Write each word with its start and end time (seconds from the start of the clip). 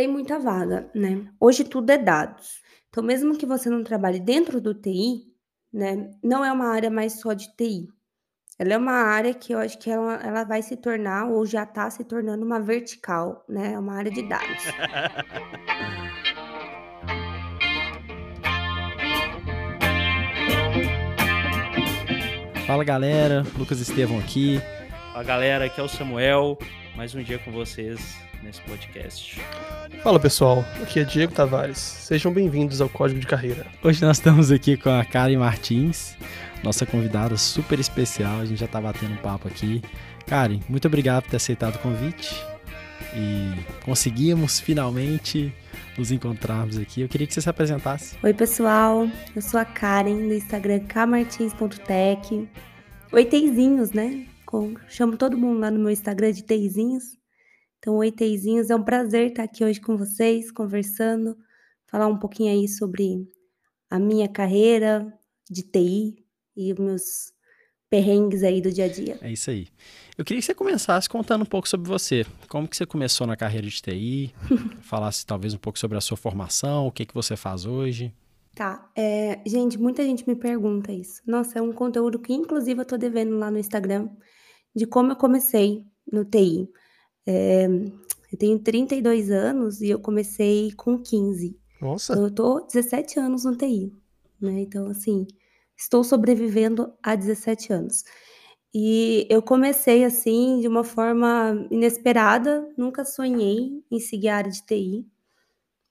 Tem 0.00 0.08
muita 0.08 0.38
vaga, 0.38 0.90
né. 0.94 1.26
Hoje 1.38 1.62
tudo 1.62 1.90
é 1.90 1.98
dados. 1.98 2.62
Então 2.88 3.04
mesmo 3.04 3.36
que 3.36 3.44
você 3.44 3.68
não 3.68 3.84
trabalhe 3.84 4.18
dentro 4.18 4.58
do 4.58 4.72
TI, 4.72 5.26
né, 5.70 6.10
não 6.24 6.42
é 6.42 6.50
uma 6.50 6.68
área 6.68 6.88
mais 6.88 7.20
só 7.20 7.34
de 7.34 7.54
TI. 7.54 7.86
Ela 8.58 8.72
é 8.72 8.78
uma 8.78 8.94
área 8.94 9.34
que 9.34 9.52
eu 9.52 9.58
acho 9.58 9.78
que 9.78 9.90
ela 9.90 10.14
ela 10.14 10.42
vai 10.44 10.62
se 10.62 10.74
tornar 10.74 11.28
ou 11.30 11.44
já 11.44 11.64
está 11.64 11.90
se 11.90 12.02
tornando 12.02 12.42
uma 12.46 12.58
vertical, 12.58 13.44
né, 13.46 13.74
é 13.74 13.78
uma 13.78 13.94
área 13.94 14.10
de 14.10 14.26
dados. 14.26 14.64
Fala 22.66 22.84
galera, 22.84 23.44
Lucas 23.54 23.78
Estevão 23.80 24.18
aqui. 24.18 24.62
Fala 25.12 25.24
galera, 25.24 25.66
aqui 25.66 25.78
é 25.78 25.84
o 25.84 25.88
Samuel. 25.88 26.56
Mais 26.96 27.14
um 27.14 27.22
dia 27.22 27.38
com 27.38 27.52
vocês 27.52 28.29
nesse 28.42 28.60
podcast. 28.62 29.40
Fala 30.02 30.18
pessoal, 30.18 30.64
aqui 30.82 31.00
é 31.00 31.04
Diego 31.04 31.32
Tavares. 31.32 31.78
Sejam 31.78 32.32
bem-vindos 32.32 32.80
ao 32.80 32.88
Código 32.88 33.20
de 33.20 33.26
Carreira. 33.26 33.66
Hoje 33.82 34.02
nós 34.04 34.16
estamos 34.16 34.50
aqui 34.50 34.76
com 34.76 34.90
a 34.90 35.04
Karen 35.04 35.38
Martins, 35.38 36.16
nossa 36.62 36.86
convidada 36.86 37.36
super 37.36 37.78
especial. 37.78 38.40
A 38.40 38.44
gente 38.46 38.58
já 38.58 38.66
tá 38.66 38.80
batendo 38.80 39.14
um 39.14 39.18
papo 39.18 39.48
aqui. 39.48 39.82
Karen, 40.26 40.60
muito 40.68 40.86
obrigado 40.86 41.24
por 41.24 41.30
ter 41.30 41.36
aceitado 41.36 41.76
o 41.76 41.78
convite. 41.78 42.34
E 43.14 43.52
conseguimos 43.84 44.60
finalmente 44.60 45.52
nos 45.98 46.10
encontrarmos 46.12 46.78
aqui. 46.78 47.00
Eu 47.00 47.08
queria 47.08 47.26
que 47.26 47.34
você 47.34 47.40
se 47.40 47.50
apresentasse. 47.50 48.16
Oi, 48.22 48.32
pessoal. 48.32 49.08
Eu 49.34 49.42
sou 49.42 49.58
a 49.58 49.64
Karen, 49.64 50.28
do 50.28 50.34
Instagram 50.34 50.80
kmartins.tech. 50.80 52.48
Oi, 53.12 53.24
Teizinhos, 53.24 53.90
né? 53.90 54.26
Com... 54.46 54.74
Chamo 54.88 55.16
todo 55.16 55.36
mundo 55.36 55.60
lá 55.60 55.70
no 55.70 55.80
meu 55.80 55.90
Instagram 55.90 56.32
de 56.32 56.44
Teizinhos. 56.44 57.19
Então, 57.80 57.96
oi, 57.96 58.12
Teizinhos. 58.12 58.68
É 58.68 58.76
um 58.76 58.82
prazer 58.82 59.28
estar 59.28 59.42
aqui 59.42 59.64
hoje 59.64 59.80
com 59.80 59.96
vocês, 59.96 60.52
conversando, 60.52 61.34
falar 61.86 62.08
um 62.08 62.18
pouquinho 62.18 62.52
aí 62.52 62.68
sobre 62.68 63.26
a 63.88 63.98
minha 63.98 64.28
carreira 64.28 65.10
de 65.50 65.62
TI 65.62 66.22
e 66.54 66.74
os 66.74 66.78
meus 66.78 67.32
perrengues 67.88 68.42
aí 68.42 68.60
do 68.60 68.70
dia 68.70 68.84
a 68.84 68.88
dia. 68.88 69.18
É 69.22 69.32
isso 69.32 69.50
aí. 69.50 69.66
Eu 70.16 70.26
queria 70.26 70.42
que 70.42 70.46
você 70.46 70.54
começasse 70.54 71.08
contando 71.08 71.40
um 71.40 71.46
pouco 71.46 71.66
sobre 71.66 71.88
você. 71.88 72.26
Como 72.50 72.68
que 72.68 72.76
você 72.76 72.84
começou 72.84 73.26
na 73.26 73.34
carreira 73.34 73.66
de 73.66 73.80
TI? 73.80 74.34
Falasse 74.82 75.24
talvez 75.24 75.54
um 75.54 75.58
pouco 75.58 75.78
sobre 75.78 75.96
a 75.96 76.02
sua 76.02 76.18
formação, 76.18 76.86
o 76.86 76.92
que, 76.92 77.06
que 77.06 77.14
você 77.14 77.34
faz 77.34 77.64
hoje. 77.64 78.12
Tá. 78.54 78.90
É, 78.94 79.40
gente, 79.46 79.78
muita 79.78 80.04
gente 80.04 80.28
me 80.28 80.36
pergunta 80.36 80.92
isso. 80.92 81.22
Nossa, 81.26 81.58
é 81.58 81.62
um 81.62 81.72
conteúdo 81.72 82.18
que 82.18 82.34
inclusive 82.34 82.82
eu 82.82 82.84
tô 82.84 82.98
devendo 82.98 83.38
lá 83.38 83.50
no 83.50 83.58
Instagram 83.58 84.10
de 84.76 84.86
como 84.86 85.12
eu 85.12 85.16
comecei 85.16 85.82
no 86.12 86.26
TI. 86.26 86.68
É, 87.26 87.66
eu 88.32 88.38
tenho 88.38 88.58
32 88.58 89.30
anos 89.30 89.80
e 89.80 89.90
eu 89.90 89.98
comecei 89.98 90.72
com 90.72 90.98
15. 90.98 91.58
Nossa. 91.80 92.12
Então 92.12 92.24
eu 92.24 92.30
tô 92.30 92.60
17 92.60 93.18
anos 93.18 93.44
no 93.44 93.56
TI, 93.56 93.92
né? 94.40 94.60
Então 94.60 94.86
assim, 94.88 95.26
estou 95.76 96.04
sobrevivendo 96.04 96.92
há 97.02 97.14
17 97.14 97.72
anos. 97.72 98.04
E 98.72 99.26
eu 99.28 99.42
comecei 99.42 100.04
assim 100.04 100.60
de 100.60 100.68
uma 100.68 100.84
forma 100.84 101.66
inesperada, 101.70 102.68
nunca 102.76 103.04
sonhei 103.04 103.82
em 103.90 103.98
seguir 103.98 104.28
a 104.28 104.36
área 104.36 104.50
de 104.50 104.64
TI. 104.64 105.06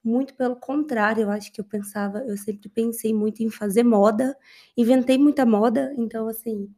Muito 0.02 0.34
pelo 0.34 0.56
contrário, 0.56 1.24
eu 1.24 1.30
acho 1.30 1.52
que 1.52 1.60
eu 1.60 1.66
pensava, 1.66 2.20
eu 2.20 2.38
sempre 2.38 2.70
pensei 2.70 3.14
muito 3.14 3.44
em 3.44 3.50
fazer 3.50 3.84
moda, 3.84 4.38
inventei 4.78 5.18
muita 5.18 5.46
moda, 5.46 5.94
então 5.98 6.30
assim, 6.30 6.74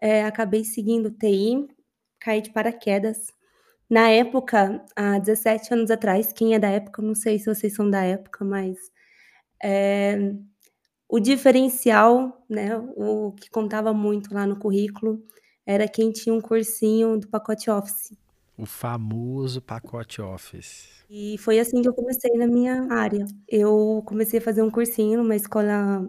é, 0.00 0.24
acabei 0.24 0.64
seguindo 0.64 1.12
TI, 1.12 1.68
caí 2.18 2.40
de 2.42 2.50
paraquedas. 2.50 3.28
Na 3.90 4.08
época, 4.08 4.84
há 4.94 5.18
17 5.18 5.74
anos 5.74 5.90
atrás, 5.90 6.32
quem 6.32 6.54
é 6.54 6.60
da 6.60 6.68
época, 6.68 7.02
não 7.02 7.14
sei 7.14 7.40
se 7.40 7.52
vocês 7.52 7.74
são 7.74 7.90
da 7.90 8.04
época, 8.04 8.44
mas 8.44 8.78
é, 9.60 10.32
o 11.08 11.18
diferencial, 11.18 12.44
né, 12.48 12.76
o 12.96 13.32
que 13.32 13.50
contava 13.50 13.92
muito 13.92 14.32
lá 14.32 14.46
no 14.46 14.56
currículo, 14.56 15.20
era 15.66 15.88
quem 15.88 16.12
tinha 16.12 16.32
um 16.32 16.40
cursinho 16.40 17.18
do 17.18 17.26
pacote 17.26 17.68
Office. 17.68 18.12
O 18.56 18.64
famoso 18.64 19.60
pacote 19.60 20.22
Office. 20.22 21.04
E 21.10 21.36
foi 21.38 21.58
assim 21.58 21.82
que 21.82 21.88
eu 21.88 21.94
comecei 21.94 22.30
na 22.36 22.46
minha 22.46 22.86
área. 22.92 23.26
Eu 23.48 24.02
comecei 24.06 24.38
a 24.38 24.42
fazer 24.42 24.62
um 24.62 24.70
cursinho 24.70 25.18
numa 25.18 25.34
escola 25.34 26.08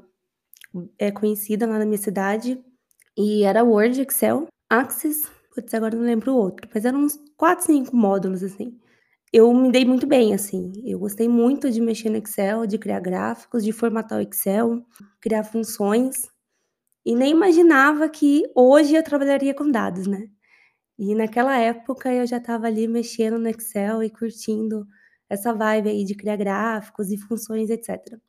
é, 0.99 1.11
conhecida 1.11 1.65
lá 1.65 1.79
na 1.79 1.85
minha 1.85 1.97
cidade, 1.97 2.63
e 3.17 3.43
era 3.43 3.63
Word, 3.63 4.01
Excel, 4.01 4.47
Access, 4.69 5.27
putz, 5.53 5.73
agora 5.73 5.95
não 5.95 6.03
lembro 6.05 6.33
o 6.33 6.37
outro, 6.37 6.67
mas 6.73 6.85
eram 6.85 6.99
uns 7.03 7.19
4, 7.37 7.65
5 7.65 7.95
módulos, 7.95 8.43
assim. 8.43 8.77
Eu 9.33 9.53
me 9.53 9.71
dei 9.71 9.85
muito 9.85 10.07
bem, 10.07 10.33
assim. 10.33 10.71
Eu 10.85 10.99
gostei 10.99 11.27
muito 11.29 11.71
de 11.71 11.81
mexer 11.81 12.09
no 12.09 12.17
Excel, 12.17 12.65
de 12.67 12.77
criar 12.79 12.99
gráficos, 13.01 13.63
de 13.63 13.71
formatar 13.73 14.19
o 14.19 14.21
Excel, 14.21 14.85
criar 15.21 15.43
funções. 15.45 16.29
E 17.05 17.15
nem 17.15 17.31
imaginava 17.31 18.09
que 18.09 18.43
hoje 18.55 18.95
eu 18.95 19.03
trabalharia 19.03 19.53
com 19.55 19.69
dados, 19.71 20.07
né? 20.07 20.27
E 20.99 21.15
naquela 21.15 21.57
época 21.59 22.13
eu 22.13 22.27
já 22.27 22.37
estava 22.37 22.67
ali 22.67 22.87
mexendo 22.87 23.39
no 23.39 23.49
Excel 23.49 24.03
e 24.03 24.09
curtindo 24.09 24.87
essa 25.29 25.53
vibe 25.53 25.89
aí 25.89 26.05
de 26.05 26.15
criar 26.15 26.37
gráficos 26.37 27.11
e 27.11 27.17
funções, 27.17 27.69
etc. 27.69 28.19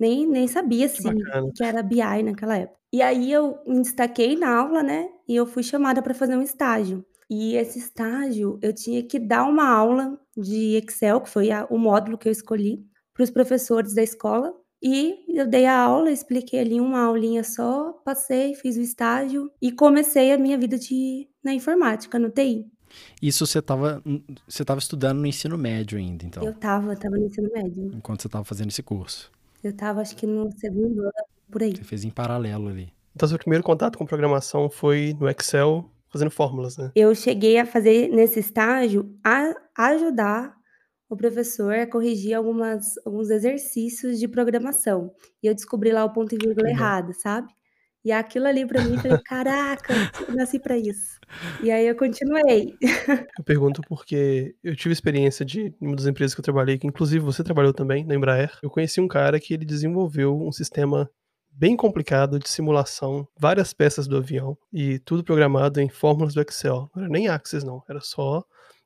Nem, 0.00 0.26
nem 0.28 0.48
sabia 0.48 0.88
Que 0.94 0.98
assim 0.98 1.24
bacana. 1.24 1.52
que 1.54 1.64
era 1.64 1.82
BI 1.82 2.22
naquela 2.24 2.56
época. 2.58 2.79
E 2.92 3.00
aí 3.02 3.30
eu 3.32 3.58
me 3.66 3.80
destaquei 3.82 4.36
na 4.36 4.54
aula, 4.56 4.82
né? 4.82 5.08
E 5.28 5.36
eu 5.36 5.46
fui 5.46 5.62
chamada 5.62 6.02
para 6.02 6.14
fazer 6.14 6.36
um 6.36 6.42
estágio. 6.42 7.04
E 7.28 7.54
esse 7.54 7.78
estágio 7.78 8.58
eu 8.60 8.72
tinha 8.74 9.02
que 9.04 9.18
dar 9.18 9.44
uma 9.44 9.68
aula 9.68 10.18
de 10.36 10.74
Excel, 10.76 11.20
que 11.20 11.28
foi 11.30 11.50
a- 11.52 11.66
o 11.70 11.78
módulo 11.78 12.18
que 12.18 12.28
eu 12.28 12.32
escolhi, 12.32 12.84
para 13.14 13.22
os 13.22 13.30
professores 13.30 13.94
da 13.94 14.02
escola. 14.02 14.52
E 14.82 15.24
eu 15.28 15.46
dei 15.46 15.66
a 15.66 15.78
aula, 15.78 16.10
expliquei 16.10 16.58
ali 16.58 16.80
uma 16.80 17.02
aulinha 17.02 17.44
só, 17.44 17.92
passei, 18.04 18.54
fiz 18.54 18.76
o 18.76 18.80
estágio 18.80 19.50
e 19.60 19.70
comecei 19.70 20.32
a 20.32 20.38
minha 20.38 20.56
vida 20.58 20.76
de, 20.78 21.28
na 21.44 21.52
informática, 21.54 22.18
no 22.18 22.30
TI. 22.30 22.66
Isso 23.22 23.46
você 23.46 23.58
estava 23.60 24.02
você 24.48 24.64
tava 24.64 24.80
estudando 24.80 25.18
no 25.20 25.26
ensino 25.26 25.56
médio 25.56 25.96
ainda, 25.98 26.24
então, 26.24 26.42
Eu 26.42 26.54
tava, 26.54 26.96
tava 26.96 27.16
no 27.16 27.26
ensino 27.26 27.48
médio. 27.52 27.90
enquanto 27.94 28.22
você 28.22 28.26
estava 28.28 28.44
fazendo 28.44 28.70
esse 28.70 28.82
curso. 28.82 29.30
Eu 29.62 29.72
tava, 29.76 30.00
acho 30.00 30.16
que 30.16 30.26
no 30.26 30.50
segundo 30.58 31.02
ano, 31.02 31.12
por 31.50 31.62
aí. 31.62 31.74
Você 31.76 31.84
fez 31.84 32.04
em 32.04 32.10
paralelo 32.10 32.68
ali. 32.68 32.92
Então, 33.14 33.28
seu 33.28 33.38
primeiro 33.38 33.64
contato 33.64 33.98
com 33.98 34.06
programação 34.06 34.70
foi 34.70 35.16
no 35.18 35.28
Excel, 35.28 35.90
fazendo 36.08 36.30
fórmulas, 36.30 36.76
né? 36.76 36.92
Eu 36.94 37.14
cheguei 37.14 37.58
a 37.58 37.66
fazer 37.66 38.08
nesse 38.08 38.40
estágio 38.40 39.14
a 39.24 39.54
ajudar 39.76 40.54
o 41.08 41.16
professor 41.16 41.74
a 41.74 41.86
corrigir 41.86 42.34
algumas, 42.34 42.96
alguns 43.04 43.30
exercícios 43.30 44.18
de 44.18 44.28
programação. 44.28 45.12
E 45.42 45.48
eu 45.48 45.54
descobri 45.54 45.90
lá 45.90 46.04
o 46.04 46.12
ponto 46.12 46.34
e 46.34 46.38
vírgula 46.38 46.68
Legal. 46.68 46.80
errado, 46.80 47.12
sabe? 47.14 47.52
E 48.02 48.12
aquilo 48.12 48.46
ali 48.46 48.64
pra 48.64 48.82
mim, 48.82 48.94
eu 48.94 49.00
falei, 49.00 49.18
caraca, 49.18 49.92
eu 50.26 50.34
nasci 50.34 50.58
pra 50.58 50.78
isso. 50.78 51.18
E 51.62 51.70
aí 51.70 51.86
eu 51.86 51.94
continuei. 51.94 52.74
Eu 53.38 53.44
pergunto 53.44 53.82
porque 53.88 54.54
eu 54.62 54.74
tive 54.74 54.92
experiência 54.92 55.44
de 55.44 55.74
uma 55.80 55.96
das 55.96 56.06
empresas 56.06 56.34
que 56.34 56.40
eu 56.40 56.44
trabalhei, 56.44 56.76
que 56.76 56.86
inclusive 56.86 57.24
você 57.24 57.42
trabalhou 57.42 57.72
também, 57.72 58.04
na 58.04 58.14
Embraer. 58.14 58.52
Eu 58.62 58.68
conheci 58.68 59.00
um 59.00 59.08
cara 59.08 59.38
que 59.38 59.54
ele 59.54 59.64
desenvolveu 59.64 60.36
um 60.36 60.52
sistema 60.52 61.10
bem 61.50 61.76
complicado 61.76 62.38
de 62.38 62.48
simulação, 62.48 63.26
várias 63.38 63.72
peças 63.72 64.06
do 64.06 64.16
avião 64.16 64.56
e 64.72 64.98
tudo 65.00 65.24
programado 65.24 65.80
em 65.80 65.88
fórmulas 65.88 66.34
do 66.34 66.40
Excel. 66.40 66.90
Não 66.94 67.02
era 67.02 67.12
nem 67.12 67.28
Access 67.28 67.64
não, 67.64 67.82
era 67.88 68.00
só 68.00 68.42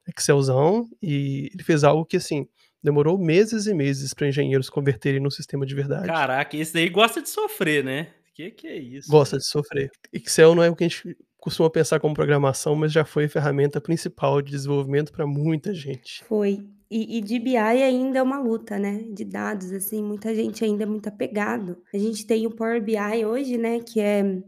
Excelzão 0.06 0.88
e 1.02 1.50
ele 1.52 1.62
fez 1.62 1.84
algo 1.84 2.04
que 2.04 2.16
assim, 2.16 2.47
demorou 2.82 3.19
meses 3.19 3.66
e 3.66 3.75
meses 3.75 4.12
para 4.12 4.28
engenheiros 4.28 4.69
converterem 4.69 5.20
no 5.20 5.30
sistema 5.30 5.64
de 5.64 5.75
verdade. 5.75 6.06
Caraca, 6.06 6.56
esse 6.56 6.75
daí 6.75 6.88
gosta 6.88 7.22
de 7.22 7.28
sofrer, 7.28 7.84
né? 7.84 8.08
Que 8.34 8.50
que 8.50 8.66
é 8.66 8.76
isso? 8.76 9.08
Gosta 9.08 9.38
de 9.38 9.46
sofrer. 9.46 9.91
Excel 10.12 10.54
não 10.54 10.62
é 10.62 10.69
o 10.69 10.75
que 10.75 10.84
a 10.84 10.88
gente 10.88 11.16
costuma 11.38 11.70
pensar 11.70 12.00
como 12.00 12.14
programação, 12.14 12.75
mas 12.75 12.91
já 12.91 13.04
foi 13.04 13.26
a 13.26 13.28
ferramenta 13.28 13.81
principal 13.81 14.42
de 14.42 14.50
desenvolvimento 14.50 15.12
para 15.12 15.26
muita 15.26 15.72
gente. 15.75 16.25
Foi. 16.25 16.66
E, 16.97 17.19
e 17.19 17.21
de 17.21 17.41
BI 17.41 17.56
ainda 17.56 18.21
é 18.21 18.22
uma 18.22 18.38
luta, 18.38 18.79
né? 18.79 19.05
De 19.11 19.25
dados, 19.25 19.73
assim, 19.73 20.00
muita 20.00 20.32
gente 20.32 20.64
ainda 20.64 20.85
é 20.85 20.87
muito 20.87 21.08
apegado. 21.08 21.76
A 21.93 21.99
gente 21.99 22.25
tem 22.25 22.46
o 22.46 22.55
Power 22.55 22.81
BI 22.81 23.26
hoje, 23.26 23.58
né? 23.58 23.81
Que 23.81 23.99
é, 23.99 24.41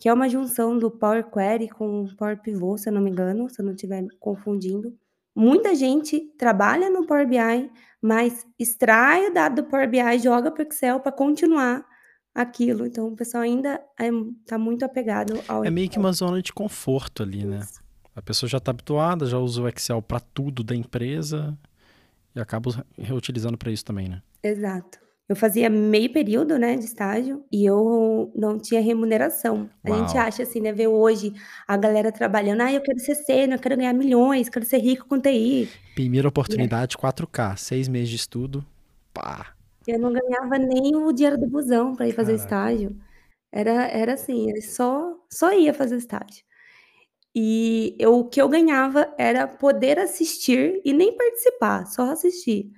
que 0.00 0.08
é 0.08 0.12
uma 0.12 0.28
junção 0.28 0.76
do 0.76 0.90
Power 0.90 1.24
Query 1.30 1.68
com 1.68 2.02
o 2.02 2.16
Power 2.16 2.42
Pivot, 2.42 2.80
se 2.80 2.88
eu 2.88 2.92
não 2.92 3.00
me 3.00 3.08
engano, 3.08 3.48
se 3.48 3.60
eu 3.60 3.64
não 3.64 3.72
estiver 3.72 4.04
confundindo. 4.18 4.92
Muita 5.32 5.76
gente 5.76 6.18
trabalha 6.36 6.90
no 6.90 7.06
Power 7.06 7.24
BI, 7.24 7.70
mas 8.02 8.44
extrai 8.58 9.28
o 9.28 9.32
dado 9.32 9.62
do 9.62 9.68
Power 9.68 9.88
BI, 9.88 10.18
joga 10.18 10.50
para 10.50 10.64
o 10.64 10.66
Excel 10.66 10.98
para 10.98 11.12
continuar 11.12 11.86
aquilo. 12.34 12.84
Então, 12.84 13.12
o 13.12 13.16
pessoal 13.16 13.44
ainda 13.44 13.80
está 14.40 14.58
muito 14.58 14.84
apegado 14.84 15.40
ao 15.46 15.64
É 15.64 15.70
meio 15.70 15.88
que 15.88 16.00
uma 16.00 16.12
zona 16.12 16.42
de 16.42 16.52
conforto 16.52 17.22
ali, 17.22 17.44
né? 17.44 17.60
Isso. 17.60 17.80
A 18.12 18.20
pessoa 18.20 18.50
já 18.50 18.58
está 18.58 18.72
habituada, 18.72 19.24
já 19.24 19.38
usa 19.38 19.62
o 19.62 19.68
Excel 19.68 20.02
para 20.02 20.18
tudo 20.18 20.64
da 20.64 20.74
empresa 20.74 21.56
e 22.34 22.40
acaba 22.40 22.84
reutilizando 22.98 23.58
para 23.58 23.70
isso 23.72 23.84
também, 23.84 24.08
né? 24.08 24.22
Exato. 24.42 25.00
Eu 25.28 25.36
fazia 25.36 25.70
meio 25.70 26.12
período, 26.12 26.58
né, 26.58 26.76
de 26.76 26.84
estágio 26.84 27.44
e 27.50 27.64
eu 27.64 28.32
não 28.34 28.58
tinha 28.58 28.80
remuneração. 28.82 29.70
A 29.84 29.90
gente 29.90 30.16
Uau. 30.16 30.26
acha 30.26 30.42
assim, 30.42 30.60
né, 30.60 30.72
vê 30.72 30.86
hoje 30.86 31.32
a 31.66 31.76
galera 31.76 32.12
trabalhando: 32.12 32.60
"Ai, 32.62 32.76
eu 32.76 32.82
quero 32.82 32.98
ser 32.98 33.14
sênior, 33.14 33.56
eu 33.58 33.62
quero 33.62 33.76
ganhar 33.76 33.92
milhões, 33.94 34.48
quero 34.48 34.64
ser 34.66 34.78
rico 34.78 35.06
com 35.08 35.20
TI". 35.20 35.68
Primeira 35.94 36.28
E 36.28 36.28
é 36.28 36.30
oportunidade 36.30 36.96
4K, 36.98 37.56
6 37.56 37.88
meses 37.88 38.08
de 38.10 38.16
estudo, 38.16 38.64
pá. 39.12 39.54
Eu 39.86 39.98
não 39.98 40.12
ganhava 40.12 40.58
nem 40.58 40.94
o 40.96 41.12
dinheiro 41.12 41.38
do 41.38 41.48
busão 41.48 41.94
para 41.94 42.08
ir 42.08 42.12
fazer 42.12 42.32
Caraca. 42.32 42.44
estágio. 42.44 42.96
Era 43.52 43.88
era 43.88 44.14
assim, 44.14 44.50
eu 44.50 44.62
só 44.62 45.16
só 45.32 45.52
ia 45.52 45.74
fazer 45.74 45.96
estágio. 45.96 46.44
E 47.34 47.96
eu 47.98 48.20
o 48.20 48.28
que 48.28 48.40
eu 48.40 48.48
ganhava 48.48 49.12
era 49.18 49.46
poder 49.48 49.98
assistir 49.98 50.80
e 50.84 50.92
nem 50.92 51.16
participar, 51.16 51.86
só 51.86 52.10
assistir, 52.10 52.70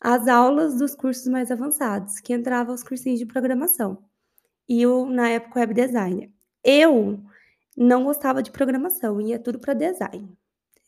as 0.00 0.28
aulas 0.28 0.78
dos 0.78 0.94
cursos 0.94 1.26
mais 1.28 1.50
avançados, 1.50 2.20
que 2.20 2.32
entrava 2.32 2.72
os 2.72 2.82
cursinhos 2.82 3.18
de 3.18 3.26
programação. 3.26 3.98
E 4.68 4.82
eu, 4.82 5.06
na 5.06 5.28
época, 5.30 5.60
web 5.60 5.74
designer. 5.74 6.30
Eu 6.64 7.20
não 7.76 8.04
gostava 8.04 8.42
de 8.42 8.50
programação, 8.50 9.20
ia 9.20 9.38
tudo 9.38 9.58
para 9.60 9.74
design. 9.74 10.28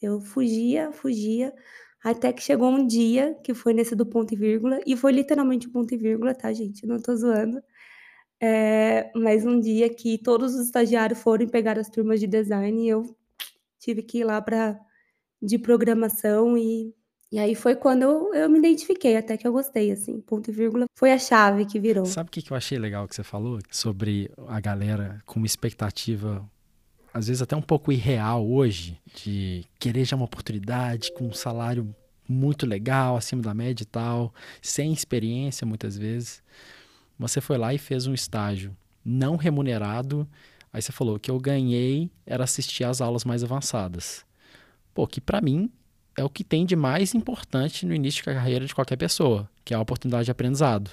Eu 0.03 0.21
fugia, 0.21 0.93
fugia, 0.93 1.55
até 2.03 2.33
que 2.33 2.43
chegou 2.43 2.69
um 2.71 2.87
dia, 2.87 3.35
que 3.45 3.55
foi 3.55 3.75
nesse 3.75 3.95
do 3.97 4.07
ponto 4.07 4.33
e 4.35 4.37
vírgula, 4.37 4.81
e 4.87 4.97
foi 4.97 5.13
literalmente 5.13 5.69
um 5.69 5.73
ponto 5.73 5.93
e 5.95 5.97
vírgula, 5.97 6.35
tá, 6.35 6.53
gente, 6.53 6.85
eu 6.85 6.89
não 6.89 6.99
tô 6.99 7.15
zoando. 7.17 7.63
Eh, 8.41 9.11
mas 9.17 9.45
um 9.45 9.59
dia 9.59 9.89
que 9.93 10.17
todos 10.19 10.55
os 10.55 10.67
estagiários 10.67 11.19
foram 11.21 11.49
pegaram 11.49 11.81
as 11.81 11.89
turmas 11.89 12.21
de 12.21 12.27
design 12.29 12.89
eu 12.89 13.17
tive 13.81 14.01
que 14.01 14.19
ir 14.19 14.25
lá 14.25 14.41
pra 14.41 14.79
de 15.43 15.59
programação 15.59 16.57
e 16.57 16.95
e 17.31 17.39
aí 17.39 17.55
foi 17.55 17.75
quando 17.77 18.03
eu 18.03 18.35
eu 18.35 18.49
me 18.49 18.59
identifiquei, 18.59 19.17
até 19.17 19.37
que 19.37 19.47
eu 19.47 19.53
gostei, 19.53 19.91
assim, 19.91 20.21
ponto 20.21 20.51
e 20.51 20.53
vírgula 20.55 20.87
foi 20.97 21.13
a 21.13 21.19
chave 21.19 21.67
que 21.67 21.79
virou. 21.81 22.07
Sabe 22.07 22.29
o 22.29 22.31
que 22.33 22.41
que 22.41 22.53
eu 22.53 22.57
achei 22.57 22.79
legal 22.79 23.07
que 23.09 23.15
você 23.15 23.25
falou? 23.25 23.59
Sobre 23.71 24.31
a 24.47 24.61
galera 24.61 25.21
com 25.27 25.39
uma 25.41 25.47
expectativa, 25.47 26.49
às 27.13 27.27
vezes 27.27 27.43
até 27.43 27.57
um 27.57 27.63
pouco 27.63 27.91
irreal 27.93 28.49
hoje, 28.49 29.01
de 29.15 29.65
querer 29.81 30.05
já 30.05 30.15
uma 30.17 30.25
oportunidade 30.27 31.13
com 31.13 31.27
um 31.27 31.33
salário 31.33 31.95
muito 32.29 32.65
legal, 32.67 33.17
acima 33.17 33.43
da 33.43 33.53
média 33.55 33.83
e 33.83 33.87
tal, 33.87 34.33
sem 34.63 34.93
experiência 34.93 35.67
muitas 35.67 35.99
vezes. 35.99 36.43
Você 37.19 37.41
foi 37.41 37.59
lá 37.59 37.75
e 37.75 37.79
fez 37.79 38.07
um 38.07 38.15
estágio 38.15 38.77
não 39.05 39.37
remunerado, 39.37 40.29
aí 40.73 40.81
você 40.81 40.93
falou: 40.93 41.17
"O 41.17 41.21
que 41.21 41.31
eu 41.31 41.39
ganhei 41.39 42.11
era 42.27 42.45
assistir 42.45 42.85
às 42.85 43.01
aulas 43.01 43.25
mais 43.25 43.43
avançadas". 43.43 44.25
Pô, 44.95 45.07
que 45.07 45.21
pra 45.21 45.41
mim 45.41 45.71
é 46.17 46.25
o 46.25 46.31
que 46.31 46.45
tem 46.45 46.67
de 46.67 46.77
mais 46.77 47.15
importante 47.15 47.87
no 47.87 47.95
início 47.95 48.19
de 48.19 48.25
carreira 48.25 48.67
de 48.67 48.75
qualquer 48.75 48.97
pessoa, 48.97 49.49
que 49.65 49.73
é 49.73 49.77
a 49.77 49.81
oportunidade 49.81 50.25
de 50.27 50.31
aprendizado. 50.31 50.91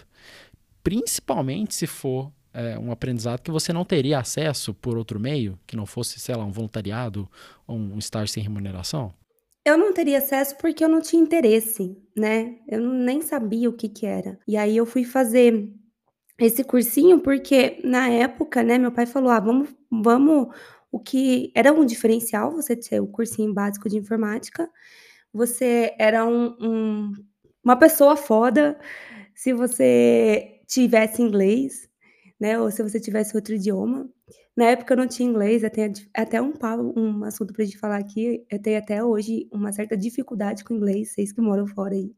Principalmente 0.83 1.73
se 1.73 1.87
for, 1.87 2.31
eh, 2.53 2.77
um 2.77 2.91
aprendizado 2.91 3.41
que 3.41 3.51
você 3.51 3.73
não 3.73 3.83
teria 3.83 4.19
acesso 4.19 4.73
por 4.73 4.97
outro 4.97 5.19
meio, 5.19 5.57
que 5.65 5.75
não 5.75 5.85
fosse, 5.85 6.19
sei 6.19 6.35
lá, 6.35 6.45
um 6.45 6.51
voluntariado 6.51 7.27
ou 7.67 7.75
um 7.77 7.97
estágio 7.97 8.27
sem 8.33 8.43
remuneração. 8.43 9.11
Eu 9.65 9.77
não 9.79 9.91
teria 9.91 10.19
acesso, 10.19 10.55
porque 10.57 10.83
eu 10.83 10.89
não 10.89 11.01
tinha 11.01 11.21
interesse, 11.23 11.97
né, 12.15 12.59
eu 12.67 12.79
nem 12.79 13.19
sabia 13.21 13.67
o 13.67 13.73
que 13.73 13.89
que 13.89 14.05
era. 14.05 14.37
E 14.47 14.55
aí 14.55 14.77
eu 14.77 14.85
fui 14.85 15.03
fazer 15.03 15.73
esse 16.39 16.63
cursinho, 16.63 17.19
porque 17.21 17.79
na 17.83 18.09
época, 18.09 18.63
né, 18.63 18.77
meu 18.77 18.91
pai 18.91 19.05
falou: 19.05 19.29
"Ah, 19.31 19.39
vamos 19.39 19.69
vamos" 19.91 20.47
o 20.91 20.99
que 20.99 21.51
era 21.55 21.73
um 21.73 21.85
diferencial 21.85 22.51
você 22.51 22.75
ter 22.75 22.99
o 23.01 23.07
cursinho 23.07 23.53
básico 23.53 23.89
de 23.89 23.97
informática, 23.97 24.69
você 25.33 25.93
era 25.99 26.25
um 26.25 26.55
um 26.61 27.13
uma 27.63 27.77
pessoa 27.77 28.15
foda 28.17 28.77
se 29.35 29.53
você 29.53 30.61
tivesse 30.67 31.21
inglês, 31.21 31.89
né, 32.39 32.59
ou 32.59 32.71
se 32.71 32.83
você 32.83 32.99
tivesse 32.99 33.35
outro 33.35 33.55
idioma. 33.55 34.09
Na 34.57 34.65
época 34.67 34.93
eu 34.93 34.97
não 34.97 35.07
tinha 35.07 35.29
inglês, 35.29 35.63
eu 35.63 35.69
tenho 35.71 35.93
até 36.15 36.41
um 36.41 36.53
um 36.97 37.23
assunto 37.25 37.53
pra 37.53 37.65
gente 37.65 37.77
falar 37.79 37.97
aqui, 37.99 38.45
eu 38.51 38.61
tenho 38.61 38.79
até 38.79 39.03
hoje 39.03 39.47
uma 39.53 39.71
certa 39.73 39.97
dificuldade 39.97 40.63
com 40.65 40.75
inglês, 40.75 41.11
vocês 41.13 41.31
que 41.33 41.41
moram 41.41 41.67
fora 41.67 41.93
aí, 41.95 42.13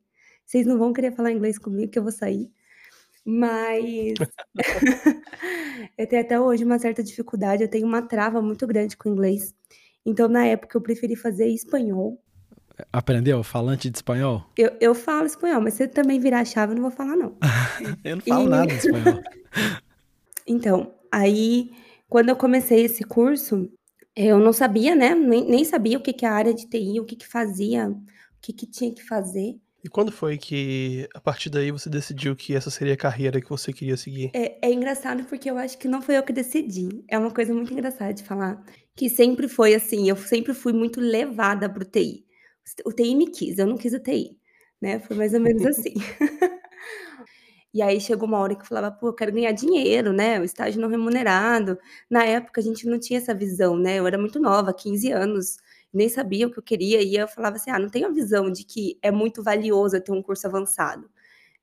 vocês 0.46 0.66
não 0.68 0.78
vão 0.80 0.94
querer 0.94 1.12
falar 1.14 1.32
inglês 1.32 1.58
comigo 1.60 1.92
que 1.92 2.00
eu 2.00 2.04
vou 2.04 2.12
sair. 2.12 2.52
Mas 3.30 4.14
eu 5.98 6.08
tenho 6.08 6.22
até 6.22 6.40
hoje 6.40 6.64
uma 6.64 6.80
certa 6.80 7.04
dificuldade, 7.04 7.62
eu 7.62 7.70
tenho 7.70 7.86
uma 7.86 8.02
trava 8.02 8.42
muito 8.42 8.66
grande 8.66 8.96
com 8.96 9.10
o 9.10 9.12
inglês. 9.12 9.54
Então 10.06 10.30
na 10.30 10.46
época 10.46 10.78
eu 10.78 10.82
preferi 10.82 11.14
fazer 11.18 11.50
espanhol. 11.50 12.24
Aprendeu 12.94 13.44
falante 13.44 13.90
de 13.90 13.98
espanhol? 13.98 14.46
Eu 14.58 14.72
eu 14.80 14.96
falo 14.96 15.26
espanhol, 15.26 15.60
mas 15.62 15.74
se 15.74 15.84
eu 15.84 15.90
também 15.90 16.20
virar 16.22 16.40
a 16.40 16.46
chave 16.46 16.72
eu 16.72 16.76
não 16.76 16.84
vou 16.84 16.92
falar 16.92 17.18
não. 17.18 17.36
Eu 18.06 18.16
não 18.16 18.24
E 18.26 18.30
falo 18.30 18.50
nada 18.50 18.68
de 18.68 18.74
espanhol. 18.76 19.22
Então, 20.48 20.94
aí 21.12 21.72
quando 22.08 22.30
eu 22.30 22.36
comecei 22.38 22.86
esse 22.86 23.04
curso, 23.04 23.70
eu 24.16 24.40
não 24.40 24.54
sabia, 24.54 24.96
né, 24.96 25.14
nem 25.14 25.46
nem 25.46 25.66
sabia 25.66 25.98
o 25.98 26.02
que 26.02 26.14
que 26.14 26.26
a 26.26 26.32
área 26.32 26.54
de 26.54 26.66
TI, 26.66 27.02
o 27.02 27.06
que 27.06 27.18
que 27.18 27.28
fazia, 27.28 27.90
o 27.90 28.02
que 28.42 28.54
que 28.54 28.66
tinha 28.66 28.94
que 28.94 29.04
fazer. 29.04 29.60
E 29.84 29.90
quando 29.90 30.12
foi 30.12 30.38
que, 30.38 31.08
a 31.14 31.20
partir 31.22 31.50
daí, 31.50 31.72
você 31.72 31.90
decidiu 31.90 32.36
que 32.36 32.56
essa 32.56 32.70
seria 32.70 32.94
a 32.94 32.98
carreira 32.98 33.42
que 33.42 33.50
você 33.50 33.72
queria 33.74 33.98
seguir? 33.98 34.34
É 34.34 34.68
é 34.70 34.72
engraçado, 34.74 35.24
porque 35.26 35.50
eu 35.50 35.58
acho 35.58 35.78
que 35.78 35.88
não 35.88 36.02
foi 36.02 36.18
eu 36.18 36.24
que 36.24 36.34
decidi, 36.34 37.04
é 37.10 37.18
uma 37.18 37.32
coisa 37.32 37.54
muito 37.54 37.72
engraçada 37.74 38.14
de 38.14 38.24
falar, 38.24 38.64
que 38.96 39.10
sempre 39.10 39.48
foi 39.48 39.74
assim, 39.74 40.10
eu 40.10 40.16
sempre 40.18 40.54
fui 40.54 40.74
muito 40.74 41.00
levada 41.00 41.70
para 41.70 41.84
o 41.84 41.86
TI. 41.86 42.26
O 42.86 42.92
TI 42.94 43.16
me 43.16 43.28
quis, 43.32 43.58
eu 43.58 43.66
não 43.68 43.78
quis 43.78 43.94
o 43.94 44.00
TI, 44.00 44.38
né, 44.82 45.00
foi 45.00 45.16
mais 45.16 45.34
ou 45.34 45.40
menos 45.40 45.66
assim. 45.66 45.94
E 47.74 47.82
aí 47.82 48.00
chegou 48.00 48.28
uma 48.28 48.40
hora 48.40 48.56
que 48.56 48.62
eu 48.62 48.66
falava: 48.66 48.92
"Pô, 48.96 49.08
eu 49.10 49.14
quero 49.14 49.32
ganhar 49.32 49.52
dinheiro, 49.52 50.14
né, 50.14 50.40
o 50.40 50.44
estágio 50.44 50.82
não 50.82 50.90
remunerado". 50.90 51.78
Na 52.10 52.24
época 52.26 52.62
a 52.62 52.64
gente 52.64 52.86
não 52.88 53.00
tinha 53.00 53.20
essa 53.20 53.34
visão, 53.34 53.78
né, 53.78 54.00
eu 54.00 54.08
era 54.08 54.18
muito 54.18 54.40
nova, 54.40 54.74
15 54.74 55.12
anos, 55.12 55.58
nem 55.94 56.10
sabia 56.10 56.48
o 56.48 56.52
que 56.52 56.60
eu 56.60 56.64
queria 56.64 57.02
e 57.04 57.16
eu 57.16 57.28
falava 57.28 57.58
assim: 57.58 57.72
"Ah, 57.72 57.80
não 57.80 57.90
tenho 57.90 58.08
a 58.08 58.12
visão 58.12 58.52
de 58.52 58.64
que 58.66 58.98
é 59.02 59.12
muito 59.12 59.44
valioso 59.44 60.00
ter 60.02 60.12
um 60.12 60.22
curso 60.24 60.48
avançado". 60.48 61.10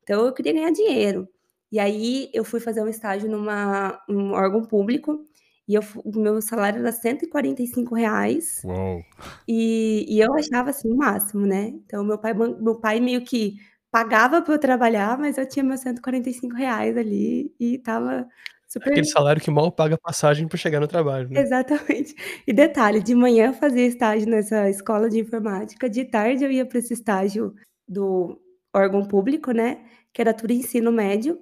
Então 0.03 0.25
eu 0.27 0.33
queria 0.33 0.53
ganhar 0.53 0.71
dinheiro. 0.71 1.27
E 1.71 1.79
aí 1.79 2.29
eu 2.33 2.45
fui 2.45 2.59
fazer 2.61 2.81
um 2.83 2.87
estágio 2.89 3.29
numa 3.31 4.01
um 4.09 4.33
órgão 4.33 4.63
público, 4.65 5.25
e 5.67 5.75
eu 5.75 5.81
o 6.05 6.19
meu 6.19 6.41
salário 6.41 6.79
era 6.81 6.91
R$145,00, 6.93 8.63
Uou. 8.63 9.05
e 9.47 10.05
e 10.09 10.19
eu 10.21 10.33
achava, 10.35 10.71
assim, 10.71 10.91
o 10.91 10.97
máximo, 10.97 11.45
né. 11.47 11.69
Então 11.85 12.03
meu 12.05 12.17
pai 12.19 12.33
meu 12.35 12.75
pai 12.81 12.99
meio 13.01 13.23
que 13.25 13.57
pagava 13.91 14.41
pra 14.43 14.55
eu 14.55 14.59
trabalhar, 14.59 15.17
mas 15.19 15.37
eu 15.39 15.47
tinha 15.49 15.63
meus 15.65 15.81
R$145,00 15.81 16.97
ali 16.97 17.53
e 17.59 17.75
estava 17.77 18.27
super 18.75 18.91
Aquele 18.91 19.07
salário 19.07 19.41
que 19.41 19.49
mal 19.49 19.71
paga 19.71 19.95
a 19.95 19.97
passagem 19.97 20.47
pra 20.47 20.57
chegar 20.57 20.79
no 20.79 20.87
trabalho, 20.87 21.29
né. 21.29 21.41
Exatamente. 21.41 22.15
E 22.45 22.53
detalhe, 22.53 23.01
de 23.01 23.15
manhã 23.15 23.47
eu 23.47 23.53
fazia 23.53 23.85
estágio 23.85 24.29
nessa 24.29 24.69
escola 24.69 25.09
de 25.09 25.19
informática, 25.19 25.89
de 25.89 26.03
tarde 26.05 26.43
eu 26.43 26.51
ia 26.51 26.65
pra 26.65 26.79
esse 26.79 26.93
estágio 26.93 27.53
do 27.87 28.39
órgão 28.75 29.05
público, 29.05 29.51
né, 29.51 29.85
que 30.13 30.21
era 30.21 30.33
tudo 30.33 30.51
ensino 30.51 30.91
médio, 30.91 31.39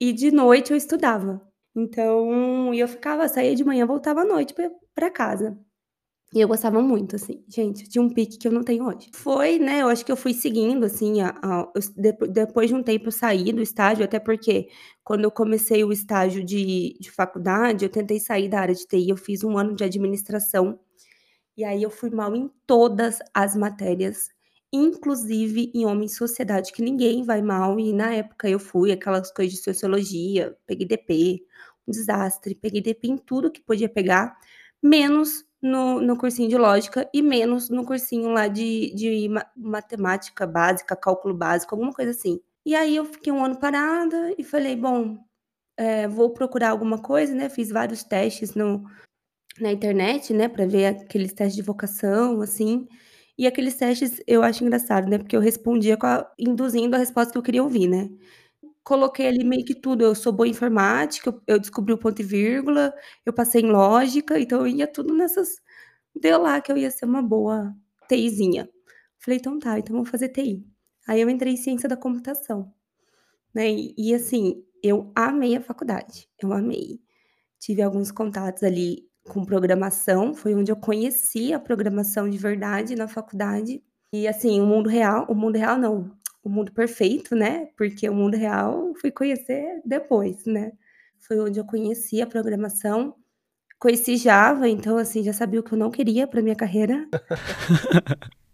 e 0.00 0.12
de 0.12 0.30
noite 0.32 0.72
eu 0.72 0.76
estudava. 0.76 1.40
Então 1.76 2.74
eu 2.74 2.88
ficava 2.88 3.28
saía 3.28 3.54
de 3.54 3.64
manhã, 3.64 3.86
voltava 3.86 4.22
à 4.22 4.24
noite 4.24 4.54
pra 4.94 5.10
casa. 5.10 5.56
E 6.34 6.40
eu 6.40 6.48
gostava 6.48 6.82
muito, 6.82 7.14
assim, 7.14 7.44
gente, 7.48 7.84
eu 7.84 7.88
tinha 7.90 8.02
um 8.02 8.10
pique 8.12 8.36
que 8.38 8.48
eu 8.48 8.52
não 8.52 8.64
tenho 8.64 8.84
hoje. 8.88 9.08
Foi, 9.14 9.56
né, 9.60 9.82
eu 9.82 9.88
acho 9.88 10.04
que 10.04 10.10
eu 10.10 10.16
fui 10.16 10.34
seguindo, 10.34 10.84
assim, 10.84 11.20
a 11.22 11.28
a 11.40 11.68
depo 11.96 12.26
depois 12.26 12.68
de 12.68 12.74
um 12.74 12.82
tempo 12.82 13.06
eu 13.06 13.12
saí 13.12 13.52
do 13.52 13.62
estágio, 13.62 14.04
até 14.04 14.18
porque 14.18 14.68
quando 15.04 15.22
eu 15.24 15.30
comecei 15.30 15.84
o 15.84 15.92
estágio 15.92 16.44
de 16.44 16.96
de 17.00 17.08
faculdade, 17.12 17.84
eu 17.84 17.88
tentei 17.88 18.18
sair 18.18 18.48
da 18.48 18.58
área 18.60 18.74
de 18.74 18.84
TI, 18.84 19.10
eu 19.10 19.16
fiz 19.16 19.44
1 19.44 19.56
ano 19.56 19.76
de 19.76 19.84
administração, 19.84 20.76
e 21.56 21.64
aí 21.64 21.82
eu 21.82 21.90
fui 21.90 22.10
mal 22.10 22.36
em 22.36 22.50
todas 22.66 23.18
as 23.34 23.56
matérias, 23.56 24.28
inclusive 24.72 25.72
em 25.74 25.86
homem 25.86 26.06
e 26.06 26.10
sociedade, 26.10 26.72
que 26.72 26.82
ninguém 26.82 27.24
vai 27.24 27.42
mal, 27.42 27.80
e 27.80 27.92
na 27.92 28.14
época 28.14 28.48
eu 28.50 28.58
fui, 28.60 28.92
aquelas 28.92 29.32
coisas 29.32 29.54
de 29.58 29.62
sociologia, 29.64 30.56
peguei 30.66 30.86
DP, 30.86 31.42
um 31.88 31.92
desastre, 31.92 32.54
peguei 32.54 32.82
DP 32.82 33.08
em 33.08 33.18
tudo 33.18 33.50
que 33.52 33.62
podia 33.62 33.88
pegar, 33.88 34.36
menos 34.82 35.44
no 35.64 36.00
no 36.02 36.18
cursinho 36.18 36.48
de 36.50 36.58
lógica 36.58 37.08
e 37.14 37.22
menos 37.22 37.70
no 37.70 37.84
cursinho 37.86 38.30
lá 38.30 38.48
de 38.48 38.94
de 38.94 39.28
ma 39.30 39.46
matemática 39.56 40.46
básica, 40.46 40.96
cálculo 40.96 41.34
básico, 41.34 41.74
alguma 41.74 41.92
coisa 41.94 42.12
assim. 42.12 42.40
E 42.66 42.74
aí 42.76 42.96
eu 42.96 43.06
fiquei 43.06 43.32
1 43.32 43.44
ano 43.44 43.58
parada 43.60 44.34
e 44.38 44.44
falei: 44.44 44.76
"Bom, 44.76 45.18
eh, 45.78 46.08
vou 46.08 46.30
procurar 46.34 46.70
alguma 46.70 46.98
coisa", 47.02 47.34
né, 47.34 47.48
fiz 47.50 47.70
vários 47.70 48.04
testes 48.04 48.54
no 48.54 48.84
na 49.60 49.72
internet, 49.72 50.32
né, 50.34 50.48
pra 50.48 50.66
ver 50.66 50.86
aqueles 50.86 51.32
testes 51.34 51.56
de 51.56 51.62
vocação, 51.62 52.40
assim, 52.42 52.86
e 53.38 53.46
aqueles 53.46 53.76
testes 53.76 54.22
eu 54.28 54.42
acho 54.44 54.64
engraçado, 54.64 55.08
né, 55.10 55.18
porque 55.18 55.36
eu 55.36 55.40
respondia 55.42 55.98
a 56.02 56.30
induzindo 56.38 56.96
a 56.96 57.00
resposta 57.00 57.32
que 57.32 57.38
eu 57.38 57.42
queria 57.44 57.62
ouvir, 57.64 57.88
né. 57.88 58.10
Coloquei 58.84 59.26
ali 59.28 59.44
meio 59.44 59.64
que 59.64 59.74
tudo, 59.74 60.04
eu 60.04 60.14
sou 60.14 60.32
boa 60.32 60.46
em 60.46 60.50
informática, 60.50 61.34
eu 61.46 61.58
descobri 61.58 61.92
o 61.94 61.98
ponto 61.98 62.20
e 62.20 62.24
vírgula, 62.24 62.94
eu 63.24 63.32
passei 63.32 63.62
em 63.62 63.70
lógica, 63.72 64.38
então 64.38 64.60
eu 64.60 64.66
ia 64.68 64.86
tudo 64.86 65.14
nessas 65.14 65.56
deu 66.16 66.40
lá 66.42 66.60
que 66.62 66.72
eu 66.72 66.78
ia 66.78 66.90
ser 66.90 67.06
uma 67.06 67.22
boa 67.22 67.74
TIzinha. 68.08 68.68
Falei: 69.20 69.38
"Então 69.40 69.58
tá, 69.60 69.78
então 69.78 69.96
vou 69.96 70.04
fazer 70.06 70.28
TI". 70.30 70.66
Aí 71.08 71.20
eu 71.22 71.30
entrei 71.30 71.54
em 71.54 71.56
ciência 71.58 71.88
da 71.88 71.96
computação. 71.98 72.72
né, 73.54 73.70
e 73.70 73.94
e 73.98 74.14
assim, 74.14 74.64
eu 74.82 75.12
amei 75.14 75.56
a 75.56 75.60
faculdade, 75.62 76.28
eu 76.42 76.52
amei. 76.52 77.00
Tive 77.60 77.82
alguns 77.82 78.12
contatos 78.12 78.62
ali 78.64 79.08
com 79.28 79.44
programação, 79.44 80.34
foi 80.34 80.54
onde 80.54 80.72
eu 80.72 80.76
conheci 80.76 81.52
a 81.54 81.60
programação 81.60 82.28
de 82.30 82.38
verdade 82.38 82.96
na 82.96 83.08
faculdade. 83.08 83.82
E 84.12 84.28
assim, 84.28 84.60
o 84.60 84.66
mundo 84.66 84.88
real 84.90 85.26
o 85.30 85.34
mundo 85.34 85.56
real 85.58 85.78
não, 85.78 86.12
o 86.44 86.48
mundo 86.50 86.72
perfeito, 86.72 87.34
né, 87.34 87.68
porque 87.76 88.08
o 88.08 88.14
mundo 88.14 88.36
real 88.36 88.92
fui 89.00 89.10
conhecer 89.10 89.80
depois, 89.84 90.44
né. 90.46 90.72
Foi 91.20 91.38
onde 91.40 91.58
eu 91.58 91.64
conheci 91.64 92.20
a 92.22 92.26
programação, 92.26 93.14
conheci 93.78 94.16
Java, 94.16 94.68
então 94.68 94.96
assim, 94.98 95.22
já 95.24 95.32
sabia 95.32 95.60
o 95.60 95.62
que 95.62 95.72
eu 95.74 95.78
não 95.78 95.90
queria 95.90 96.26
para 96.26 96.42
minha 96.42 96.56
carreira. 96.56 97.06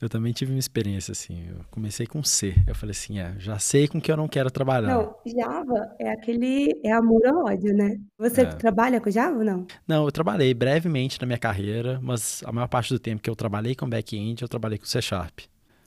Eu 0.00 0.08
também 0.08 0.32
tive 0.32 0.52
uma 0.52 0.58
experiência 0.58 1.12
assim, 1.12 1.48
eu 1.48 1.56
comecei 1.70 2.06
com 2.06 2.22
C, 2.22 2.54
eu 2.66 2.74
falei 2.74 2.92
assim: 2.92 3.18
"É, 3.18 3.34
já 3.38 3.58
sei 3.58 3.86
com 3.86 4.00
que 4.00 4.10
eu 4.10 4.16
não 4.16 4.28
quero 4.28 4.50
trabalhar". 4.50 4.96
Não, 4.96 5.14
Java 5.26 5.94
é 5.98 6.10
aquele 6.10 6.80
é 6.82 6.92
amor 6.92 7.20
ou 7.26 7.44
ódio, 7.46 7.74
né. 7.74 7.98
Você 8.18 8.42
É. 8.42 8.46
trabalha 8.46 9.00
com 9.00 9.10
Java 9.10 9.38
ou 9.38 9.44
não? 9.44 9.66
Não, 9.86 10.04
eu 10.04 10.12
trabalhei 10.12 10.54
brevemente 10.54 11.20
na 11.20 11.26
minha 11.26 11.38
carreira, 11.38 11.98
mas 12.02 12.42
a 12.46 12.52
maior 12.52 12.68
parte 12.68 12.92
do 12.94 12.98
tempo 12.98 13.22
que 13.22 13.28
eu 13.28 13.36
trabalhei 13.36 13.74
com 13.74 13.88
back-end, 13.88 14.40
eu 14.42 14.48
trabalhei 14.48 14.78
com 14.78 14.86
C 14.86 15.02
Sharp. 15.02 15.40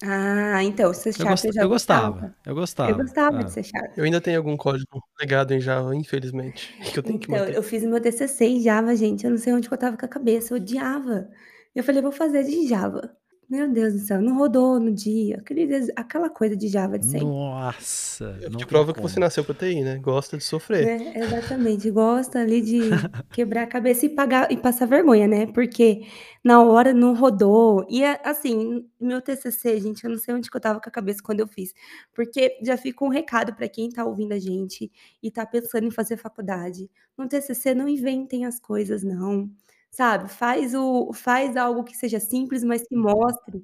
Ah, 0.05 0.63
então, 0.63 0.93
C 0.93 1.11
Eu 1.17 1.25
Sharp 1.25 1.27
gos 1.27 1.45
eu 1.45 1.53
já 1.53 1.63
eu 1.63 1.69
gostava. 1.69 2.13
gostava, 2.13 2.35
eu 2.45 2.55
gostava. 2.55 2.95
Eu 2.95 2.95
gostava 2.95 3.37
Hã. 3.37 3.43
de 3.43 3.51
C 3.53 3.63
Sharp. 3.63 3.91
Eu 3.95 4.03
ainda 4.05 4.19
tenho 4.21 4.37
algum 4.39 4.57
código 4.57 5.01
legado 5.19 5.53
em 5.53 5.61
Java, 5.61 5.95
infelizmente, 5.95 6.75
que 6.93 6.99
eu 6.99 7.03
tenho 7.03 7.19
que 7.19 7.29
Então, 7.29 7.29
manter. 7.29 7.57
eu 7.57 7.61
fiz 7.63 7.83
o 7.83 7.89
meu 7.89 8.01
TCC 8.01 8.45
em 8.45 8.61
Java, 8.61 8.95
gente, 8.95 9.25
eu 9.25 9.31
não 9.31 9.37
sei 9.37 9.53
onde 9.53 9.67
que 9.67 9.73
eu 9.73 9.75
estava 9.75 9.97
com 9.97 10.05
a 10.05 10.07
cabeça, 10.09 10.53
eu 10.53 10.57
odiava. 10.57 11.29
Eu 11.75 11.83
falei: 11.83 12.01
"Vou 12.01 12.11
fazer 12.11 12.43
de 12.43 12.67
Java". 12.67 13.15
Meu 13.53 13.71
Deus 13.71 13.93
do 13.93 13.99
céu, 13.99 14.19
não 14.19 14.35
rodou 14.35 14.79
no 14.79 14.91
dia, 14.91 15.37
aquele 15.37 15.69
aquela 15.95 16.27
coisa 16.27 16.57
de 16.57 16.67
Java 16.67 16.97
de 16.97 17.05
sempre. 17.05 17.27
Nossa, 17.27 18.35
É 18.41 18.49
não 18.49 18.57
de 18.57 18.57
tem 18.57 18.65
prova 18.65 18.91
que 18.95 18.99
você 18.99 19.19
nasceu 19.19 19.45
pra 19.45 19.53
TI, 19.53 19.83
né, 19.83 19.99
gosta 19.99 20.35
de 20.35 20.43
sofrer. 20.43 20.83
Né, 20.87 21.13
exatamente, 21.15 21.91
gosta 21.91 22.39
ali 22.39 22.61
de 22.61 22.79
quebrar 23.31 23.61
a 23.61 23.67
cabeça 23.67 24.07
e 24.07 24.09
pagar 24.09 24.51
e 24.51 24.57
passar 24.57 24.87
vergonha, 24.87 25.27
né, 25.27 25.45
porque 25.45 26.01
na 26.43 26.63
hora 26.63 26.95
não 26.95 27.13
rodou. 27.13 27.85
E 27.87 28.01
é 28.03 28.19
assim, 28.23 28.87
meu 28.99 29.21
TCC, 29.21 29.79
gente, 29.79 30.03
eu 30.03 30.09
não 30.09 30.17
sei 30.17 30.33
onde 30.33 30.49
que 30.49 30.57
eu 30.57 30.59
estava 30.59 30.81
com 30.81 30.89
a 30.89 30.91
cabeça 30.91 31.21
quando 31.21 31.41
eu 31.41 31.47
fiz, 31.47 31.75
porque 32.11 32.57
já 32.63 32.75
fica 32.75 33.05
um 33.05 33.09
recado 33.09 33.53
para 33.53 33.69
quem 33.69 33.87
tá 33.87 34.03
ouvindo 34.03 34.31
a 34.31 34.39
gente 34.39 34.91
e 35.21 35.29
tá 35.29 35.45
pensando 35.45 35.85
em 35.85 35.91
fazer 35.91 36.17
faculdade. 36.17 36.89
No 37.15 37.27
TCC 37.27 37.75
não 37.75 37.87
inventem 37.87 38.47
as 38.47 38.59
coisas 38.59 39.03
não, 39.03 39.47
sabe, 39.93 40.27
faz 40.29 40.73
o 40.73 41.13
faz 41.13 41.55
algo 41.55 41.83
que 41.83 41.95
seja 41.95 42.19
simples, 42.19 42.63
mas 42.63 42.81
que 42.87 42.95
mostre 42.95 43.63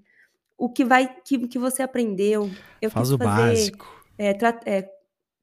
o 0.58 0.70
que 0.72 0.86
vai 0.86 1.08
que 1.24 1.48
que 1.48 1.60
você 1.60 1.82
aprendeu. 1.84 2.64
Eu 2.82 2.92
Faz 2.92 3.12
o 3.12 3.18
fazer, 3.18 3.72
básico. 3.72 4.06
eh, 4.18 4.34
tra 4.36 4.60
eh, 4.66 4.90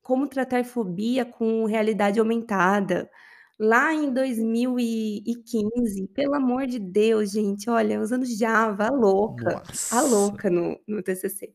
como 0.02 0.28
tratar 0.28 0.64
fobia 0.64 1.24
com 1.26 1.64
realidade 1.66 2.20
aumentada, 2.20 3.10
lá 3.58 3.92
em 3.94 4.12
2015, 4.12 6.08
pelo 6.08 6.34
amor 6.36 6.66
de 6.66 6.78
Deus, 6.78 7.32
gente, 7.32 7.68
olha, 7.70 8.00
usando 8.00 8.24
Java, 8.26 8.86
a 8.88 8.90
louca, 8.90 9.62
a 9.90 10.02
Nossa. 10.02 10.02
louca 10.02 10.50
no 10.50 10.78
no 10.86 11.02
TCC. 11.02 11.52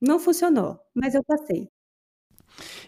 Não 0.00 0.18
funcionou, 0.18 0.80
mas 0.94 1.14
eu 1.14 1.22
passei. 1.24 1.68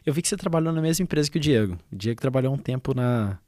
Eu 0.04 0.12
vi 0.12 0.22
que 0.22 0.28
você 0.28 0.36
trabalhou 0.36 0.72
na 0.72 0.80
mesma 0.82 1.02
empresa 1.04 1.30
que 1.30 1.38
o 1.38 1.40
Diego. 1.40 1.78
O 1.92 1.96
Diego 1.96 2.20
trabalhou 2.20 2.52
um 2.54 2.58
tempo 2.58 2.94
na 2.94 3.38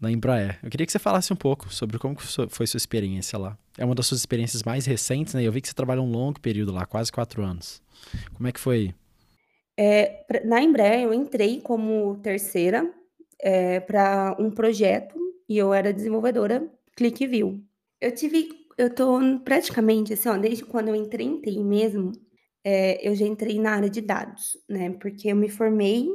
na 0.00 0.10
Embraer. 0.10 0.58
Eu 0.62 0.70
queria 0.70 0.86
que 0.86 0.92
você 0.92 0.98
falasse 0.98 1.32
um 1.32 1.36
pouco 1.36 1.72
sobre 1.72 1.98
como 1.98 2.16
foi 2.48 2.66
sua 2.66 2.78
experiência 2.78 3.38
lá. 3.38 3.58
É 3.76 3.84
uma 3.84 3.94
das 3.94 4.06
suas 4.06 4.20
experiências 4.20 4.62
mais 4.62 4.86
recentes, 4.86 5.34
né, 5.34 5.42
eu 5.42 5.52
vi 5.52 5.60
que 5.60 5.68
você 5.68 5.74
trabalhou 5.74 6.04
um 6.04 6.10
longo 6.10 6.40
período 6.40 6.72
lá, 6.72 6.86
quase 6.86 7.10
4 7.12 7.42
anos. 7.42 7.82
Como 8.34 8.48
é 8.48 8.52
que 8.52 8.60
foi? 8.60 8.94
Pra 10.26 10.44
na 10.44 10.60
Embraer 10.62 11.02
eu 11.04 11.14
entrei 11.14 11.60
como 11.60 12.16
terceira, 12.22 12.88
eh, 13.40 13.80
pra 13.80 14.36
um 14.38 14.50
projeto, 14.50 15.16
e 15.48 15.56
eu 15.56 15.72
era 15.72 15.92
desenvolvedora 15.92 16.68
ClickView. 16.96 17.60
Eu 18.00 18.12
tive 18.14 18.48
eu 18.76 18.94
tô 18.94 19.18
praticamente, 19.44 20.12
assim, 20.12 20.28
ó, 20.28 20.36
desde 20.36 20.64
quando 20.64 20.88
eu 20.88 20.94
entrei 20.94 21.26
em 21.26 21.40
TI 21.40 21.64
mesmo, 21.64 22.12
eh, 22.64 23.00
eu 23.02 23.12
já 23.14 23.26
entrei 23.26 23.58
na 23.58 23.72
área 23.72 23.90
de 23.90 24.00
dados, 24.00 24.56
né, 24.68 24.90
porque 25.00 25.28
eu 25.32 25.36
me 25.36 25.48
formei 25.48 26.06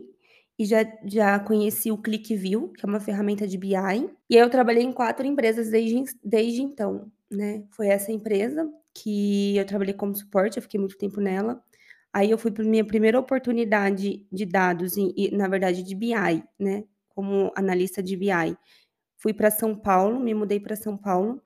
e 0.59 0.65
já 0.65 0.83
já 1.05 1.39
conheci 1.39 1.91
o 1.91 1.97
ClickView, 1.97 2.69
que 2.73 2.85
é 2.85 2.89
uma 2.89 2.99
ferramenta 2.99 3.47
de 3.47 3.57
BI, 3.57 4.09
e 4.29 4.35
eu 4.35 4.49
trabalhei 4.49 4.83
em 4.83 4.91
4 4.93 5.25
empresas 5.27 5.69
desde 5.71 6.03
desde 6.23 6.61
então, 6.63 7.11
né. 7.31 7.63
Foi 7.71 7.87
essa 7.87 8.11
empresa 8.11 8.69
que 8.95 9.57
eu 9.57 9.65
trabalhei 9.65 9.93
como 9.95 10.15
suporte, 10.15 10.57
eu 10.57 10.63
fiquei 10.63 10.79
muito 10.79 10.97
tempo 10.97 11.19
nela. 11.21 11.61
Aí 12.13 12.31
eu 12.31 12.37
fui 12.37 12.51
para 12.51 12.63
minha 12.65 12.85
primeira 12.85 13.19
oportunidade 13.19 14.27
de 14.31 14.45
dados 14.45 14.95
e 14.97 15.31
na 15.35 15.47
verdade 15.47 15.83
de 15.83 15.95
BI, 15.95 16.43
né, 16.59 16.83
como 17.09 17.51
analista 17.55 18.03
de 18.03 18.15
BI. 18.17 18.57
Fui 19.17 19.33
pra 19.33 19.51
São 19.51 19.75
Paulo, 19.75 20.19
me 20.19 20.33
mudei 20.35 20.59
pra 20.59 20.75
São 20.77 20.97
Paulo, 20.97 21.41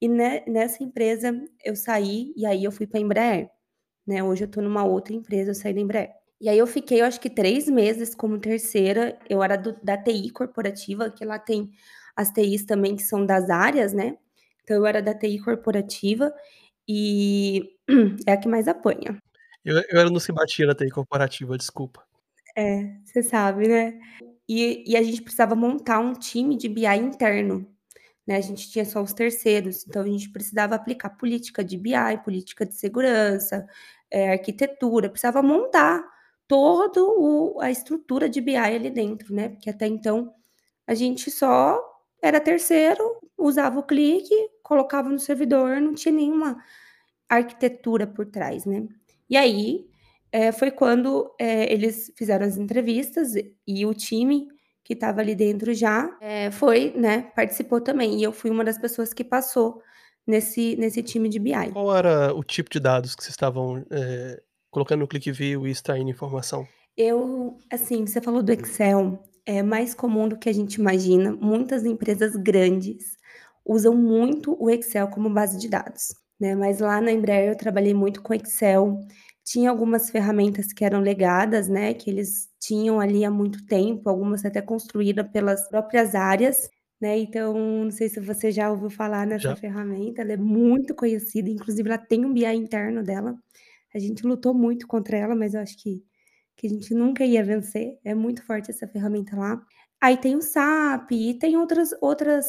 e 0.00 0.08
ne 0.08 0.42
nessa 0.48 0.82
empresa 0.84 1.32
eu 1.64 1.76
saí, 1.76 2.32
e 2.36 2.46
aí 2.46 2.64
eu 2.64 2.72
fui 2.72 2.86
pra 2.86 3.00
Embraer, 3.00 3.50
né, 4.06 4.22
hoje 4.24 4.44
eu 4.44 4.48
tô 4.50 4.62
numa 4.62 4.84
outra 4.84 5.14
empresa, 5.14 5.52
eu 5.52 5.56
saí 5.56 5.74
da 5.74 5.80
Embraer. 5.82 6.12
E 6.40 6.48
aí 6.48 6.58
eu 6.58 6.66
fiquei 6.66 7.00
eu 7.00 7.04
acho 7.06 7.20
que 7.20 7.28
3 7.30 7.68
meses 7.68 8.14
como 8.14 8.38
terceira, 8.38 9.18
eu 9.28 9.42
era 9.42 9.56
do 9.56 9.72
da 9.82 9.96
TI 9.96 10.30
corporativa, 10.30 11.10
que 11.10 11.24
lá 11.24 11.38
tem 11.38 11.70
as 12.16 12.30
TIs 12.32 12.64
também 12.64 12.94
que 12.96 13.02
são 13.02 13.26
das 13.26 13.50
áreas, 13.50 13.92
né, 13.92 14.16
então 14.62 14.76
eu 14.76 14.86
era 14.86 15.02
da 15.02 15.14
TI 15.14 15.40
corporativa, 15.40 16.32
e 16.88 17.76
é 18.26 18.32
a 18.32 18.36
que 18.36 18.48
mais 18.48 18.68
apanha. 18.68 19.18
Eu 19.64 19.76
eu 19.90 20.00
era 20.00 20.10
no 20.10 20.20
que 20.20 20.32
batia 20.32 20.66
na 20.66 20.74
TI 20.74 20.90
corporativa, 20.90 21.56
desculpa. 21.58 22.04
É, 22.56 22.84
você 23.04 23.22
sabe, 23.22 23.68
né. 23.68 23.98
E 24.48 24.84
e 24.92 24.96
a 24.96 25.02
gente 25.02 25.22
precisava 25.22 25.54
montar 25.56 25.98
um 26.00 26.12
time 26.14 26.56
de 26.56 26.68
BI 26.68 26.86
interno, 26.96 27.66
né, 28.26 28.36
a 28.36 28.40
gente 28.42 28.70
tinha 28.70 28.84
só 28.86 29.02
os 29.02 29.12
terceiros, 29.14 29.86
então 29.88 30.02
a 30.02 30.06
gente 30.08 30.30
precisava 30.32 30.74
aplicar 30.76 31.10
política 31.10 31.64
de 31.64 31.76
BI, 31.78 32.18
política 32.24 32.66
de 32.66 32.74
segurança, 32.76 33.66
eh, 34.12 34.32
arquitetura, 34.32 35.10
precisava 35.10 35.42
montar 35.42 36.04
todo 36.48 37.14
o 37.18 37.60
a 37.60 37.70
estrutura 37.70 38.28
de 38.28 38.40
BI 38.40 38.56
ali 38.56 38.90
dentro, 38.90 39.34
né, 39.34 39.50
porque 39.50 39.70
até 39.70 39.86
então 39.88 40.32
a 40.86 40.94
gente 40.94 41.30
só 41.30 41.80
era 42.22 42.40
terceiro, 42.40 43.04
usava 43.38 43.78
o 43.80 43.84
Click, 43.84 44.28
colocava 44.62 45.08
no 45.10 45.18
servidor, 45.20 45.80
não 45.80 45.94
tinha 45.94 46.12
nenhuma 46.14 46.58
arquitetura 47.28 48.06
por 48.06 48.26
trás, 48.26 48.64
né. 48.66 48.86
E 49.30 49.36
aí, 49.36 49.86
eh, 50.32 50.52
foi 50.52 50.70
quando, 50.72 51.34
eh, 51.40 51.72
eles 51.72 52.12
fizeram 52.18 52.46
as 52.46 52.56
entrevistas 52.58 53.34
e 53.66 53.86
o 53.86 53.94
time 53.94 54.48
que 54.84 54.94
estava 54.94 55.20
ali 55.22 55.34
dentro 55.36 55.74
já, 55.74 56.16
eh, 56.22 56.50
foi, 56.52 56.92
né, 56.96 57.22
participou 57.36 57.80
também, 57.80 58.18
e 58.20 58.24
eu 58.24 58.32
fui 58.32 58.50
uma 58.50 58.64
das 58.64 58.78
pessoas 58.78 59.12
que 59.14 59.24
passou 59.24 59.82
nesse 60.26 60.76
nesse 60.76 61.02
time 61.02 61.28
de 61.28 61.38
BI. 61.40 61.74
Qual 61.74 61.94
era 61.94 62.32
o 62.34 62.42
tipo 62.42 62.70
de 62.70 62.80
dados 62.80 63.14
que 63.14 63.22
vocês 63.22 63.32
estavam, 63.34 63.84
eh, 63.90 64.42
colocando 64.78 65.00
no 65.00 65.08
ClickView 65.08 65.66
e 65.66 65.70
extraindo 65.72 66.10
informação? 66.10 66.64
Eu 66.96 67.58
assim, 67.70 68.06
você 68.06 68.20
falou 68.20 68.42
do 68.42 68.52
Excel, 68.52 69.18
é 69.44 69.62
mais 69.62 69.94
comum 69.94 70.28
do 70.28 70.38
que 70.38 70.48
a 70.48 70.52
gente 70.52 70.74
imagina, 70.74 71.32
muitas 71.32 71.84
empresas 71.84 72.36
grandes 72.36 73.16
usam 73.66 73.94
muito 73.94 74.56
o 74.58 74.70
Excel 74.70 75.08
como 75.08 75.28
base 75.30 75.58
de 75.58 75.68
dados, 75.68 76.08
né, 76.40 76.54
mas 76.54 76.78
lá 76.80 77.00
na 77.00 77.12
Embraer 77.12 77.50
eu 77.50 77.56
trabalhei 77.56 77.92
muito 77.92 78.22
com 78.22 78.34
Excel, 78.34 78.98
tinha 79.44 79.70
algumas 79.70 80.10
ferramentas 80.10 80.72
que 80.72 80.84
eram 80.84 81.00
legadas, 81.00 81.68
né, 81.68 81.92
que 81.92 82.08
eles 82.10 82.48
tinham 82.60 83.00
ali 83.00 83.24
há 83.24 83.30
muito 83.30 83.64
tempo, 83.66 84.08
algumas 84.08 84.44
até 84.44 84.62
construída 84.62 85.24
pelas 85.24 85.68
próprias 85.68 86.14
áreas, 86.14 86.68
né, 87.00 87.18
então 87.18 87.54
não 87.84 87.90
sei 87.90 88.08
se 88.08 88.20
você 88.20 88.50
já 88.50 88.70
ouviu 88.70 88.90
falar 88.90 89.26
nessa 89.26 89.50
Já. 89.50 89.56
ferramenta, 89.56 90.22
ela 90.22 90.32
é 90.32 90.36
muito 90.36 90.94
conhecida, 90.94 91.48
inclusive 91.50 91.88
ela 91.88 91.98
tem 91.98 92.24
um 92.24 92.32
BI 92.32 92.46
interno 92.46 93.02
dela, 93.02 93.34
a 93.94 93.98
gente 93.98 94.26
lutou 94.26 94.54
muito 94.54 94.86
contra 94.86 95.16
ela, 95.16 95.34
mas 95.34 95.54
eu 95.54 95.60
acho 95.60 95.76
que 95.82 96.02
que 96.58 96.66
a 96.66 96.70
gente 96.70 96.92
nunca 96.92 97.24
ia 97.24 97.42
vencer, 97.42 97.98
é 98.04 98.14
muito 98.16 98.44
forte 98.44 98.68
essa 98.68 98.88
ferramenta 98.88 99.36
lá. 99.36 99.62
Aí 100.00 100.16
tem 100.16 100.34
o 100.34 100.42
SAP 100.42 101.12
e 101.12 101.34
tem 101.38 101.56
outras 101.56 101.90
outras 102.00 102.44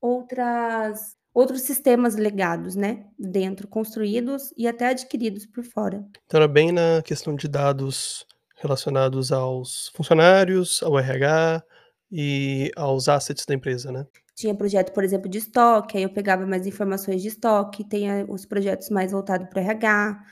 outras 0.00 1.14
outros 1.34 1.62
sistemas 1.62 2.16
legados, 2.16 2.76
né, 2.76 3.06
dentro, 3.18 3.66
construídos 3.66 4.52
e 4.56 4.66
até 4.66 4.88
adquiridos 4.88 5.46
por 5.46 5.64
fora. 5.64 6.04
Então 6.26 6.38
era 6.38 6.48
bem 6.48 6.72
na 6.72 7.02
questão 7.02 7.34
de 7.34 7.48
dados 7.48 8.26
relacionados 8.56 9.32
aos 9.32 9.90
funcionários, 9.94 10.82
ao 10.82 10.98
RH 10.98 11.62
e 12.10 12.70
aos 12.76 13.08
assets 13.08 13.46
da 13.46 13.54
empresa, 13.54 13.90
né? 13.90 14.06
Tinha 14.34 14.54
projeto, 14.54 14.92
por 14.92 15.04
exemplo, 15.04 15.28
de 15.28 15.38
estoque, 15.38 15.96
aí 15.96 16.02
eu 16.02 16.12
pegava 16.12 16.46
mais 16.46 16.66
informações 16.66 17.22
de 17.22 17.28
estoque, 17.28 17.84
tem 17.84 18.10
a 18.10 18.24
os 18.28 18.44
projetos 18.44 18.88
mais 18.90 19.12
voltado 19.12 19.46
para 19.46 19.60
o 19.60 19.62
RH, 19.62 20.22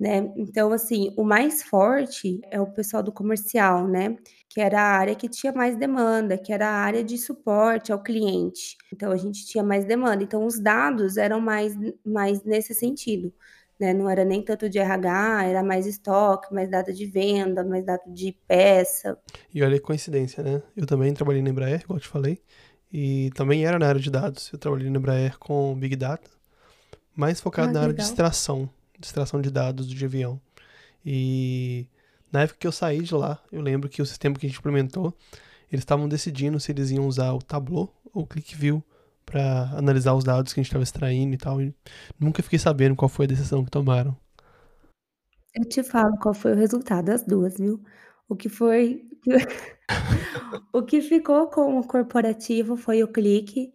né. 0.00 0.32
Então, 0.34 0.72
assim, 0.72 1.12
o 1.14 1.22
mais 1.22 1.62
forte 1.62 2.40
é 2.50 2.58
o 2.58 2.66
pessoal 2.66 3.02
do 3.02 3.12
comercial, 3.12 3.86
né, 3.86 4.16
que 4.48 4.58
era 4.60 4.80
a 4.80 4.96
área 4.98 5.14
que 5.14 5.28
tinha 5.28 5.52
mais 5.52 5.76
demanda, 5.76 6.38
que 6.38 6.52
era 6.52 6.66
a 6.68 6.72
área 6.72 7.04
de 7.04 7.18
suporte 7.18 7.92
ao 7.92 8.02
cliente. 8.02 8.78
Então 8.90 9.12
a 9.12 9.16
gente 9.18 9.46
tinha 9.46 9.62
mais 9.62 9.84
demanda, 9.84 10.24
então 10.24 10.46
os 10.46 10.58
dados 10.58 11.18
eram 11.18 11.38
mais 11.40 11.76
mais 12.04 12.42
nesse 12.44 12.74
sentido, 12.74 13.32
né, 13.78 13.92
não 13.92 14.08
era 14.08 14.24
nem 14.24 14.42
tanto 14.42 14.68
de 14.70 14.78
RH, 14.78 15.44
era 15.44 15.62
mais 15.62 15.86
estoque, 15.86 16.52
mais 16.54 16.70
data 16.70 16.92
de 16.92 17.04
venda, 17.06 17.62
mais 17.62 17.84
data 17.84 18.10
de 18.10 18.34
peça. 18.48 19.18
E 19.54 19.62
olha 19.62 19.76
que 19.78 19.84
coincidência, 19.84 20.42
né? 20.42 20.62
Eu 20.76 20.86
também 20.86 21.12
trabalhei 21.12 21.42
na 21.42 21.50
Embraer, 21.50 21.82
igual 21.82 21.98
eu 21.98 22.02
te 22.02 22.08
falei, 22.08 22.42
e 22.92 23.30
também 23.34 23.64
era 23.66 23.78
na 23.78 23.86
área 23.86 24.00
de 24.00 24.10
dados. 24.10 24.50
Eu 24.52 24.58
trabalhei 24.58 24.88
na 24.90 24.98
Embraer 24.98 25.38
com 25.38 25.74
Big 25.74 25.94
Data, 25.94 26.30
mais 27.14 27.40
focado 27.40 27.70
Ah, 27.70 27.72
na 27.72 27.80
área 27.82 27.94
de 27.94 28.02
extração, 28.02 28.68
de 29.00 29.06
extração 29.06 29.40
de 29.40 29.50
dados 29.50 29.88
de 29.88 30.04
avião. 30.04 30.40
E 31.04 31.88
na 32.30 32.42
época 32.42 32.58
que 32.60 32.66
eu 32.66 32.72
saí 32.72 33.00
de 33.00 33.14
lá, 33.14 33.42
eu 33.50 33.60
lembro 33.62 33.88
que 33.88 34.02
o 34.02 34.06
sistema 34.06 34.36
que 34.36 34.46
a 34.46 34.48
gente 34.48 34.58
implementou, 34.58 35.16
eles 35.72 35.82
estavam 35.82 36.08
decidindo 36.08 36.60
se 36.60 36.70
eles 36.70 36.90
iam 36.90 37.06
usar 37.06 37.32
o 37.32 37.42
Tableau 37.42 37.92
ou 38.12 38.22
o 38.22 38.26
ClickView 38.26 38.82
para 39.24 39.70
analisar 39.76 40.14
os 40.14 40.24
dados 40.24 40.52
que 40.52 40.60
a 40.60 40.62
gente 40.62 40.68
estava 40.68 40.84
extraindo 40.84 41.34
e 41.34 41.38
tal. 41.38 41.60
E 41.60 41.74
nunca 42.18 42.42
fiquei 42.42 42.58
sabendo 42.58 42.94
qual 42.94 43.08
foi 43.08 43.24
a 43.24 43.28
decisão 43.28 43.64
que 43.64 43.70
tomaram. 43.70 44.16
Eu 45.54 45.68
te 45.68 45.82
falo 45.82 46.16
qual 46.18 46.34
foi 46.34 46.52
o 46.52 46.56
resultado 46.56 47.06
das 47.06 47.24
duas, 47.24 47.56
viu? 47.58 47.82
O 48.28 48.36
que 48.36 48.48
foi 48.48 49.08
o 50.72 50.82
que 50.82 51.00
ficou 51.00 51.48
com 51.48 51.78
o 51.78 51.86
corporativo 51.86 52.76
foi 52.76 53.02
o 53.02 53.08
Clique, 53.08 53.72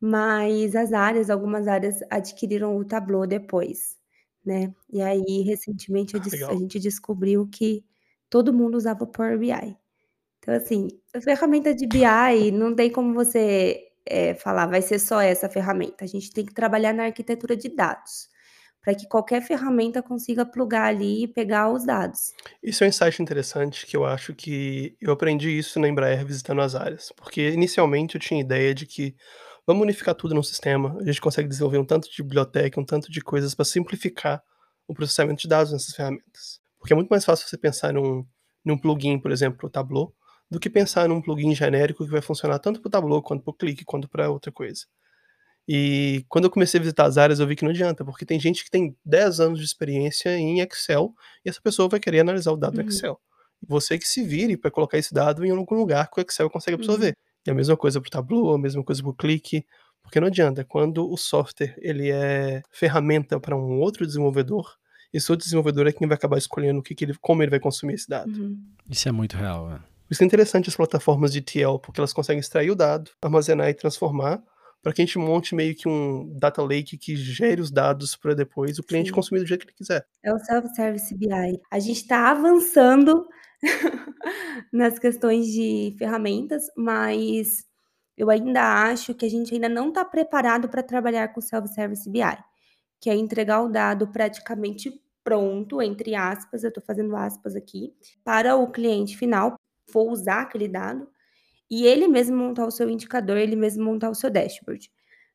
mas 0.00 0.74
as 0.74 0.92
áreas 0.92 1.30
algumas 1.30 1.68
áreas 1.68 2.00
adquiriram 2.10 2.76
o 2.76 2.84
Tableau 2.84 3.26
depois, 3.26 3.96
né. 4.44 4.74
E 4.90 5.00
aí 5.02 5.42
recentemente 5.46 6.16
a 6.16 6.20
Ah, 6.20 6.20
des 6.20 6.44
a 6.48 6.54
legal. 6.54 6.56
gente 6.56 6.78
descobriu 6.80 7.48
que 7.48 7.84
todo 8.30 8.52
mundo 8.52 8.76
usava 8.76 9.04
o 9.04 9.06
Power 9.06 9.38
BI. 9.38 9.76
Então 10.40 10.54
assim, 10.54 10.88
a 11.14 11.20
ferramenta 11.20 11.74
de 11.74 11.86
BI 11.86 12.50
não 12.52 12.74
tem 12.76 12.90
como 12.92 13.14
você, 13.14 13.88
eh, 14.06 14.34
falar: 14.36 14.66
"Vai 14.68 14.82
ser 14.82 14.98
só 15.00 15.20
essa 15.22 15.48
ferramenta", 15.50 16.04
a 16.04 16.08
gente 16.08 16.32
tem 16.32 16.46
que 16.46 16.54
trabalhar 16.54 16.92
na 16.94 17.04
arquitetura 17.06 17.56
de 17.56 17.68
dados, 17.74 18.28
para 18.82 18.94
que 18.96 19.08
qualquer 19.08 19.42
ferramenta 19.42 20.02
consiga 20.02 20.46
plugar 20.46 20.86
ali 20.88 21.24
e 21.24 21.28
pegar 21.28 21.70
os 21.72 21.84
dados. 21.86 22.34
Isso 22.62 22.84
é 22.84 22.86
um 22.86 22.88
insight 22.90 23.20
interessante 23.20 23.86
que 23.86 23.96
eu 23.96 24.04
acho 24.04 24.34
que 24.34 24.96
eu 25.00 25.12
aprendi 25.12 25.50
isso 25.56 25.80
na 25.80 25.88
Embraer 25.88 26.24
visitando 26.24 26.60
as 26.62 26.74
áreas, 26.76 27.12
porque 27.16 27.50
inicialmente 27.50 28.14
eu 28.14 28.20
tinha 28.20 28.40
ideia 28.40 28.72
de 28.74 28.86
que 28.86 29.16
vamos 29.66 29.82
unificar 29.82 30.14
tudo 30.14 30.34
num 30.34 30.42
sistema, 30.42 30.96
a 31.00 31.04
gente 31.04 31.20
consegue 31.20 31.48
desenvolver 31.48 31.78
um 31.78 31.84
tanto 31.84 32.10
de 32.10 32.22
biblioteca, 32.22 32.80
um 32.80 32.84
tanto 32.84 33.10
de 33.10 33.20
coisas 33.20 33.54
para 33.54 33.64
simplificar 33.64 34.42
o 34.86 34.94
processamento 34.94 35.42
de 35.42 35.48
dados 35.48 35.72
nessas 35.72 35.94
ferramentas. 35.94 36.60
Porque 36.78 36.92
é 36.92 36.96
muito 36.96 37.08
mais 37.08 37.24
fácil 37.24 37.48
você 37.48 37.56
pensar 37.56 37.92
num, 37.92 38.26
num 38.64 38.76
plugin, 38.76 39.18
por 39.18 39.30
exemplo, 39.30 39.58
para 39.58 39.66
o 39.66 39.70
Tableau, 39.70 40.14
do 40.50 40.60
que 40.60 40.68
pensar 40.68 41.08
num 41.08 41.22
plugin 41.22 41.54
genérico 41.54 42.04
que 42.04 42.10
vai 42.10 42.20
funcionar 42.20 42.58
tanto 42.58 42.80
para 42.80 42.88
o 42.88 42.90
Tableau, 42.90 43.22
quanto 43.22 43.42
para 43.42 43.50
o 43.50 43.54
Click, 43.54 43.84
quanto 43.84 44.08
para 44.08 44.30
outra 44.30 44.52
coisa. 44.52 44.84
E 45.68 46.24
quando 46.28 46.44
eu 46.46 46.50
comecei 46.50 46.78
a 46.80 46.82
visitar 46.82 47.06
as 47.06 47.16
áreas, 47.16 47.38
eu 47.38 47.46
vi 47.46 47.54
que 47.54 47.64
não 47.64 47.70
adianta, 47.70 48.04
porque 48.04 48.26
tem 48.26 48.38
gente 48.40 48.64
que 48.64 48.70
tem 48.70 48.96
10 49.04 49.40
anos 49.40 49.58
de 49.60 49.64
experiência 49.64 50.36
em 50.36 50.60
Excel 50.60 51.14
e 51.44 51.48
essa 51.48 51.60
pessoa 51.60 51.88
vai 51.88 52.00
querer 52.00 52.20
analisar 52.20 52.52
o 52.52 52.56
dado 52.56 52.74
do 52.74 52.80
Uhum. 52.80 52.88
Excel. 52.88 53.20
Você 53.66 53.96
que 53.96 54.08
se 54.08 54.24
vire 54.24 54.56
para 54.56 54.70
colocar 54.72 54.98
esse 54.98 55.14
dado 55.14 55.44
em 55.44 55.50
algum 55.50 55.76
lugar 55.76 56.10
que 56.10 56.20
o 56.20 56.24
Excel 56.26 56.50
consegue 56.50 56.74
absorver. 56.74 57.08
Uhum. 57.08 57.31
E 57.46 57.50
a 57.50 57.54
mesma 57.54 57.76
coisa 57.76 58.00
para 58.00 58.08
o 58.08 58.10
Tableau, 58.10 58.54
a 58.54 58.58
mesma 58.58 58.82
coisa 58.84 59.02
para 59.02 59.10
o 59.10 59.14
Click, 59.14 59.64
porque 60.02 60.20
não 60.20 60.28
adianta. 60.28 60.64
Quando 60.64 61.10
o 61.10 61.16
software 61.16 61.74
ele 61.78 62.10
é 62.10 62.62
ferramenta 62.70 63.40
para 63.40 63.56
um 63.56 63.80
outro 63.80 64.06
desenvolvedor, 64.06 64.76
esse 65.12 65.30
outro 65.30 65.44
desenvolvedor 65.44 65.86
é 65.86 65.92
quem 65.92 66.08
vai 66.08 66.16
acabar 66.16 66.38
escolhendo 66.38 66.80
o 66.80 66.82
que, 66.82 66.94
que 66.94 67.04
ele, 67.04 67.14
como 67.20 67.42
ele 67.42 67.50
vai 67.50 67.60
consumir 67.60 67.94
esse 67.94 68.08
dado. 68.08 68.30
Uhum. 68.30 68.58
Isso 68.88 69.08
é 69.08 69.12
muito 69.12 69.36
real. 69.36 69.68
Por 69.68 70.12
isso 70.12 70.22
é 70.22 70.26
interessante 70.26 70.68
as 70.68 70.76
plataformas 70.76 71.32
de 71.32 71.40
TL, 71.40 71.78
porque 71.82 72.00
elas 72.00 72.12
conseguem 72.12 72.40
extrair 72.40 72.70
o 72.70 72.74
dado, 72.74 73.10
armazenar 73.20 73.68
e 73.68 73.74
transformar, 73.74 74.42
para 74.82 74.92
que 74.92 75.00
a 75.00 75.04
gente 75.04 75.18
monte 75.18 75.54
meio 75.54 75.74
que 75.74 75.88
um 75.88 76.36
data 76.38 76.60
lake 76.62 76.98
que 76.98 77.14
gere 77.14 77.60
os 77.60 77.70
dados 77.70 78.16
para 78.16 78.34
depois 78.34 78.78
o 78.78 78.82
cliente 78.82 79.10
Sim. 79.10 79.14
consumir 79.14 79.40
do 79.40 79.46
jeito 79.46 79.64
que 79.64 79.70
ele 79.70 79.78
quiser. 79.78 80.04
É 80.24 80.32
o 80.32 80.38
self-service 80.38 81.14
BI. 81.16 81.60
A 81.70 81.78
gente 81.78 81.98
está 81.98 82.30
avançando 82.30 83.26
nas 84.72 84.98
questões 84.98 85.46
de 85.46 85.94
ferramentas, 85.98 86.64
mas 86.76 87.64
eu 88.16 88.30
ainda 88.30 88.84
acho 88.84 89.14
que 89.14 89.24
a 89.24 89.30
gente 89.30 89.54
ainda 89.54 89.68
não 89.68 89.88
está 89.88 90.04
preparado 90.04 90.68
para 90.68 90.82
trabalhar 90.82 91.28
com 91.32 91.40
self-service 91.40 92.08
BI, 92.10 92.20
que 93.00 93.10
é 93.10 93.14
entregar 93.14 93.62
o 93.62 93.68
dado 93.68 94.08
praticamente 94.08 95.00
pronto, 95.24 95.80
entre 95.80 96.14
aspas, 96.14 96.64
eu 96.64 96.68
estou 96.68 96.82
fazendo 96.82 97.14
aspas 97.16 97.54
aqui, 97.54 97.94
para 98.24 98.56
o 98.56 98.70
cliente 98.70 99.16
final, 99.16 99.54
for 99.90 100.10
usar 100.10 100.42
aquele 100.42 100.68
dado, 100.68 101.08
e 101.70 101.86
ele 101.86 102.08
mesmo 102.08 102.36
montar 102.36 102.66
o 102.66 102.70
seu 102.70 102.90
indicador, 102.90 103.36
ele 103.38 103.56
mesmo 103.56 103.84
montar 103.84 104.10
o 104.10 104.14
seu 104.14 104.30
dashboard. 104.30 104.90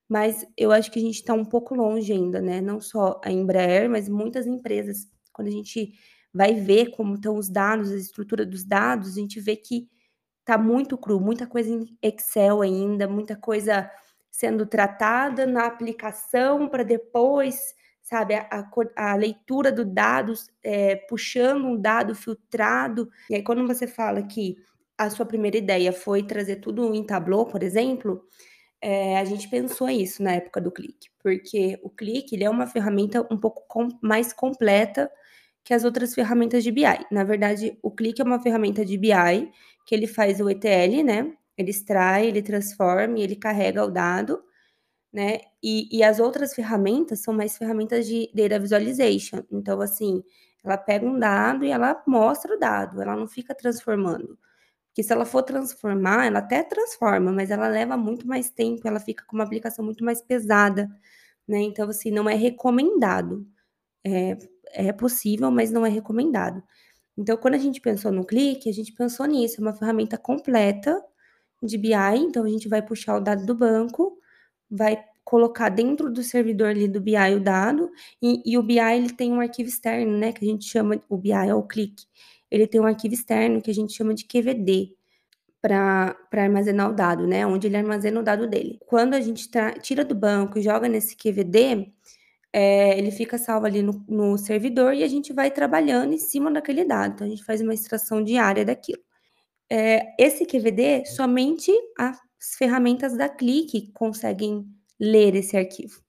Mas 0.09 0.45
eu 0.57 0.71
acho 0.71 0.91
que 0.91 0.99
a 0.99 1.01
gente 1.01 1.15
está 1.15 1.33
um 1.33 1.45
pouco 1.45 1.75
longe 1.75 2.13
ainda, 2.13 2.41
né, 2.41 2.61
não 2.61 2.79
só 2.79 3.19
a 3.23 3.31
Embraer, 3.31 3.89
mas 3.89 4.07
muitas 4.09 4.45
empresas. 4.47 5.07
Quando 5.33 5.49
a 5.49 5.51
gente 5.51 5.93
vai 6.33 6.53
ver 6.55 6.91
como 6.91 7.15
estão 7.15 7.35
os 7.37 7.49
dados, 7.49 7.91
a 7.91 7.97
estrutura 7.97 8.45
dos 8.45 8.63
dados, 8.63 9.09
a 9.11 9.15
gente 9.21 9.39
vê 9.39 9.55
que 9.55 9.87
está 10.41 10.57
muito 10.57 10.97
cru, 10.97 11.19
muita 11.19 11.47
coisa 11.47 11.69
em 11.69 11.97
Excel 12.01 12.61
ainda, 12.61 13.07
muita 13.07 13.35
coisa 13.35 13.89
sendo 14.31 14.65
tratada 14.65 15.45
na 15.45 15.65
aplicação 15.65 16.69
para 16.69 16.83
depois, 16.83 17.73
sabe, 18.01 18.35
a 18.35 18.69
a 18.95 19.15
leitura 19.15 19.71
do 19.71 19.83
dados, 19.85 20.49
eh, 20.63 20.95
puxando 21.09 21.65
um 21.67 21.79
dado 21.81 22.15
filtrado. 22.15 23.09
E 23.29 23.35
aí 23.35 23.43
quando 23.43 23.67
você 23.67 23.87
fala 23.87 24.23
que 24.23 24.57
a 24.97 25.09
sua 25.09 25.25
primeira 25.25 25.57
ideia 25.57 25.91
foi 25.93 26.23
trazer 26.23 26.57
tudo 26.57 26.93
em 26.95 27.03
Tableau, 27.05 27.45
por 27.45 27.63
exemplo, 27.63 28.23
eh, 28.81 29.17
a 29.19 29.25
gente 29.25 29.49
pensou 29.49 29.89
isso 29.89 30.23
na 30.23 30.33
época 30.33 30.61
do 30.61 30.71
Click, 30.71 31.09
porque 31.19 31.79
o 31.83 31.89
Click 31.89 32.33
ele 32.35 32.43
é 32.45 32.49
uma 32.49 32.67
ferramenta 32.67 33.27
um 33.31 33.37
pouco 33.39 33.65
com 33.67 33.87
mais 34.01 34.33
completa 34.33 35.11
que 35.67 35.73
as 35.73 35.83
outras 35.83 36.15
ferramentas 36.15 36.63
de 36.63 36.71
BI. 36.71 36.85
Na 37.11 37.25
verdade, 37.25 37.77
o 37.83 37.91
Click 37.91 38.21
é 38.21 38.23
uma 38.23 38.39
ferramenta 38.41 38.85
de 38.85 38.97
BI, 38.97 39.51
que 39.85 39.93
ele 39.93 40.07
faz 40.07 40.39
o 40.39 40.49
ETL, 40.49 41.03
né, 41.03 41.33
ele 41.57 41.71
extrai, 41.71 42.27
ele 42.27 42.41
transforma 42.41 43.19
e 43.19 43.23
ele 43.23 43.35
carrega 43.35 43.83
o 43.83 43.91
dado, 43.91 44.41
né, 45.13 45.39
e 45.63 45.89
e 45.97 46.03
as 46.03 46.19
outras 46.19 46.53
ferramentas 46.55 47.21
são 47.21 47.33
mais 47.33 47.57
ferramentas 47.57 48.07
de 48.07 48.31
data 48.35 48.59
visualization. 48.59 49.43
Então, 49.51 49.81
assim, 49.81 50.23
ela 50.63 50.77
pega 50.77 51.05
um 51.05 51.19
dado 51.19 51.65
e 51.65 51.69
ela 51.71 52.03
mostra 52.07 52.55
o 52.55 52.59
dado, 52.59 53.01
ela 53.01 53.15
não 53.15 53.27
fica 53.27 53.55
transformando. 53.55 54.37
Porque 54.89 55.03
se 55.03 55.13
ela 55.13 55.25
for 55.25 55.43
transformar, 55.43 56.27
ela 56.27 56.39
até 56.39 56.63
transforma, 56.63 57.31
mas 57.31 57.51
ela 57.51 57.67
leva 57.69 57.97
muito 57.97 58.27
mais 58.27 58.49
tempo, 58.51 58.87
ela 58.87 58.99
fica 58.99 59.25
com 59.27 59.35
uma 59.37 59.45
aplicação 59.45 59.85
muito 59.85 60.03
mais 60.05 60.21
pesada, 60.21 60.89
né, 61.47 61.59
então, 61.61 61.89
assim, 61.89 62.11
não 62.11 62.29
é 62.29 62.35
recomendado. 62.35 63.47
É 64.05 64.37
é 64.71 64.91
possível, 64.93 65.51
mas 65.51 65.71
não 65.71 65.85
é 65.85 65.89
recomendado. 65.89 66.61
Então, 67.17 67.35
quando 67.37 67.55
a 67.55 67.57
gente 67.57 67.81
pensou 67.81 68.11
no 68.11 68.25
Click, 68.25 68.69
a 68.69 68.73
gente 68.73 68.93
pensou 68.93 69.25
nisso, 69.25 69.59
é 69.59 69.61
uma 69.61 69.73
ferramenta 69.73 70.17
completa 70.17 71.03
de 71.63 71.77
BI, 71.77 71.93
então 72.17 72.43
a 72.45 72.49
gente 72.49 72.69
vai 72.69 72.81
puxar 72.81 73.17
o 73.17 73.19
dado 73.21 73.45
do 73.45 73.55
banco, 73.55 74.17
vai 74.69 75.03
colocar 75.23 75.69
dentro 75.69 76.11
do 76.11 76.23
servidor 76.23 76.69
ali 76.69 76.87
do 76.87 77.01
BI 77.01 77.35
o 77.35 77.39
dado, 77.39 77.89
e 78.21 78.41
e 78.45 78.57
o 78.57 78.63
BI 78.63 78.79
ele 78.79 79.09
tem 79.11 79.33
um 79.33 79.41
arquivo 79.41 79.67
externo, 79.69 80.17
né, 80.17 80.31
que 80.31 80.45
a 80.45 80.47
gente 80.47 80.65
chama 80.65 81.01
o 81.09 81.17
BI 81.17 81.31
é 81.31 81.53
o 81.55 81.63
Click, 81.63 82.05
ele 82.51 82.67
tem 82.67 82.79
um 82.79 82.85
arquivo 82.85 83.13
externo 83.13 83.61
que 83.61 83.71
a 83.71 83.73
gente 83.73 83.93
chama 83.93 84.13
de 84.13 84.25
QVD, 84.25 84.95
pra 85.61 86.15
armazenar 86.31 86.89
o 86.89 86.93
dado, 86.93 87.27
né, 87.27 87.45
onde 87.45 87.67
ele 87.67 87.77
armazena 87.77 88.19
o 88.19 88.23
dado 88.23 88.47
dele. 88.47 88.79
Quando 88.85 89.15
a 89.15 89.21
gente 89.21 89.49
tira 89.81 90.05
do 90.05 90.15
banco 90.15 90.59
e 90.59 90.61
joga 90.61 90.87
nesse 90.87 91.17
QVD, 91.17 91.91
eh, 92.57 92.97
ele 92.97 93.11
fica 93.11 93.37
salvo 93.37 93.65
ali 93.67 93.81
no 93.83 94.03
no 94.07 94.37
servidor 94.37 94.93
e 94.93 95.03
a 95.03 95.07
gente 95.07 95.33
vai 95.33 95.51
trabalhando 95.51 96.13
em 96.13 96.17
cima 96.19 96.51
daquele 96.51 96.85
dado, 96.85 97.13
então 97.15 97.27
a 97.27 97.29
gente 97.29 97.43
faz 97.45 97.61
uma 97.61 97.73
extração 97.73 98.23
diária 98.23 98.65
daquilo. 98.65 99.01
Eh, 99.71 100.03
esse 100.19 100.45
QVD, 100.45 101.05
somente 101.07 101.71
as 101.97 102.19
ferramentas 102.57 103.17
da 103.17 103.29
Click 103.29 103.91
conseguem 103.93 104.65
ler 104.99 105.35
esse 105.35 105.57
arquivo. 105.57 106.01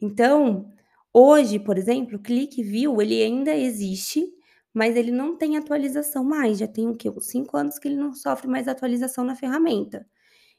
Então, 0.00 0.68
hoje, 1.12 1.58
por 1.58 1.78
exemplo, 1.78 2.16
o 2.18 2.22
ClickView 2.22 3.00
ele 3.02 3.22
ainda 3.22 3.54
existe, 3.56 4.26
mas 4.74 4.96
ele 4.96 5.12
não 5.12 5.36
tem 5.36 5.56
atualização 5.56 6.24
mais, 6.24 6.58
já 6.58 6.66
tem 6.68 6.88
o 6.88 6.96
quê? 6.96 7.10
Uns 7.10 7.26
5 7.28 7.56
anos 7.56 7.78
que 7.78 7.88
ele 7.88 7.96
não 7.96 8.12
sofre 8.14 8.48
mais 8.48 8.68
atualização 8.68 9.24
na 9.24 9.36
ferramenta. 9.36 10.06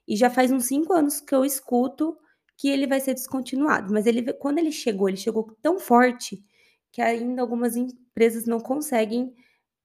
E 0.07 0.15
já 0.17 0.29
faz 0.29 0.51
uns 0.51 0.65
5 0.67 0.93
anos 0.93 1.21
que 1.21 1.35
eu 1.35 1.45
escuto 1.45 2.17
que 2.57 2.69
ele 2.69 2.87
vai 2.87 2.99
ser 2.99 3.13
descontinuado, 3.13 3.91
mas 3.93 4.05
ele 4.05 4.33
quando 4.33 4.59
ele 4.59 4.71
chegou, 4.71 5.09
ele 5.09 5.17
chegou 5.17 5.55
tão 5.61 5.79
forte, 5.79 6.43
que 6.91 7.01
ainda 7.01 7.41
algumas 7.41 7.75
empresas 7.75 8.45
não 8.45 8.59
conseguem 8.59 9.33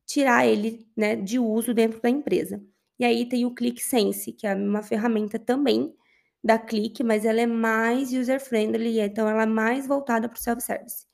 tirar 0.06 0.46
ele, 0.46 0.86
né, 0.96 1.16
de 1.16 1.38
uso 1.38 1.74
dentro 1.74 2.00
da 2.00 2.08
empresa. 2.10 2.62
E 2.98 3.04
aí 3.04 3.26
tem 3.28 3.44
o 3.44 3.54
ClickSense, 3.54 4.32
que 4.32 4.46
é 4.46 4.54
uma 4.54 4.82
ferramenta 4.82 5.38
também 5.38 5.94
da 6.42 6.58
Click, 6.58 7.02
mas 7.04 7.24
ela 7.24 7.40
é 7.40 7.46
mais 7.46 8.12
user 8.12 8.40
friendly, 8.40 9.00
então 9.00 9.28
ela 9.28 9.42
é 9.42 9.46
mais 9.46 9.86
voltada 9.86 10.28
para 10.28 10.36
o 10.36 10.40
self-service. 10.40 11.06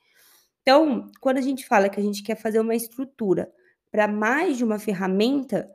Então, 0.63 1.11
quando 1.21 1.39
a 1.39 1.43
gente 1.43 1.67
fala 1.67 1.89
que 1.89 2.01
a 2.01 2.03
gente 2.03 2.23
quer 2.23 2.37
fazer 2.37 2.61
uma 2.61 2.75
estrutura 2.75 3.53
para 3.91 4.09
mais 4.09 4.57
de 4.57 4.65
uma 4.65 4.79
ferramenta, 4.79 5.71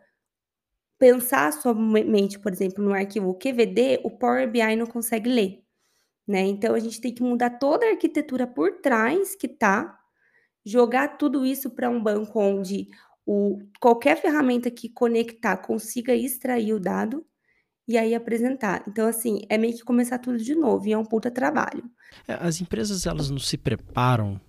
pensar 0.97 1.53
somente, 1.53 2.39
por 2.39 2.51
exemplo, 2.51 2.83
no 2.83 2.93
arquivo 2.93 3.33
QVD, 3.35 4.01
o 4.03 4.11
Power 4.11 4.49
BI 4.49 4.75
não 4.75 4.87
consegue 4.87 5.29
ler, 5.29 5.63
né. 6.29 6.41
Então 6.45 6.75
a 6.75 6.79
gente 6.79 7.01
tem 7.01 7.11
que 7.11 7.23
mudar 7.23 7.49
toda 7.49 7.87
a 7.87 7.89
arquitetura 7.89 8.45
por 8.45 8.73
trás 8.81 9.33
que 9.35 9.47
tá, 9.47 9.99
jogar 10.63 11.17
tudo 11.17 11.43
isso 11.43 11.71
para 11.71 11.89
um 11.89 12.01
banco 12.01 12.39
onde 12.39 12.87
o 13.25 13.59
qualquer 13.79 14.15
ferramenta 14.21 14.69
que 14.69 14.87
conectar 14.89 15.57
consiga 15.57 16.13
extrair 16.15 16.73
o 16.73 16.79
dado, 16.79 17.25
e 17.87 17.97
aí 17.97 18.13
apresentar. 18.13 18.83
Então 18.87 19.07
assim, 19.07 19.41
é 19.49 19.57
meio 19.57 19.75
que 19.75 19.83
começar 19.83 20.19
tudo 20.19 20.37
de 20.37 20.53
novo 20.53 20.87
e 20.87 20.93
é 20.93 20.97
um 20.97 21.03
puta 21.03 21.31
trabalho. 21.31 21.83
É, 22.27 22.35
as 22.35 22.61
empresas 22.61 23.07
elas 23.07 23.31
não 23.31 23.39
se 23.39 23.57
preparam 23.57 24.39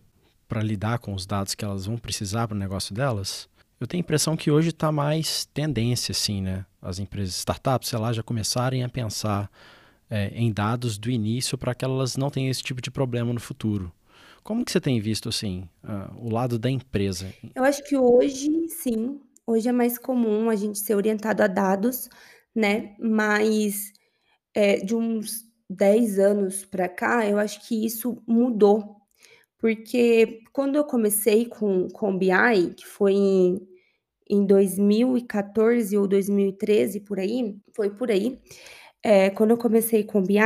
para 0.47 0.63
lidar 0.63 0.99
com 0.99 1.15
os 1.15 1.25
dados 1.25 1.55
que 1.55 1.65
elas 1.65 1.87
vão 1.87 1.97
precisar 1.97 2.47
para 2.47 2.55
o 2.55 2.59
negócio 2.59 2.95
delas? 2.95 3.49
Eu 3.81 3.87
tenho 3.87 4.03
a 4.03 4.05
impressão 4.05 4.37
que 4.37 4.51
hoje 4.51 4.69
está 4.69 4.93
mais 4.93 5.47
tendência, 5.55 6.13
assim, 6.13 6.43
né? 6.43 6.67
As 6.83 6.99
empresas, 6.99 7.37
startups, 7.37 7.89
sei 7.89 7.99
lá, 7.99 8.13
já 8.13 8.23
começarem 8.23 8.85
a 8.85 8.89
pensar 8.91 9.51
é, 10.11 10.29
em 10.35 10.53
dados 10.53 10.99
do 10.99 11.11
início 11.11 11.57
para 11.57 11.75
que 11.75 11.85
elas 11.85 12.17
não 12.17 12.31
tenham 12.31 12.51
esse 12.51 12.63
tipo 12.63 12.83
de 12.83 12.91
problema 12.91 13.33
no 13.33 13.41
futuro. 13.41 13.93
Como 14.43 14.65
que 14.65 14.73
você 14.73 14.81
tem 14.81 15.01
visto, 15.01 15.29
assim, 15.29 15.69
uh, 15.85 16.27
o 16.27 16.31
lado 16.31 16.59
da 16.59 16.69
empresa? 16.69 17.33
Eu 17.55 17.63
acho 17.63 17.85
que 17.85 17.97
hoje, 17.97 18.69
sim. 18.69 19.21
Hoje 19.47 19.69
é 19.69 19.73
mais 19.73 19.99
comum 19.99 20.49
a 20.49 20.57
gente 20.57 20.79
ser 20.79 20.95
orientado 20.95 21.43
a 21.43 21.47
dados, 21.47 22.09
né? 22.55 22.95
Mas 22.99 23.93
é, 24.55 24.77
de 24.77 24.95
uns 24.95 25.45
10 25.69 26.19
anos 26.19 26.65
para 26.65 26.89
cá, 26.89 27.27
eu 27.29 27.39
acho 27.39 27.67
que 27.67 27.85
isso 27.85 28.23
mudou. 28.27 28.97
Porque 29.59 30.41
quando 30.53 30.77
eu 30.77 30.85
comecei 30.85 31.45
com, 31.45 31.89
com 31.89 32.17
BI, 32.17 32.75
que 32.77 32.87
foi 32.87 33.13
em, 33.13 33.61
em 34.29 34.47
2014 34.47 35.97
ou 35.99 36.09
2013, 36.09 37.01
por 37.01 37.21
aí, 37.21 37.57
foi 37.75 37.91
por 37.91 38.11
aí, 38.11 38.41
é, 39.03 39.31
quando 39.31 39.51
eu 39.51 39.59
comecei 39.59 40.05
com 40.05 40.23
BI, 40.23 40.39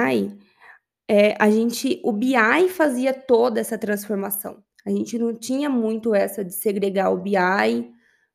é, 1.09 1.37
a 1.39 1.51
gente, 1.51 2.01
o 2.05 2.13
BI 2.13 2.69
fazia 2.71 3.13
toda 3.13 3.61
essa 3.61 3.77
transformação. 3.77 4.63
A 4.87 4.91
gente 4.91 5.19
não 5.19 5.35
tinha 5.35 5.69
muito 5.69 6.15
essa 6.15 6.45
de 6.45 6.55
segregar 6.55 7.11
o 7.11 7.19
BI 7.19 7.93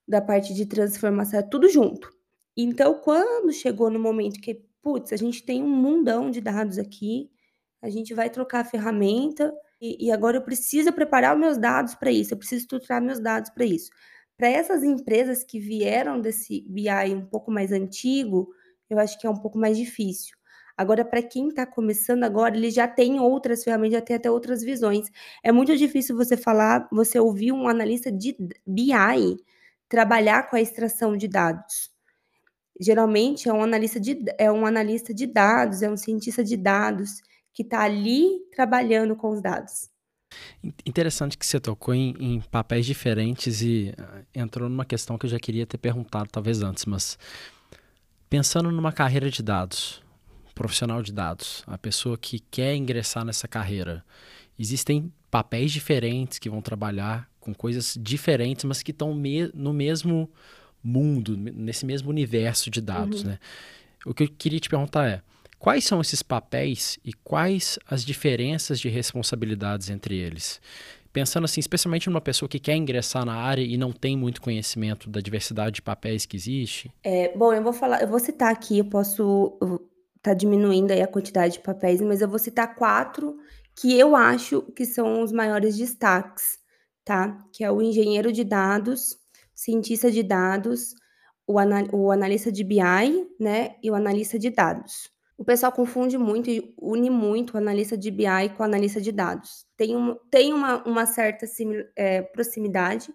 da 0.08 0.22
parte 0.22 0.54
de 0.54 0.66
transformação, 0.66 1.40
é 1.40 1.44
tudo 1.44 1.70
junto. 1.70 2.10
Então, 2.58 2.96
quando 2.96 3.54
chegou 3.54 3.90
no 3.90 4.00
momento 4.00 4.42
que, 4.42 4.66
putz, 4.82 5.14
a 5.14 5.18
gente 5.18 5.44
tem 5.44 5.64
um 5.64 5.70
mundão 5.70 6.30
de 6.32 6.42
dados 6.42 6.78
aqui, 6.78 7.30
a 7.82 7.90
gente 7.90 8.14
vai 8.14 8.30
trocar 8.30 8.62
a 8.62 8.66
ferramenta 8.66 9.54
e, 9.80 10.08
e 10.08 10.12
agora 10.12 10.38
eu 10.38 10.42
preciso 10.42 10.92
preparar 10.92 11.36
os 11.36 11.40
meus 11.40 11.58
dados 11.58 11.96
para 11.96 12.12
isso, 12.12 12.34
eu 12.34 12.38
preciso 12.38 12.64
estruturar 12.64 13.02
meus 13.02 13.20
dados 13.20 13.50
para 13.52 13.64
isso. 13.64 13.90
Para 14.36 14.50
essas 14.50 14.84
empresas 14.84 15.44
que 15.44 15.60
vieram 15.60 16.20
desse 16.20 16.66
BI 16.68 17.14
um 17.14 17.26
pouco 17.26 17.52
mais 17.52 17.72
antigo, 17.72 18.50
eu 18.90 19.00
acho 19.00 19.20
que 19.20 19.28
é 19.28 19.30
um 19.30 19.36
pouco 19.36 19.58
mais 19.58 19.78
difícil. 19.78 20.36
Agora, 20.78 21.04
para 21.04 21.22
quem 21.22 21.50
está 21.50 21.66
começando 21.66 22.24
agora, 22.24 22.56
ele 22.56 22.72
já 22.72 22.88
tem 22.88 23.20
outras 23.20 23.66
ferramentas, 23.66 24.00
já 24.00 24.02
tem 24.02 24.16
até 24.16 24.32
outras 24.32 24.64
visões. 24.64 25.12
É 25.44 25.52
muito 25.52 25.76
difícil 25.76 26.16
você 26.16 26.38
falar, 26.38 26.88
você 26.90 27.20
ouvir 27.20 27.52
um 27.52 27.68
analista 27.68 28.10
de 28.10 28.38
BI 28.66 29.44
trabalhar 29.90 30.50
com 30.50 30.56
a 30.56 30.62
extração 30.62 31.18
de 31.18 31.28
dados. 31.28 31.92
Geralmente 32.80 33.50
é 33.50 33.54
um 33.54 33.62
analista 33.62 34.00
de, 34.00 34.24
é 34.38 34.50
um 34.50 34.66
analista 34.66 35.14
de 35.14 35.26
dados, 35.26 35.82
é 35.82 35.90
um 35.90 35.98
cientista 35.98 36.44
de 36.44 36.56
dados 36.56 37.22
que 37.54 37.62
está 37.62 37.82
ali 37.82 38.40
trabalhando 38.56 39.18
com 39.18 39.32
os 39.32 39.42
dados. 39.42 39.90
Interessante 40.86 41.38
que 41.38 41.46
você 41.46 41.60
tocou 41.60 41.94
em, 41.94 42.16
em, 42.20 42.40
papéis 42.40 42.86
diferentes 42.86 43.62
e 43.62 43.94
uh, 44.00 44.26
entrou 44.34 44.70
numa 44.70 44.86
questão 44.86 45.18
que 45.18 45.26
eu 45.26 45.30
já 45.30 45.40
queria 45.40 45.66
ter 45.66 45.78
perguntado 45.78 46.30
talvez 46.32 46.62
antes, 46.62 46.86
mas 46.86 47.18
pensando 48.30 48.72
numa 48.72 48.92
carreira 48.92 49.30
de 49.30 49.42
dados, 49.42 50.02
profissional 50.54 51.02
de 51.02 51.12
dados, 51.12 51.64
a 51.66 51.78
pessoa 51.78 52.18
que 52.18 52.40
quer 52.40 52.76
ingressar 52.76 53.26
nessa 53.26 53.48
carreira, 53.48 54.04
existem 54.58 55.12
papéis 55.32 55.72
diferentes 55.72 56.38
que 56.38 56.50
vão 56.50 56.62
trabalhar 56.62 57.30
com 57.40 57.54
coisas 57.54 57.98
diferentes, 58.00 58.66
mas 58.66 58.84
que 58.84 58.92
estão 58.92 59.14
me 59.14 59.50
no 59.54 59.74
mesmo 59.74 60.30
mundo, 60.84 61.36
nesse 61.38 61.86
mesmo 61.86 62.10
universo 62.10 62.70
de 62.70 62.82
dados, 62.82 63.24
uhum. 63.24 63.30
né? 63.30 63.40
O 64.06 64.14
que 64.14 64.24
eu 64.24 64.30
queria 64.30 64.60
te 64.60 64.70
perguntar 64.70 65.08
é, 65.08 65.22
quais 65.58 65.84
são 65.84 66.00
esses 66.00 66.22
papéis 66.22 66.98
e 67.04 67.14
quais 67.14 67.78
as 67.90 68.06
diferenças 68.06 68.80
de 68.80 68.88
responsabilidades 68.88 69.90
entre 69.90 70.16
eles? 70.16 70.62
Pensando 71.12 71.46
assim, 71.46 71.60
especialmente 71.60 72.08
numa 72.08 72.22
pessoa 72.22 72.48
que 72.48 72.60
quer 72.60 72.76
ingressar 72.76 73.26
na 73.26 73.36
área 73.36 73.62
e 73.62 73.78
não 73.78 73.92
tem 73.92 74.16
muito 74.16 74.42
conhecimento 74.42 75.10
da 75.10 75.20
diversidade 75.20 75.76
de 75.76 75.82
papéis 75.82 76.26
que 76.26 76.38
existe. 76.38 76.92
É, 77.04 77.36
bom, 77.36 77.54
eu 77.54 77.64
vou 77.64 77.74
falar, 77.74 78.02
eu 78.02 78.08
vou 78.08 78.20
citar 78.20 78.52
aqui, 78.52 78.78
eu 78.78 78.86
posso 78.86 79.58
tá 80.22 80.34
diminuindo 80.34 80.92
aí 80.92 81.02
a 81.02 81.08
quantidade 81.08 81.54
de 81.54 81.60
papéis, 81.62 82.02
mas 82.02 82.22
eu 82.22 82.28
vou 82.28 82.40
citar 82.40 82.76
quatro 82.76 83.38
que 83.76 83.98
eu 83.98 84.16
acho 84.16 84.62
que 84.76 84.86
são 84.86 85.22
os 85.24 85.32
maiores 85.32 85.78
destaques, 85.78 86.60
tá? 87.06 87.38
Que 87.54 87.64
é 87.64 87.72
o 87.72 87.82
engenheiro 87.82 88.32
de 88.32 88.44
dados, 88.44 89.18
cientista 89.56 90.12
de 90.12 90.22
dados, 90.22 90.94
o, 91.48 91.58
anal 91.58 91.86
o 91.94 92.12
analista 92.12 92.52
de 92.52 92.64
BI, 92.64 92.80
né, 93.40 93.76
e 93.82 93.90
o 93.90 93.96
analista 93.96 94.38
de 94.38 94.50
dados. 94.50 95.10
O 95.40 95.46
pessoal 95.46 95.72
confunde 95.72 96.18
muito 96.18 96.50
e 96.50 96.76
une 96.78 97.10
muito 97.10 97.54
o 97.54 97.58
analista 97.58 97.98
de 97.98 98.12
BI 98.12 98.50
com 98.58 98.62
o 98.62 98.66
analista 98.66 99.00
de 99.00 99.10
dados. 99.10 99.66
Tem, 99.78 99.96
um, 99.96 100.14
tem 100.30 100.52
uma, 100.52 100.84
uma 100.84 101.06
certa 101.06 101.46
é, 101.96 102.22
proximidade, 102.22 103.08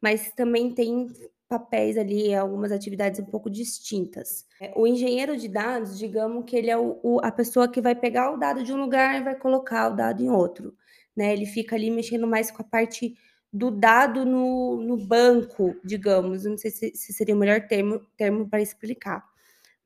mas 0.00 0.32
também 0.32 0.74
tem 0.74 1.06
papéis 1.46 1.98
ali, 1.98 2.34
algumas 2.34 2.72
atividades 2.72 3.20
um 3.20 3.26
pouco 3.26 3.50
distintas. 3.50 4.46
O 4.74 4.86
engenheiro 4.86 5.36
de 5.36 5.46
dados, 5.46 5.98
digamos 5.98 6.46
que 6.46 6.56
ele 6.56 6.70
é 6.70 6.76
o, 6.78 6.98
o, 7.02 7.20
a 7.22 7.30
pessoa 7.30 7.70
que 7.70 7.82
vai 7.82 7.94
pegar 7.94 8.32
o 8.32 8.38
dado 8.38 8.62
de 8.62 8.72
um 8.72 8.80
lugar 8.80 9.20
e 9.20 9.24
vai 9.24 9.34
colocar 9.34 9.92
o 9.92 9.94
dado 9.94 10.22
em 10.22 10.30
outro. 10.30 10.74
Né? 11.14 11.34
Ele 11.34 11.44
fica 11.44 11.76
ali 11.76 11.90
mexendo 11.90 12.26
mais 12.26 12.50
com 12.50 12.62
a 12.62 12.64
parte 12.64 13.14
do 13.52 13.70
dado 13.70 14.24
no, 14.24 14.82
no 14.82 14.96
banco, 14.96 15.76
digamos. 15.84 16.46
Não 16.46 16.56
sei 16.56 16.70
se, 16.70 16.94
se 16.94 17.12
seria 17.12 17.34
o 17.34 17.38
melhor 17.38 17.60
termo, 17.68 18.00
termo 18.16 18.48
para 18.48 18.62
explicar. 18.62 19.22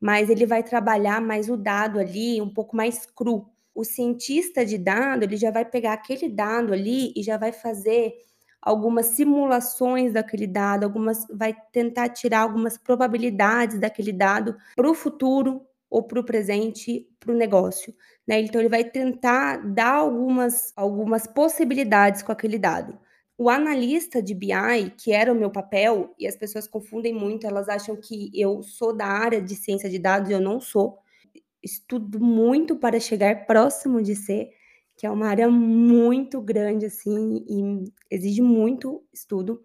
Mas 0.02 0.28
ele 0.28 0.44
vai 0.44 0.64
trabalhar 0.64 1.20
mais 1.20 1.48
o 1.48 1.56
dado 1.56 2.00
ali, 2.00 2.42
um 2.42 2.52
pouco 2.52 2.74
mais 2.74 3.06
cru. 3.06 3.48
O 3.72 3.84
cientista 3.84 4.66
de 4.66 4.76
dado, 4.76 5.22
ele 5.22 5.36
já 5.36 5.52
vai 5.52 5.64
pegar 5.64 5.92
aquele 5.92 6.28
dado 6.28 6.72
ali 6.72 7.12
e 7.14 7.22
já 7.22 7.36
vai 7.38 7.52
fazer 7.52 8.12
algumas 8.60 9.06
simulações 9.06 10.12
daquele 10.12 10.48
dado, 10.48 10.84
algumas 10.84 11.24
vai 11.28 11.54
tentar 11.72 12.08
tirar 12.08 12.40
algumas 12.40 12.76
probabilidades 12.76 13.78
daquele 13.78 14.12
dado 14.12 14.56
para 14.74 14.90
o 14.90 14.94
futuro 14.94 15.64
ou 15.88 16.02
para 16.02 16.18
o 16.18 16.24
presente, 16.24 17.08
para 17.20 17.32
o 17.32 17.36
negócio. 17.36 17.94
Né? 18.26 18.40
Então 18.40 18.60
ele 18.60 18.68
vai 18.68 18.82
tentar 18.82 19.58
dar 19.58 19.94
algumas, 19.94 20.72
algumas 20.76 21.28
possibilidades 21.28 22.22
com 22.22 22.32
aquele 22.32 22.58
dado. 22.58 22.98
O 23.42 23.50
analista 23.50 24.22
de 24.22 24.36
BI, 24.36 24.92
que 24.96 25.10
era 25.10 25.32
o 25.32 25.34
meu 25.34 25.50
papel, 25.50 26.14
e 26.16 26.28
as 26.28 26.36
pessoas 26.36 26.68
confundem 26.68 27.12
muito, 27.12 27.44
elas 27.44 27.68
acham 27.68 27.96
que 27.96 28.30
eu 28.32 28.62
sou 28.62 28.96
da 28.96 29.04
área 29.04 29.42
de 29.42 29.56
ciência 29.56 29.90
de 29.90 29.98
dados, 29.98 30.30
e 30.30 30.32
eu 30.32 30.40
não 30.40 30.60
sou. 30.60 31.00
Estudo 31.60 32.20
muito 32.20 32.76
para 32.76 33.00
chegar 33.00 33.44
próximo 33.44 34.00
de 34.00 34.14
ser, 34.14 34.50
que 34.96 35.08
é 35.08 35.10
uma 35.10 35.26
área 35.26 35.48
muito 35.50 36.40
grande, 36.40 36.86
assim, 36.86 37.44
e 37.48 37.92
exige 38.08 38.40
muito 38.40 39.02
estudo. 39.12 39.60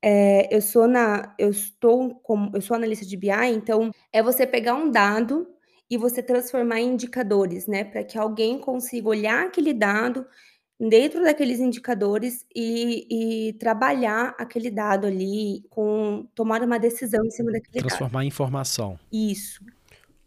É, 0.00 0.54
eu 0.56 0.62
sou 0.62 0.86
na, 0.86 1.34
eu 1.36 1.50
estou 1.50 2.14
como, 2.22 2.52
eu 2.54 2.60
sou 2.62 2.76
analista 2.76 3.04
de 3.04 3.16
BI, 3.16 3.28
então 3.52 3.90
é 4.12 4.22
você 4.22 4.46
pegar 4.46 4.76
um 4.76 4.88
dado 4.88 5.48
e 5.90 5.96
você 5.96 6.22
transformar 6.22 6.78
em 6.78 6.92
indicadores, 6.92 7.66
né, 7.66 7.82
para 7.82 8.04
que 8.04 8.16
alguém 8.16 8.60
consiga 8.60 9.08
olhar 9.08 9.46
aquele 9.46 9.74
dado 9.74 10.24
dentro 10.88 11.22
daqueles 11.22 11.60
indicadores 11.60 12.46
e, 12.54 13.06
e, 13.48 13.52
trabalhar 13.54 14.34
aquele 14.38 14.70
dado 14.70 15.06
ali, 15.06 15.62
com 15.68 16.26
tomar 16.34 16.62
uma 16.62 16.78
decisão 16.78 17.24
em 17.24 17.30
cima 17.30 17.52
daquele 17.52 17.80
Transformar 17.80 18.20
dado. 18.20 18.24
em 18.24 18.28
informação. 18.28 18.98
Isso. 19.12 19.62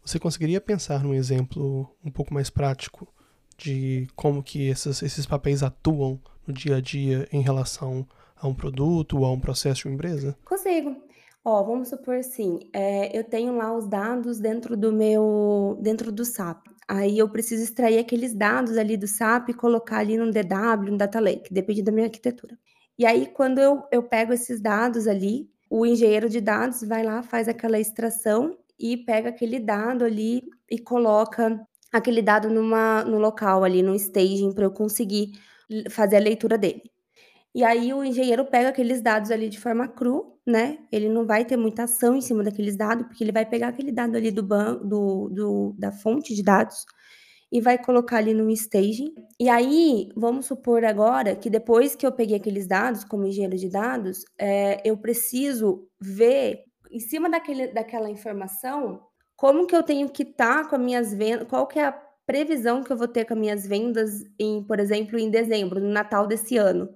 Você 0.04 0.18
conseguiria 0.18 0.60
pensar 0.60 1.02
num 1.02 1.14
exemplo 1.14 1.90
um 2.04 2.10
pouco 2.10 2.32
mais 2.32 2.50
prático 2.50 3.08
de 3.56 4.06
como 4.14 4.42
que 4.42 4.68
esses, 4.68 5.02
esses 5.02 5.26
papéis 5.26 5.62
atuam 5.62 6.20
no 6.46 6.54
dia 6.54 6.76
a 6.76 6.80
dia 6.80 7.26
em 7.32 7.40
relação 7.40 8.06
a 8.36 8.46
um 8.46 8.54
produto 8.54 9.18
ou 9.18 9.24
a 9.24 9.32
um 9.32 9.40
processo 9.40 9.82
de 9.82 9.88
uma 9.88 9.94
empresa? 9.94 10.36
Consigo. 10.44 10.96
Ó, 11.44 11.62
vamos 11.62 11.88
supor 11.88 12.16
assim, 12.16 12.60
é, 12.72 13.16
eu 13.16 13.22
tenho 13.22 13.54
lá 13.56 13.76
os 13.76 13.86
dados 13.86 14.38
dentro 14.38 14.76
do 14.76 14.90
meu, 14.92 15.76
dentro 15.80 16.10
do 16.10 16.24
SAP. 16.24 16.68
Aí 16.88 17.18
eu 17.18 17.28
preciso 17.28 17.62
extrair 17.62 17.98
aqueles 17.98 18.34
dados 18.34 18.76
ali 18.76 18.96
do 18.96 19.06
SAP 19.06 19.50
e 19.50 19.54
colocar 19.54 19.98
ali 19.98 20.16
no 20.16 20.30
DW, 20.30 20.90
no 20.90 20.98
Data 20.98 21.20
Lake, 21.20 21.52
depende 21.52 21.82
da 21.82 21.92
minha 21.92 22.06
arquitetura. 22.06 22.58
E 22.98 23.04
aí, 23.06 23.26
quando 23.26 23.58
eu, 23.58 23.82
eu 23.90 24.02
pego 24.02 24.32
esses 24.32 24.60
dados 24.60 25.06
ali, 25.08 25.50
o 25.68 25.84
engenheiro 25.84 26.28
de 26.28 26.40
dados 26.40 26.82
vai 26.82 27.02
lá, 27.02 27.22
faz 27.22 27.48
aquela 27.48 27.78
extração 27.80 28.56
e 28.78 28.96
pega 28.96 29.30
aquele 29.30 29.58
dado 29.58 30.04
ali 30.04 30.42
e 30.70 30.78
coloca 30.78 31.60
aquele 31.92 32.22
dado 32.22 32.50
numa, 32.50 33.04
no 33.04 33.18
local 33.18 33.64
ali, 33.64 33.82
no 33.82 33.94
staging, 33.94 34.52
para 34.52 34.64
eu 34.64 34.70
conseguir 34.70 35.32
fazer 35.90 36.16
a 36.16 36.20
leitura 36.20 36.58
dele. 36.58 36.82
E 37.54 37.62
aí 37.62 37.94
o 37.94 38.02
engenheiro 38.02 38.44
pega 38.44 38.70
aqueles 38.70 39.00
dados 39.00 39.30
ali 39.30 39.48
de 39.48 39.60
forma 39.60 39.86
cru, 39.86 40.38
né? 40.44 40.78
Ele 40.90 41.08
não 41.08 41.24
vai 41.24 41.44
ter 41.44 41.56
muita 41.56 41.84
ação 41.84 42.16
em 42.16 42.20
cima 42.20 42.42
daqueles 42.42 42.76
dados, 42.76 43.06
porque 43.06 43.22
ele 43.22 43.30
vai 43.32 43.46
pegar 43.46 43.68
aquele 43.68 43.92
dado 43.92 44.16
ali 44.16 44.30
do 44.30 44.42
banco, 44.42 44.84
do, 44.84 45.28
do, 45.28 45.74
da 45.78 45.92
fonte 45.92 46.34
de 46.34 46.42
dados 46.42 46.84
e 47.54 47.60
vai 47.60 47.78
colocar 47.78 48.16
ali 48.16 48.34
no 48.34 48.50
staging. 48.50 49.14
E 49.38 49.48
aí, 49.48 50.08
vamos 50.16 50.46
supor 50.46 50.84
agora 50.84 51.36
que 51.36 51.48
depois 51.48 51.94
que 51.94 52.04
eu 52.04 52.10
peguei 52.10 52.36
aqueles 52.36 52.66
dados, 52.66 53.04
como 53.04 53.24
engenheiro 53.24 53.56
de 53.56 53.70
dados, 53.70 54.24
é, 54.36 54.80
eu 54.84 54.96
preciso 54.96 55.86
ver, 56.00 56.64
em 56.90 56.98
cima 56.98 57.30
daquele, 57.30 57.68
daquela 57.68 58.10
informação, 58.10 59.00
como 59.36 59.68
que 59.68 59.76
eu 59.76 59.84
tenho 59.84 60.08
que 60.08 60.24
estar 60.24 60.64
tá 60.64 60.68
com 60.68 60.74
as 60.74 60.82
minhas 60.82 61.14
vendas, 61.14 61.46
qual 61.48 61.68
que 61.68 61.78
é 61.78 61.84
a 61.86 61.92
previsão 62.26 62.82
que 62.82 62.90
eu 62.90 62.96
vou 62.96 63.06
ter 63.06 63.24
com 63.24 63.34
as 63.34 63.40
minhas 63.40 63.64
vendas 63.64 64.24
em, 64.36 64.64
por 64.64 64.80
exemplo, 64.80 65.16
em 65.16 65.30
dezembro, 65.30 65.78
no 65.78 65.90
Natal 65.90 66.26
desse 66.26 66.56
ano, 66.56 66.88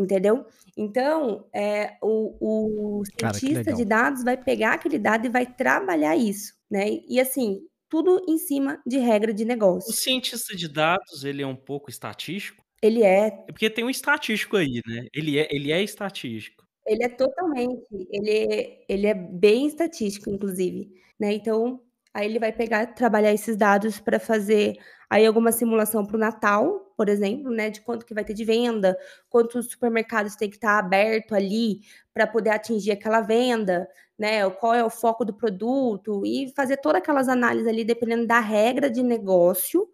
entendeu? 0.00 0.44
Então, 0.76 1.46
é, 1.54 1.96
o, 2.02 3.00
o 3.00 3.02
cientista 3.04 3.72
de 3.72 3.84
dados 3.84 4.24
vai 4.24 4.36
pegar 4.36 4.74
aquele 4.74 4.98
dado 4.98 5.26
e 5.26 5.30
vai 5.30 5.46
trabalhar 5.46 6.16
isso, 6.16 6.54
né? 6.70 7.00
E 7.08 7.20
assim, 7.20 7.60
tudo 7.88 8.24
em 8.28 8.38
cima 8.38 8.80
de 8.86 8.98
regra 8.98 9.34
de 9.34 9.44
negócio. 9.44 9.90
O 9.90 9.92
cientista 9.92 10.56
de 10.56 10.68
dados, 10.68 11.24
ele 11.24 11.42
é 11.42 11.46
um 11.46 11.56
pouco 11.56 11.90
estatístico? 11.90 12.64
Ele 12.82 13.02
é. 13.02 13.26
É 13.26 13.52
porque 13.52 13.68
tem 13.68 13.84
um 13.84 13.90
estatístico 13.90 14.56
aí, 14.56 14.80
né? 14.86 15.06
Ele 15.14 15.38
é, 15.38 15.48
ele 15.50 15.70
é 15.70 15.82
estatístico. 15.82 16.64
Ele 16.86 17.04
é 17.04 17.08
totalmente, 17.08 17.84
ele, 18.10 18.78
ele 18.88 19.06
é 19.06 19.14
bem 19.14 19.66
estatístico, 19.66 20.30
inclusive, 20.30 20.90
né? 21.20 21.32
Então, 21.32 21.80
aí 22.14 22.26
ele 22.26 22.38
vai 22.38 22.52
pegar, 22.52 22.86
trabalhar 22.94 23.32
esses 23.32 23.56
dados 23.56 24.00
para 24.00 24.18
fazer 24.18 24.76
aí 25.08 25.26
alguma 25.26 25.52
simulação 25.52 26.04
para 26.04 26.16
o 26.16 26.20
Natal, 26.20 26.92
por 26.96 27.08
exemplo, 27.08 27.50
né? 27.50 27.70
De 27.70 27.80
quanto 27.80 28.06
que 28.06 28.14
vai 28.14 28.24
ter 28.24 28.34
de 28.34 28.44
venda, 28.44 28.96
quantos 29.28 29.70
supermercados 29.70 30.36
tem 30.36 30.48
que 30.48 30.56
estar 30.56 30.80
tá 30.80 30.86
aberto 30.86 31.34
ali 31.34 31.80
para 32.14 32.26
poder 32.26 32.50
atingir 32.50 32.92
aquela 32.92 33.20
venda, 33.20 33.88
né? 34.18 34.48
Qual 34.50 34.74
é 34.74 34.84
o 34.84 34.90
foco 34.90 35.24
do 35.24 35.34
produto 35.34 36.24
e 36.26 36.52
fazer 36.54 36.76
todas 36.78 37.00
aquelas 37.00 37.28
análises 37.28 37.68
ali, 37.68 37.84
dependendo 37.84 38.26
da 38.26 38.40
regra 38.40 38.90
de 38.90 39.02
negócio 39.02 39.88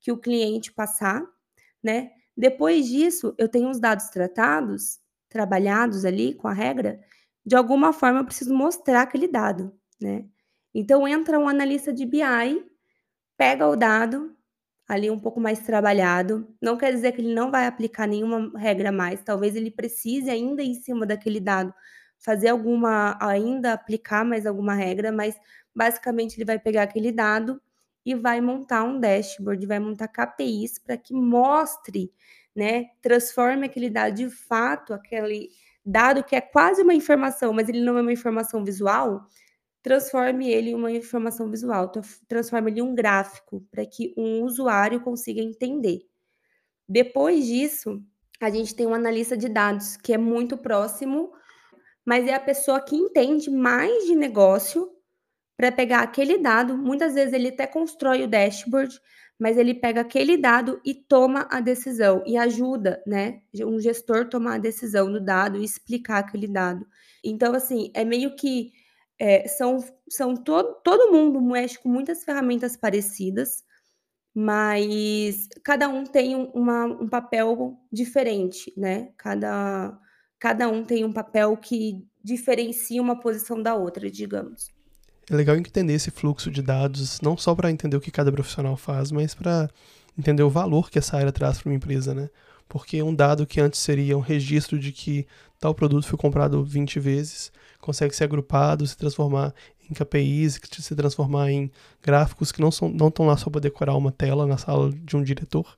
que 0.00 0.12
o 0.12 0.18
cliente 0.18 0.72
passar, 0.72 1.22
né? 1.82 2.10
Depois 2.36 2.86
disso, 2.86 3.34
eu 3.38 3.48
tenho 3.48 3.68
os 3.70 3.80
dados 3.80 4.08
tratados, 4.08 4.98
trabalhados 5.28 6.04
ali 6.04 6.34
com 6.34 6.48
a 6.48 6.52
regra, 6.52 7.00
de 7.44 7.56
alguma 7.56 7.92
forma 7.92 8.20
eu 8.20 8.24
preciso 8.24 8.54
mostrar 8.54 9.02
aquele 9.02 9.28
dado, 9.28 9.72
né? 10.00 10.24
Então 10.74 11.06
entra 11.08 11.38
um 11.38 11.48
analista 11.48 11.92
de 11.92 12.06
BI, 12.06 12.64
pega 13.36 13.66
o 13.68 13.76
dado 13.76 14.36
ali 14.88 15.10
um 15.10 15.18
pouco 15.18 15.40
mais 15.40 15.60
trabalhado, 15.60 16.48
não 16.60 16.76
quer 16.76 16.92
dizer 16.92 17.12
que 17.12 17.20
ele 17.20 17.34
não 17.34 17.50
vai 17.50 17.66
aplicar 17.66 18.08
nenhuma 18.08 18.52
regra 18.58 18.92
mais, 18.92 19.22
talvez 19.22 19.56
ele 19.56 19.70
precise 19.70 20.28
ainda 20.30 20.62
em 20.62 20.74
cima 20.74 21.06
daquele 21.06 21.40
dado 21.40 21.72
fazer 22.18 22.48
alguma, 22.48 23.16
ainda 23.20 23.72
aplicar 23.72 24.24
mais 24.24 24.46
alguma 24.46 24.74
regra, 24.74 25.12
mas 25.12 25.36
basicamente 25.74 26.36
ele 26.36 26.44
vai 26.44 26.58
pegar 26.58 26.82
aquele 26.84 27.12
dado 27.12 27.60
e 28.04 28.14
vai 28.14 28.40
montar 28.40 28.82
um 28.84 28.98
dashboard, 28.98 29.64
vai 29.66 29.78
montar 29.78 30.08
KPIs 30.08 30.78
para 30.80 30.96
que 30.96 31.14
mostre, 31.14 32.12
né, 32.54 32.86
transforme 33.00 33.66
aquele 33.66 33.88
dado 33.90 34.14
de 34.16 34.28
fato, 34.30 34.92
aquele 34.92 35.48
dado 35.86 36.24
que 36.24 36.34
é 36.36 36.40
quase 36.40 36.82
uma 36.82 36.94
informação, 36.94 37.52
mas 37.52 37.68
ele 37.68 37.80
não 37.80 37.96
é 37.96 38.02
uma 38.02 38.12
informação 38.12 38.64
visual, 38.64 39.26
transforme 39.82 40.50
ele 40.50 40.70
em 40.70 40.74
uma 40.74 40.92
informação 40.92 41.50
visual, 41.50 41.90
transforme 42.28 42.70
ele 42.70 42.80
em 42.80 42.82
um 42.82 42.94
gráfico 42.94 43.66
para 43.70 43.86
que 43.86 44.14
um 44.16 44.42
usuário 44.44 45.00
consiga 45.00 45.40
entender. 45.42 46.00
Depois 46.88 47.46
disso, 47.46 48.02
a 48.40 48.50
gente 48.50 48.74
tem 48.74 48.86
um 48.86 48.94
analista 48.94 49.36
de 49.36 49.48
dados 49.48 49.96
que 49.96 50.12
é 50.12 50.18
muito 50.18 50.56
próximo 50.58 51.32
mas 52.04 52.26
é 52.26 52.34
a 52.34 52.40
pessoa 52.40 52.80
que 52.80 52.96
entende 52.96 53.50
mais 53.50 54.04
de 54.06 54.14
negócio 54.14 54.90
para 55.56 55.70
pegar 55.70 56.00
aquele 56.00 56.38
dado. 56.38 56.76
Muitas 56.76 57.14
vezes 57.14 57.32
ele 57.32 57.48
até 57.48 57.66
constrói 57.66 58.22
o 58.24 58.28
dashboard, 58.28 58.98
mas 59.38 59.56
ele 59.56 59.74
pega 59.74 60.00
aquele 60.00 60.36
dado 60.36 60.80
e 60.84 60.94
toma 60.94 61.46
a 61.50 61.60
decisão 61.60 62.22
e 62.26 62.36
ajuda, 62.36 63.02
né, 63.06 63.42
um 63.64 63.78
gestor 63.78 64.28
tomar 64.28 64.54
a 64.54 64.58
decisão 64.58 65.10
do 65.10 65.20
dado 65.20 65.58
e 65.58 65.64
explicar 65.64 66.18
aquele 66.18 66.48
dado. 66.48 66.86
Então, 67.24 67.54
assim, 67.54 67.90
é 67.94 68.04
meio 68.04 68.34
que 68.36 68.72
é, 69.20 69.46
são, 69.46 69.84
são 70.08 70.34
todo, 70.34 70.76
todo 70.82 71.12
mundo 71.12 71.42
mexe 71.42 71.78
com 71.78 71.90
muitas 71.90 72.24
ferramentas 72.24 72.74
parecidas, 72.74 73.62
mas 74.34 75.46
cada 75.62 75.88
um 75.88 76.04
tem 76.04 76.34
uma, 76.54 76.86
um 76.86 77.06
papel 77.06 77.78
diferente, 77.92 78.72
né? 78.78 79.10
Cada, 79.18 79.98
cada 80.38 80.68
um 80.68 80.82
tem 80.82 81.04
um 81.04 81.12
papel 81.12 81.54
que 81.58 82.02
diferencia 82.24 83.02
uma 83.02 83.20
posição 83.20 83.62
da 83.62 83.74
outra, 83.74 84.10
digamos. 84.10 84.68
É 85.28 85.36
legal 85.36 85.54
entender 85.54 85.92
esse 85.92 86.10
fluxo 86.10 86.50
de 86.50 86.62
dados, 86.62 87.20
não 87.20 87.36
só 87.36 87.54
para 87.54 87.70
entender 87.70 87.96
o 87.96 88.00
que 88.00 88.10
cada 88.10 88.32
profissional 88.32 88.76
faz, 88.76 89.12
mas 89.12 89.34
para 89.34 89.68
entender 90.18 90.42
o 90.42 90.50
valor 90.50 90.90
que 90.90 90.98
essa 90.98 91.18
área 91.18 91.30
traz 91.30 91.60
para 91.60 91.70
uma 91.70 91.76
empresa, 91.76 92.14
né? 92.14 92.30
Porque 92.66 93.02
um 93.02 93.14
dado 93.14 93.46
que 93.46 93.60
antes 93.60 93.80
seria 93.80 94.16
um 94.16 94.20
registro 94.20 94.78
de 94.78 94.92
que 94.92 95.26
tal 95.58 95.74
produto 95.74 96.06
foi 96.06 96.18
comprado 96.18 96.64
20 96.64 96.98
vezes, 96.98 97.52
consegue 97.80 98.14
ser 98.14 98.24
agrupado, 98.24 98.86
se 98.86 98.96
transformar 98.96 99.54
em 99.90 99.94
KPIs, 99.94 100.60
se 100.78 100.94
transformar 100.94 101.50
em 101.50 101.70
gráficos 102.02 102.52
que 102.52 102.60
não 102.60 102.70
são 102.70 102.88
não 102.88 103.08
estão 103.08 103.26
lá 103.26 103.36
só 103.36 103.50
para 103.50 103.60
decorar 103.60 103.96
uma 103.96 104.12
tela 104.12 104.46
na 104.46 104.56
sala 104.56 104.90
de 104.92 105.16
um 105.16 105.22
diretor, 105.22 105.76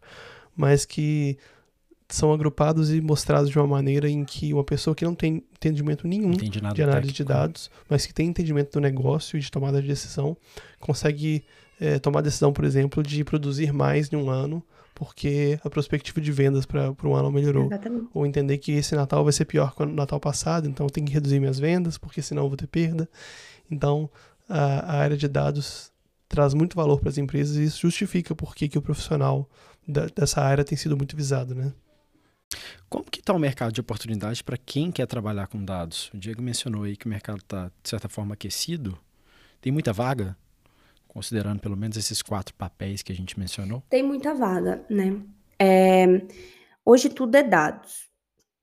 mas 0.57 0.85
que 0.85 1.39
são 2.09 2.33
agrupados 2.33 2.93
e 2.93 3.01
mostrados 3.01 3.49
de 3.49 3.59
uma 3.59 3.67
maneira 3.67 4.09
em 4.09 4.25
que 4.25 4.53
uma 4.53 4.65
pessoa 4.65 4.95
que 4.95 5.05
não 5.05 5.15
tem 5.15 5.43
entendimento 5.53 6.07
nenhum 6.07 6.33
de 6.33 6.59
análise 6.59 6.85
técnico. 6.87 7.13
de 7.13 7.25
dados, 7.25 7.71
mas 7.89 8.05
que 8.05 8.13
tem 8.13 8.29
entendimento 8.29 8.73
do 8.73 8.81
negócio 8.81 9.39
e 9.39 9.41
de 9.41 9.51
tomada 9.51 9.81
de 9.81 9.89
decisão, 9.89 10.37
consegue 10.79 11.43
é, 11.81 11.99
tomar 11.99 12.19
a 12.19 12.23
decisão, 12.23 12.53
por 12.53 12.65
exemplo, 12.65 13.03
de 13.03 13.25
produzir 13.25 13.73
mais 13.73 14.13
em 14.13 14.17
um 14.17 14.29
ano, 14.29 14.63
porque 14.95 15.59
a 15.65 15.71
perspectiva 15.71 16.21
de 16.21 16.33
vendas 16.33 16.67
para 16.67 16.95
um 17.05 17.15
ano 17.15 17.31
melhorou. 17.31 17.67
Exatamente. 17.67 18.09
Ou 18.13 18.27
entender 18.27 18.59
que 18.59 18.73
esse 18.73 18.95
Natal 18.95 19.25
vai 19.25 19.33
ser 19.33 19.45
pior 19.45 19.75
que 19.75 19.83
o 19.83 19.87
Natal 19.87 20.21
passado, 20.21 20.69
então 20.69 20.87
eu 20.87 20.91
tenho 20.91 21.07
que 21.07 21.13
reduzir 21.13 21.41
minhas 21.41 21.59
vendas, 21.59 21.99
porque 21.99 22.23
senão 22.23 22.45
eu 22.45 22.49
vou 22.49 22.57
ter 22.57 22.67
perda. 22.67 23.09
Então, 23.71 24.11
a, 24.49 24.97
a 24.97 24.99
área 24.99 25.17
de 25.17 25.29
dados 25.29 25.91
traz 26.29 26.55
muito 26.55 26.77
valor 26.77 27.01
para 27.01 27.09
as 27.09 27.19
empresas 27.19 27.57
e 27.57 27.65
isso 27.65 27.81
justifica 27.81 28.35
por 28.35 28.55
que, 28.55 28.69
que 28.69 28.79
o 28.79 28.83
profissional 28.83 29.49
da, 29.87 30.07
dessa 30.07 30.41
área 30.41 30.65
tem 30.65 30.77
sido 30.77 30.97
muito 30.97 31.17
visado, 31.17 31.55
né? 31.55 31.73
Como 32.89 33.05
que 33.05 33.21
está 33.21 33.33
o 33.33 33.39
mercado 33.39 33.73
de 33.73 33.81
oportunidades 33.81 34.43
para 34.43 34.59
quem 34.59 34.91
quer 34.91 35.07
trabalhar 35.07 35.47
com 35.47 35.65
dados? 35.65 36.11
O 36.13 36.19
Diego 36.19 36.43
mencionou 36.43 36.83
aí 36.83 36.97
que 36.97 37.07
o 37.07 37.09
mercado 37.09 37.39
está, 37.39 37.71
de 37.83 37.89
certa 37.89 38.09
forma, 38.09 38.35
aquecido. 38.35 38.99
Tem 39.61 39.73
muita 39.73 39.93
vaga? 39.93 40.37
Considerando 41.13 41.61
pelo 41.61 41.77
menos 41.77 41.99
esses 41.99 42.23
quatro 42.23 42.55
papéis 42.55 43.03
que 43.03 43.13
a 43.13 43.15
gente 43.15 43.39
mencionou? 43.39 43.83
Tem 43.91 44.03
muita 44.03 44.33
vaga, 44.33 44.83
né? 44.89 45.23
É, 45.59 46.07
hoje 46.87 47.11
tudo 47.11 47.35
é 47.35 47.43
dados. 47.43 48.11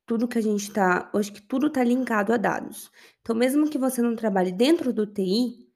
Tudo 0.04 0.28
que 0.28 0.40
a 0.40 0.42
gente 0.42 0.64
está. 0.64 1.12
Hoje 1.14 1.32
que 1.32 1.44
tudo 1.44 1.68
está 1.68 1.84
linkado 1.84 2.34
a 2.34 2.38
dados. 2.38 2.90
Então, 3.22 3.36
mesmo 3.36 3.70
que 3.70 3.78
você 3.78 4.02
não 4.02 4.16
trabalhe 4.16 4.52
dentro 4.52 4.92
do 4.92 5.06
TI, 5.06 5.70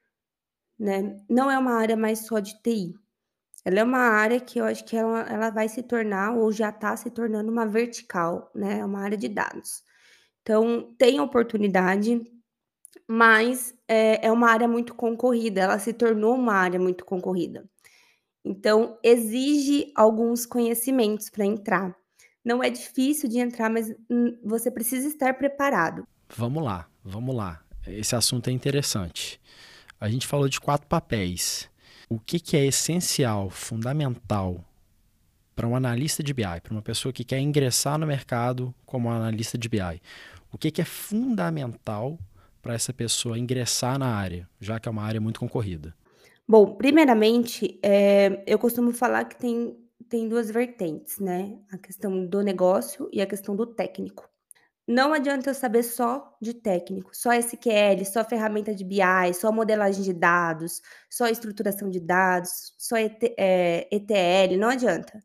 né, 0.79 1.15
não 1.29 1.51
é 1.51 1.59
uma 1.59 1.73
área 1.73 1.95
mais 1.95 2.25
só 2.25 2.39
de 2.39 2.59
TI. 2.63 2.95
Ela 3.63 3.81
é 3.81 3.83
uma 3.83 3.99
área 3.99 4.39
que 4.39 4.59
eu 4.59 4.65
acho 4.65 4.83
que 4.83 4.97
ela, 4.97 5.21
ela 5.29 5.51
vai 5.51 5.69
se 5.69 5.83
tornar, 5.83 6.36
ou 6.36 6.51
já 6.51 6.69
está 6.69 6.97
se 6.97 7.12
tornando, 7.12 7.51
uma 7.51 7.67
vertical, 7.67 8.51
né? 8.55 8.79
É 8.79 8.86
uma 8.86 9.01
área 9.01 9.15
de 9.15 9.29
dados. 9.29 9.83
Então, 10.41 10.91
tem 10.97 11.19
oportunidade, 11.19 12.19
mas 13.07 13.75
é, 13.93 14.25
é 14.27 14.32
uma 14.32 14.49
área 14.49 14.67
muito 14.67 14.95
concorrida, 14.95 15.62
ela 15.62 15.79
se 15.79 15.93
tornou 15.93 16.36
uma 16.36 16.53
área 16.53 16.79
muito 16.79 17.06
concorrida. 17.06 17.63
Então, 18.43 18.97
exige 19.03 19.91
alguns 19.95 20.45
conhecimentos 20.45 21.29
para 21.29 21.45
entrar. 21.45 21.95
Não 22.43 22.62
é 22.62 22.69
difícil 22.69 23.29
de 23.29 23.39
entrar, 23.39 23.69
mas 23.69 23.93
você 24.43 24.69
precisa 24.69 25.08
estar 25.08 25.34
preparado. 25.36 26.06
Vamos 26.36 26.63
lá, 26.63 26.88
vamos 27.03 27.34
lá. 27.34 27.62
Esse 27.88 28.15
assunto 28.15 28.49
é 28.49 28.51
interessante. 28.51 29.39
A 29.99 30.10
gente 30.10 30.27
falou 30.27 30.49
de 30.49 30.60
quatro 30.60 30.88
papéis 30.88 31.69
o 32.10 32.19
que, 32.19 32.39
que 32.39 32.58
é 32.58 32.65
essencial, 32.65 33.49
fundamental 33.49 34.63
para 35.56 35.67
um 35.67 35.75
analista 35.75 36.21
de 36.21 36.34
BI, 36.34 36.62
para 36.62 36.73
uma 36.73 36.82
pessoa 36.82 37.13
que 37.13 37.23
quer 37.23 37.39
ingressar 37.39 37.97
no 37.97 38.06
mercado 38.06 38.73
como 38.86 39.10
analista 39.10 39.58
de 39.58 39.69
BI? 39.69 40.01
O 40.51 40.58
que, 40.58 40.69
que 40.69 40.82
é 40.82 40.86
fundamental 40.86 42.19
para 42.63 42.73
essa 42.73 42.93
pessoa 42.93 43.38
ingressar 43.38 43.99
na 43.99 44.15
área, 44.15 44.49
já 44.60 44.80
que 44.80 44.88
é 44.88 44.91
uma 44.91 45.04
área 45.04 45.19
muito 45.19 45.41
concorrida? 45.41 45.93
Bom, 46.47 46.76
primeiramente, 46.76 47.78
é, 47.84 48.41
eu 48.47 48.58
costumo 48.58 48.93
falar 48.93 49.26
que 49.26 49.36
tem, 49.38 49.78
tem 50.10 50.30
duas 50.30 50.49
vertentes, 50.49 51.19
né? 51.19 51.60
A 51.69 51.78
questão 51.78 52.26
do 52.26 52.41
negócio 52.41 53.10
e 53.12 53.21
a 53.21 53.28
questão 53.28 53.54
do 53.56 53.65
técnico. 53.65 54.30
Não 54.88 55.13
adianta 55.13 55.49
eu 55.49 55.54
saber 55.54 55.84
só 55.84 56.36
de 56.41 56.54
técnico, 56.54 57.12
só 57.13 57.34
SQL, 57.34 58.04
só 58.06 58.23
ferramenta 58.23 58.73
de 58.73 58.84
BI, 58.84 59.34
só 59.34 59.52
modelagem 59.52 60.04
de 60.04 60.13
dados, 60.13 60.82
só 61.10 61.28
estruturação 61.28 61.89
de 61.89 61.99
dados, 61.99 62.73
só 62.78 62.97
ET, 62.97 63.23
é, 63.38 63.88
ETL, 63.91 64.58
não 64.58 64.69
adianta, 64.69 65.23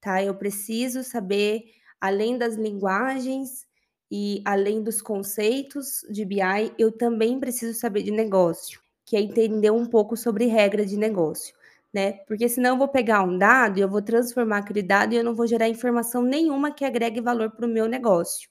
tá? 0.00 0.22
Eu 0.22 0.34
preciso 0.36 1.02
saber, 1.04 1.62
além 2.00 2.38
das 2.38 2.54
linguagens 2.54 3.66
e 4.10 4.42
além 4.44 4.82
dos 4.82 5.00
conceitos 5.00 6.04
de 6.10 6.24
BI, 6.24 6.74
eu 6.78 6.90
também 6.90 7.38
preciso 7.38 7.78
saber 7.78 8.02
de 8.02 8.10
negócio, 8.10 8.80
que 9.06 9.16
é 9.16 9.20
entender 9.20 9.70
um 9.70 9.86
pouco 9.86 10.16
sobre 10.16 10.46
regra 10.46 10.84
de 10.84 10.96
negócio. 10.96 11.54
né? 11.92 12.12
Porque 12.26 12.48
senão 12.48 12.70
eu 12.70 12.78
vou 12.78 12.88
pegar 12.88 13.22
um 13.22 13.36
dado 13.38 13.78
e 13.78 13.80
eu 13.82 13.88
vou 13.88 14.02
transformar 14.02 14.58
aquele 14.58 14.82
dado 14.82 15.12
e 15.12 15.16
eu 15.16 15.24
não 15.24 15.34
vou 15.34 15.46
gerar 15.46 15.68
informação 15.68 16.22
nenhuma 16.22 16.72
que 16.72 16.84
agregue 16.84 17.20
valor 17.20 17.50
para 17.50 17.66
o 17.66 17.68
meu 17.68 17.86
negócio, 17.88 18.48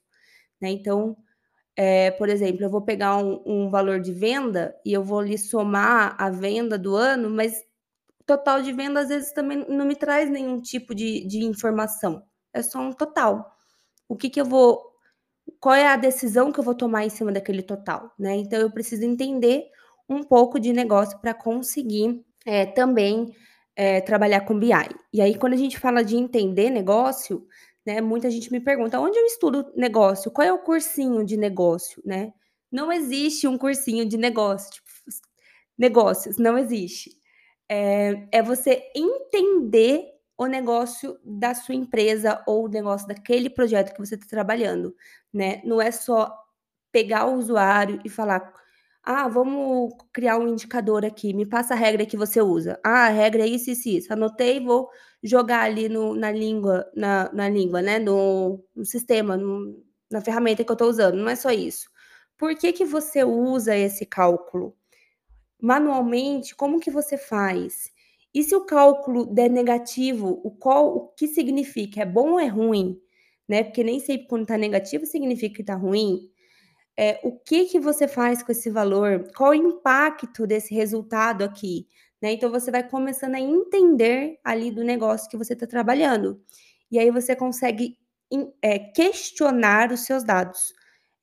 né? 0.61 0.69
Então, 0.69 1.17
é, 1.75 2.11
por 2.11 2.27
exemplo, 2.29 2.63
eu 2.65 2.69
vou 2.69 2.81
pegar 2.81 3.17
um, 3.17 3.41
um, 3.45 3.69
valor 3.69 4.01
de 4.01 4.11
venda 4.13 4.75
e 4.85 4.91
eu 4.93 5.03
vou 5.03 5.21
lhe 5.21 5.37
somar 5.37 6.15
a 6.19 6.29
venda 6.29 6.77
do 6.77 6.95
ano, 6.95 7.29
mas 7.29 7.63
total 8.25 8.61
de 8.61 8.73
venda 8.73 8.99
às 8.99 9.07
vezes 9.09 9.31
também 9.31 9.65
não 9.69 9.85
me 9.85 9.95
traz 9.95 10.29
nenhum 10.29 10.59
tipo 10.61 10.93
de, 10.93 11.25
de 11.25 11.45
informação. 11.45 12.21
É 12.53 12.61
só 12.61 12.79
um 12.79 12.91
total. 12.91 13.49
O 14.09 14.17
que, 14.17 14.29
que 14.29 14.41
eu 14.41 14.45
vou. 14.45 14.88
Qual 15.59 15.75
é 15.75 15.87
a 15.87 15.97
decisão 15.97 16.51
que 16.51 16.59
eu 16.59 16.63
vou 16.63 16.75
tomar 16.75 17.05
em 17.05 17.09
cima 17.09 17.31
daquele 17.31 17.61
total, 17.61 18.11
né? 18.17 18.35
Então 18.35 18.59
eu 18.59 18.71
preciso 18.71 19.03
entender 19.03 19.65
um 20.07 20.23
pouco 20.23 20.59
de 20.59 20.73
negócio 20.73 21.19
para 21.19 21.33
conseguir 21.33 22.23
é, 22.45 22.65
também 22.65 23.33
é, 23.75 24.01
trabalhar 24.01 24.41
com 24.41 24.57
BI. 24.57 24.71
E 25.13 25.21
aí, 25.21 25.35
quando 25.35 25.53
a 25.53 25.57
gente 25.57 25.79
fala 25.79 26.03
de 26.03 26.15
entender 26.15 26.69
negócio, 26.69 27.45
né, 27.85 28.01
muita 28.01 28.29
gente 28.29 28.51
me 28.51 28.59
pergunta 28.59 28.99
onde 28.99 29.17
eu 29.17 29.25
estudo 29.25 29.71
negócio, 29.75 30.31
qual 30.31 30.47
é 30.47 30.51
o 30.53 30.59
cursinho 30.59 31.23
de 31.25 31.37
negócio, 31.37 32.01
né? 32.05 32.33
Não 32.71 32.91
existe 32.91 33.47
um 33.47 33.57
cursinho 33.57 34.05
de 34.05 34.17
negócio, 34.17 34.71
tipo, 34.71 34.87
negócios, 35.77 36.37
não 36.37 36.57
existe. 36.57 37.11
É, 37.69 38.27
é 38.31 38.41
você 38.43 38.83
entender 38.95 40.05
o 40.39 40.47
negócio 40.47 41.19
da 41.23 41.53
sua 41.53 41.75
empresa 41.75 42.41
ou 42.47 42.65
o 42.65 42.69
negócio 42.69 43.05
daquele 43.07 43.49
projeto 43.49 43.93
que 43.93 43.99
você 43.99 44.15
está 44.15 44.25
trabalhando, 44.27 44.95
né? 45.33 45.61
Não 45.65 45.81
é 45.81 45.91
só 45.91 46.33
pegar 46.91 47.25
o 47.25 47.35
usuário 47.35 47.99
e 48.05 48.09
falar 48.09 48.53
ah, 49.03 49.27
vamos 49.27 49.93
criar 50.13 50.37
um 50.37 50.47
indicador 50.47 51.05
aqui, 51.05 51.33
me 51.33 51.45
passa 51.45 51.73
a 51.73 51.77
regra 51.77 52.05
que 52.05 52.17
você 52.17 52.41
usa. 52.41 52.79
Ah, 52.83 53.07
a 53.07 53.09
regra 53.09 53.43
é 53.43 53.47
isso, 53.47 53.71
isso, 53.71 53.89
isso. 53.89 54.13
Anotei, 54.13 54.59
vou 54.59 54.89
jogar 55.23 55.61
ali 55.63 55.89
no, 55.89 56.13
na 56.15 56.31
língua, 56.31 56.89
na, 56.95 57.31
na 57.33 57.49
língua, 57.49 57.81
né? 57.81 57.99
No, 57.99 58.63
no 58.75 58.85
sistema, 58.85 59.35
no, 59.35 59.83
na 60.11 60.21
ferramenta 60.21 60.63
que 60.63 60.71
eu 60.71 60.73
estou 60.73 60.89
usando. 60.89 61.15
Não 61.15 61.29
é 61.29 61.35
só 61.35 61.49
isso. 61.51 61.89
Por 62.37 62.55
que, 62.55 62.71
que 62.71 62.85
você 62.85 63.23
usa 63.23 63.75
esse 63.75 64.05
cálculo? 64.05 64.75
Manualmente, 65.61 66.55
como 66.55 66.79
que 66.79 66.91
você 66.91 67.17
faz? 67.17 67.91
E 68.33 68.43
se 68.43 68.55
o 68.55 68.65
cálculo 68.65 69.25
der 69.25 69.49
negativo, 69.49 70.39
o, 70.43 70.51
qual, 70.51 70.95
o 70.95 71.07
que 71.09 71.27
significa? 71.27 72.01
É 72.01 72.05
bom 72.05 72.33
ou 72.33 72.39
é 72.39 72.47
ruim? 72.47 72.99
Né? 73.47 73.63
Porque 73.63 73.83
nem 73.83 73.99
sempre 73.99 74.27
quando 74.27 74.43
está 74.43 74.57
negativo 74.57 75.05
significa 75.05 75.55
que 75.55 75.61
está 75.61 75.75
ruim 75.75 76.29
é, 76.99 77.17
o 77.23 77.31
que 77.31 77.63
que 77.63 77.79
você 77.79 78.09
faz 78.09 78.43
com 78.43 78.51
esse 78.51 78.69
valor, 78.69 79.31
qual 79.33 79.51
o 79.51 79.53
impacto 79.53 80.45
desse 80.45 80.75
resultado 80.75 81.45
aqui, 81.45 81.87
né? 82.21 82.33
Então 82.33 82.51
você 82.51 82.69
vai 82.69 82.83
começando 82.83 83.35
a 83.35 83.39
entender 83.39 84.37
ali 84.43 84.69
do 84.69 84.83
negócio 84.83 85.29
que 85.29 85.37
você 85.37 85.53
está 85.53 85.65
trabalhando. 85.65 86.41
E 86.91 86.99
aí 86.99 87.09
você 87.09 87.37
consegue 87.37 87.97
é, 88.61 88.79
questionar 88.79 89.93
os 89.93 90.01
seus 90.01 90.25
dados. 90.25 90.73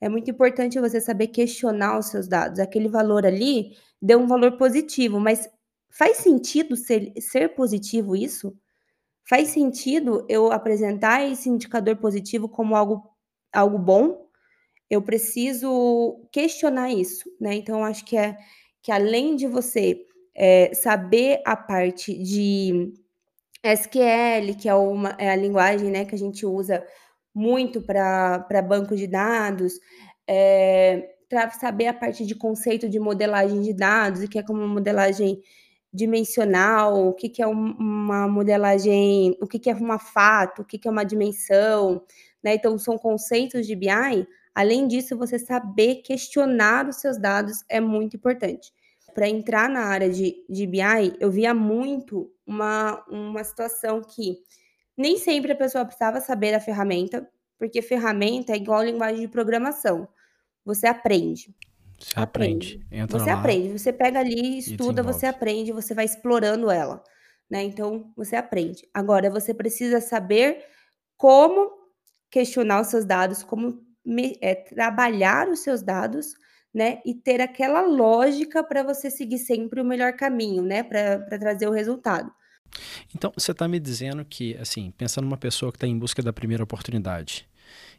É 0.01 0.09
muito 0.09 0.31
importante 0.31 0.81
você 0.81 0.99
saber 0.99 1.27
questionar 1.27 1.99
os 1.99 2.07
seus 2.07 2.27
dados. 2.27 2.59
Aquele 2.59 2.89
valor 2.89 3.27
ali 3.27 3.77
deu 4.01 4.19
um 4.19 4.27
valor 4.27 4.57
positivo, 4.57 5.21
mas 5.21 5.47
faz 5.91 6.19
sentido 6.19 6.77
ser, 6.77 7.13
ser 7.21 7.55
positivo 7.55 8.15
isso? 8.15 8.57
Faz 9.29 9.49
sentido 9.49 10.25
eu 10.29 10.53
apresentar 10.53 11.25
esse 11.29 11.49
indicador 11.49 11.97
positivo 11.97 12.49
como 12.49 12.77
algo, 12.77 13.03
algo 13.53 13.79
bom? 13.79 14.27
eu 14.89 15.03
preciso 15.03 16.29
questionar 16.31 16.91
isso, 16.91 17.29
né? 17.41 17.55
Então, 17.55 17.85
acho 17.85 18.05
que 18.05 18.17
é 18.17 18.37
que 18.83 18.93
além 18.93 19.35
de 19.35 19.47
você 19.49 20.01
é, 20.35 20.73
saber 20.75 21.43
a 21.45 21.57
parte 21.57 22.17
de 22.17 22.93
SQL, 23.65 24.55
que 24.57 24.69
é, 24.69 24.75
uma, 24.75 25.17
é 25.19 25.31
a 25.31 25.37
linguagem 25.37 25.91
né, 25.91 26.05
que 26.05 26.15
a 26.15 26.19
gente 26.19 26.47
usa 26.47 26.87
muito 27.35 27.83
para 27.83 28.63
banco 28.63 28.95
de 28.95 29.09
dados, 29.09 29.75
é, 30.27 31.17
para 31.29 31.51
saber 31.51 31.89
a 31.89 31.95
parte 31.95 32.25
de 32.25 32.37
conceito 32.37 32.89
de 32.89 33.01
modelagem 33.01 33.61
de 33.61 33.73
dados, 33.73 34.23
o 34.23 34.29
que 34.29 34.39
é 34.39 34.43
como 34.43 34.67
modelagem 34.69 35.43
dimensional, 35.97 37.09
o 37.09 37.15
que, 37.15 37.29
que 37.29 37.43
é 37.43 37.47
uma 37.47 38.29
modelagem, 38.29 39.37
o 39.41 39.47
que, 39.47 39.59
que 39.59 39.71
é 39.71 39.75
uma 39.75 39.99
fato, 39.99 40.63
o 40.63 40.65
que, 40.65 40.79
que 40.79 40.87
é 40.87 40.91
uma 40.91 41.05
dimensão, 41.05 42.03
né? 42.43 42.55
Então, 42.55 42.79
são 42.79 42.99
conceitos 42.99 43.67
de 43.67 43.75
BI 43.75 44.27
Além 44.57 44.89
disso, 44.89 45.19
você 45.19 45.39
saber 45.39 45.97
questionar 45.97 46.89
os 46.89 46.97
seus 46.97 47.19
dados 47.19 47.63
é 47.69 47.79
muito 47.79 48.17
importante. 48.17 48.73
Para 49.13 49.29
entrar 49.29 49.69
na 49.69 49.81
área 49.81 50.09
de, 50.09 50.47
de 50.49 50.67
BI, 50.67 51.15
eu 51.21 51.31
via 51.31 51.53
muito 51.53 52.33
uma, 52.47 53.05
uma 53.07 53.45
situação 53.45 54.01
que 54.01 54.39
nem 54.97 55.19
sempre 55.19 55.53
a 55.53 55.57
pessoa 55.57 55.85
precisava 55.85 56.23
saber 56.23 56.55
a 56.55 56.61
ferramenta, 56.61 57.29
porque 57.59 57.83
ferramenta 57.83 58.55
é 58.55 58.57
igual 58.57 58.83
linguagem 58.83 59.21
de 59.21 59.29
programação. 59.29 60.09
Você 60.65 60.87
aprende. 60.87 61.55
Você 61.99 62.19
aprende. 62.19 62.81
aprende. 62.87 63.13
você 63.13 63.31
lá, 63.31 63.39
aprende. 63.39 63.79
Você 63.79 63.93
pega 63.93 64.21
ali, 64.21 64.59
estuda, 64.59 65.03
você 65.03 65.27
aprende, 65.27 65.73
você 65.73 65.95
vai 65.95 66.05
explorando 66.05 66.71
ela. 66.71 67.03
Né? 67.51 67.63
Então, 67.63 68.13
você 68.17 68.37
aprende. 68.37 68.87
Agora, 68.93 69.31
você 69.31 69.55
precisa 69.55 70.01
saber 70.01 70.65
como 71.17 71.71
questionar 72.31 72.81
os 72.81 72.89
seus 72.89 73.05
dados, 73.05 73.43
como 73.43 73.81
é, 74.41 74.55
trabalhar 74.55 75.49
os 75.49 75.61
seus 75.61 75.83
dados, 75.83 76.35
né? 76.73 77.01
E 77.07 77.15
ter 77.15 77.41
aquela 77.41 77.81
lógica 77.81 78.63
para 78.63 78.83
você 78.83 79.11
seguir 79.11 79.39
sempre 79.39 79.81
o 79.81 79.85
melhor 79.85 80.13
caminho, 80.13 80.63
né? 80.63 80.83
Para 80.83 81.39
trazer 81.39 81.67
o 81.67 81.73
resultado. 81.73 82.31
Então, 83.15 83.33
você 83.35 83.53
está 83.53 83.67
me 83.67 83.81
dizendo 83.81 84.25
que, 84.25 84.57
assim, 84.59 84.91
pensando 84.91 85.25
numa 85.25 85.39
pessoa 85.39 85.73
que 85.73 85.77
está 85.77 85.87
em 85.87 85.99
busca 85.99 86.23
da 86.23 86.33
primeira 86.33 86.63
oportunidade, 86.63 87.49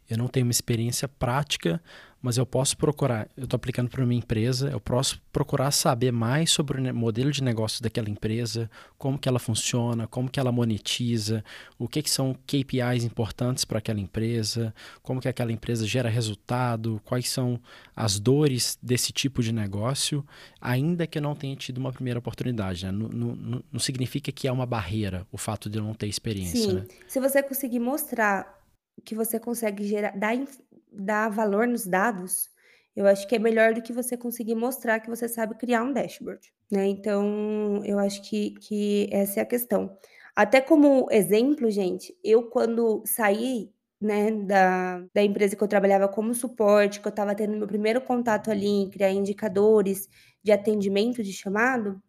eu 0.10 0.17
não 0.17 0.28
tenho 0.28 0.46
uma 0.46 0.52
experiência 0.52 1.08
prática, 1.08 1.82
mas 2.22 2.38
eu 2.38 2.46
posso 2.46 2.76
procurar, 2.78 3.30
eu 3.38 3.43
estou 3.43 3.56
aplicando 3.56 3.89
para 3.89 4.04
uma 4.04 4.13
empresa, 4.13 4.70
eu 4.70 4.80
posso 4.80 5.22
procurar 5.32 5.72
saber 5.72 6.12
mais 6.12 6.52
sobre 6.52 6.82
o 6.82 6.96
modelo 6.96 7.32
de 7.32 7.43
negócio 7.43 7.82
daquela 7.82 8.10
empresa, 8.10 8.70
como 8.98 9.20
que 9.20 9.30
ela 9.30 9.39
funciona, 9.39 10.08
como 10.08 10.30
que 10.30 10.39
ela 10.39 10.52
monetiza, 10.52 11.43
o 11.78 11.88
que, 11.88 12.02
que 12.02 12.10
são 12.10 12.34
KPIs 12.34 13.04
importantes 13.04 13.65
para 13.65 13.78
aquela 13.78 14.00
empresa, 14.00 14.74
como 15.04 15.22
que 15.22 15.28
aquela 15.28 15.52
empresa 15.52 15.86
gera 15.86 16.10
resultado, 16.10 17.00
quais 17.06 17.30
são 17.30 17.60
as 17.96 18.20
dores 18.20 18.78
desse 18.82 19.13
tipo 19.13 19.43
de 19.43 19.52
negócio, 19.52 20.26
ainda 20.60 21.06
que 21.06 21.20
eu 21.20 21.22
não 21.22 21.36
tenha 21.36 21.56
tido 21.56 21.78
uma 21.78 21.91
primeira 21.93 22.20
oportunidade. 22.20 22.86
Né? 22.86 22.91
Não, 22.91 23.10
não, 23.10 23.63
não 23.72 23.80
significa 23.80 24.32
que 24.32 24.48
é 24.48 24.52
uma 24.52 24.65
barreira 24.65 25.26
o 25.32 25.38
fato 25.38 25.70
de 25.70 25.78
eu 25.78 25.84
não 25.84 25.93
ter 25.93 26.08
experiência. 26.08 26.60
Sim, 26.60 26.74
né? 26.74 26.86
se 27.08 27.20
você 27.20 27.43
conseguir 27.43 27.80
mostrar 27.80 28.57
que 29.03 29.15
você 29.15 29.39
consegue 29.39 29.83
gerar, 29.83 30.12
dar, 30.17 30.38
dar 30.91 31.29
valor 31.29 31.67
nos 31.67 31.86
dados, 31.86 32.49
eu 32.95 33.05
acho 33.05 33.27
que 33.27 33.36
é 33.36 33.39
melhor 33.39 33.73
do 33.73 33.81
que 33.81 33.93
você 33.93 34.17
conseguir 34.17 34.55
mostrar 34.55 34.99
que 34.99 35.10
você 35.10 35.27
sabe 35.29 35.55
criar 35.55 35.83
um 35.83 35.93
dashboard, 35.93 36.51
né? 36.71 36.88
Então, 36.88 37.81
eu 37.86 37.99
acho 37.99 38.21
que, 38.23 38.51
que 38.60 39.07
essa 39.12 39.39
é 39.39 39.43
a 39.43 39.45
questão. 39.45 39.95
Até 40.36 40.62
como 40.62 41.07
exemplo, 41.12 41.69
gente, 41.69 42.15
eu 42.23 42.43
quando 42.49 43.03
saí 43.05 43.71
né, 43.99 44.31
da, 44.31 45.03
da 45.13 45.23
empresa 45.23 45.55
que 45.55 45.63
eu 45.63 45.67
trabalhava 45.67 46.07
como 46.07 46.33
suporte, 46.33 46.99
que 46.99 47.07
eu 47.07 47.12
estava 47.12 47.36
tendo 47.36 47.57
meu 47.57 47.67
primeiro 47.67 48.01
contato 48.01 48.51
ali 48.51 48.67
em 48.67 48.89
criar 48.89 49.12
indicadores 49.12 50.07
de 50.43 50.51
atendimento 50.51 51.23
de 51.23 51.33
chamado, 51.33 52.01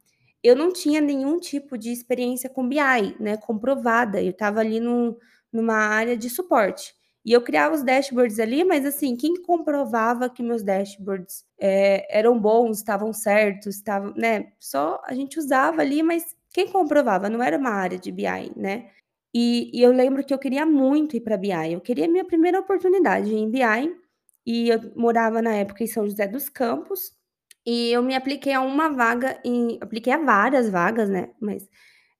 eu 0.42 0.55
não 0.55 0.72
tinha 0.72 1.01
nenhum 1.01 1.40
tipo 1.40 1.77
de 1.77 1.90
experiência 1.90 2.48
com 2.48 2.68
BI, 2.68 3.16
né, 3.18 3.37
comprovada. 3.37 4.22
Eu 4.22 4.31
estava 4.31 4.61
ali 4.61 4.81
num, 4.81 5.16
numa 5.53 5.75
área 5.75 6.17
de 6.17 6.29
suporte. 6.31 6.95
E 7.25 7.33
eu 7.33 7.43
criava 7.43 7.75
os 7.75 7.83
dashboards 7.83 8.39
ali, 8.39 8.65
mas 8.65 8.87
assim, 8.87 9.17
quem 9.17 9.43
comprovava 9.43 10.31
que 10.31 10.43
meus 10.43 10.63
dashboards 10.63 11.45
é, 11.61 12.07
eram 12.19 12.39
bons, 12.39 12.79
estavam 12.79 13.13
certos, 13.13 13.77
estavam, 13.77 14.15
né? 14.17 14.53
Só 14.59 15.01
a 15.05 15.15
gente 15.15 15.39
usava 15.39 15.83
ali, 15.83 16.03
mas 16.03 16.35
quem 16.53 16.69
comprovava? 16.69 17.29
Não 17.29 17.43
era 17.43 17.59
uma 17.59 17.71
área 17.71 17.99
de 17.99 18.11
BI, 18.11 18.53
né? 18.57 18.91
E, 19.35 19.71
e 19.73 19.83
eu 19.83 19.93
lembro 19.93 20.25
que 20.25 20.33
eu 20.33 20.39
queria 20.39 20.65
muito 20.65 21.17
ir 21.17 21.21
para 21.21 21.37
BI. 21.37 21.73
Eu 21.73 21.81
queria 21.81 22.09
minha 22.09 22.25
primeira 22.25 22.61
oportunidade 22.61 23.35
em 23.35 23.51
BI. 23.51 23.95
E 24.47 24.71
eu 24.71 24.81
morava 24.97 25.43
na 25.43 25.55
época 25.55 25.85
em 25.85 25.87
São 25.87 26.09
José 26.09 26.27
dos 26.27 26.49
Campos. 26.49 27.13
E 27.67 27.93
eu 27.93 28.03
me 28.03 28.15
apliquei 28.15 28.55
a 28.55 28.63
uma 28.63 28.89
vaga, 28.89 29.39
em, 29.45 29.79
apliquei 29.81 30.13
a 30.13 30.19
várias 30.19 30.71
vagas, 30.71 31.11
né? 31.11 31.31
Mas 31.41 31.69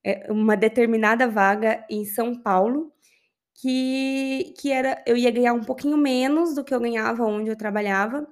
é, 0.05 0.31
uma 0.31 0.57
determinada 0.57 1.27
vaga 1.27 1.85
em 1.89 2.05
São 2.05 2.41
Paulo 2.41 2.93
que, 3.61 4.55
que 4.59 4.71
era 4.71 5.03
eu 5.07 5.17
ia 5.17 5.31
ganhar 5.31 5.53
um 5.53 5.63
pouquinho 5.63 5.97
menos 5.97 6.55
do 6.55 6.65
que 6.65 6.75
eu 6.75 6.81
ganhava 6.81 7.25
onde 7.25 7.51
eu 7.51 7.57
trabalhava, 7.57 8.27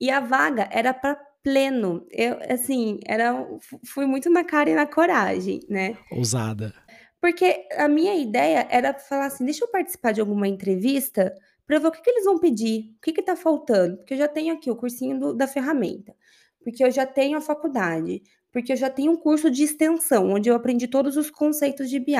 e 0.00 0.10
a 0.10 0.20
vaga 0.20 0.68
era 0.72 0.92
para 0.92 1.18
pleno. 1.42 2.06
Eu, 2.10 2.38
assim, 2.52 2.98
era 3.06 3.46
fui 3.84 4.06
muito 4.06 4.28
na 4.28 4.44
cara 4.44 4.68
e 4.68 4.74
na 4.74 4.86
coragem, 4.86 5.60
né? 5.68 5.96
Ousada. 6.10 6.74
Porque 7.20 7.66
a 7.76 7.88
minha 7.88 8.14
ideia 8.16 8.66
era 8.70 8.92
falar 8.94 9.26
assim: 9.26 9.44
deixa 9.44 9.64
eu 9.64 9.68
participar 9.68 10.12
de 10.12 10.20
alguma 10.20 10.48
entrevista 10.48 11.32
para 11.66 11.78
ver 11.78 11.88
o 11.88 11.92
que, 11.92 12.00
que, 12.00 12.10
eles 12.10 12.24
vão 12.24 12.38
pedir, 12.38 12.94
o 12.96 13.00
que 13.00 13.20
está 13.20 13.36
faltando. 13.36 13.96
Porque 13.98 14.14
eu 14.14 14.18
já 14.18 14.28
tenho 14.28 14.54
aqui 14.54 14.70
o 14.70 14.76
cursinho 14.76 15.18
do, 15.18 15.34
da 15.34 15.46
ferramenta, 15.46 16.14
porque 16.62 16.84
eu 16.84 16.90
já 16.90 17.06
tenho 17.06 17.38
a 17.38 17.40
faculdade, 17.40 18.22
porque 18.56 18.72
eu 18.72 18.76
já 18.76 18.88
tenho 18.88 19.12
um 19.12 19.16
curso 19.16 19.50
de 19.50 19.64
extensão, 19.64 20.30
onde 20.30 20.48
eu 20.48 20.54
aprendi 20.54 20.88
todos 20.88 21.18
os 21.18 21.28
conceitos 21.28 21.90
de 21.90 21.98
BI. 21.98 22.14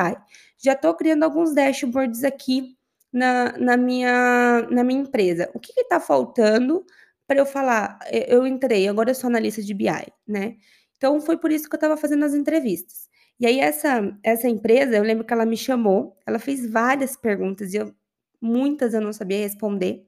Já 0.58 0.74
estou 0.74 0.92
criando 0.92 1.22
alguns 1.22 1.54
dashboards 1.54 2.24
aqui 2.24 2.76
na, 3.10 3.56
na, 3.56 3.74
minha, 3.74 4.68
na 4.70 4.84
minha 4.84 5.00
empresa. 5.00 5.50
O 5.54 5.58
que 5.58 5.72
está 5.80 5.98
faltando 5.98 6.84
para 7.26 7.38
eu 7.38 7.46
falar? 7.46 7.98
Eu 8.12 8.46
entrei, 8.46 8.86
agora 8.86 9.12
eu 9.12 9.14
sou 9.14 9.28
analista 9.28 9.62
de 9.62 9.72
BI, 9.72 10.12
né? 10.28 10.56
Então 10.98 11.18
foi 11.22 11.38
por 11.38 11.50
isso 11.50 11.70
que 11.70 11.74
eu 11.74 11.78
estava 11.78 11.96
fazendo 11.96 12.26
as 12.26 12.34
entrevistas. 12.34 13.08
E 13.40 13.46
aí 13.46 13.58
essa, 13.58 14.14
essa 14.22 14.46
empresa, 14.46 14.94
eu 14.94 15.02
lembro 15.02 15.24
que 15.24 15.32
ela 15.32 15.46
me 15.46 15.56
chamou, 15.56 16.18
ela 16.26 16.38
fez 16.38 16.70
várias 16.70 17.16
perguntas 17.16 17.72
e 17.72 17.78
eu, 17.78 17.94
muitas 18.42 18.92
eu 18.92 19.00
não 19.00 19.10
sabia 19.14 19.38
responder, 19.38 20.06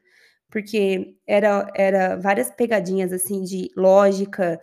porque 0.50 1.16
era, 1.26 1.70
era 1.74 2.16
várias 2.16 2.50
pegadinhas 2.50 3.14
assim 3.14 3.42
de 3.42 3.70
lógica, 3.74 4.60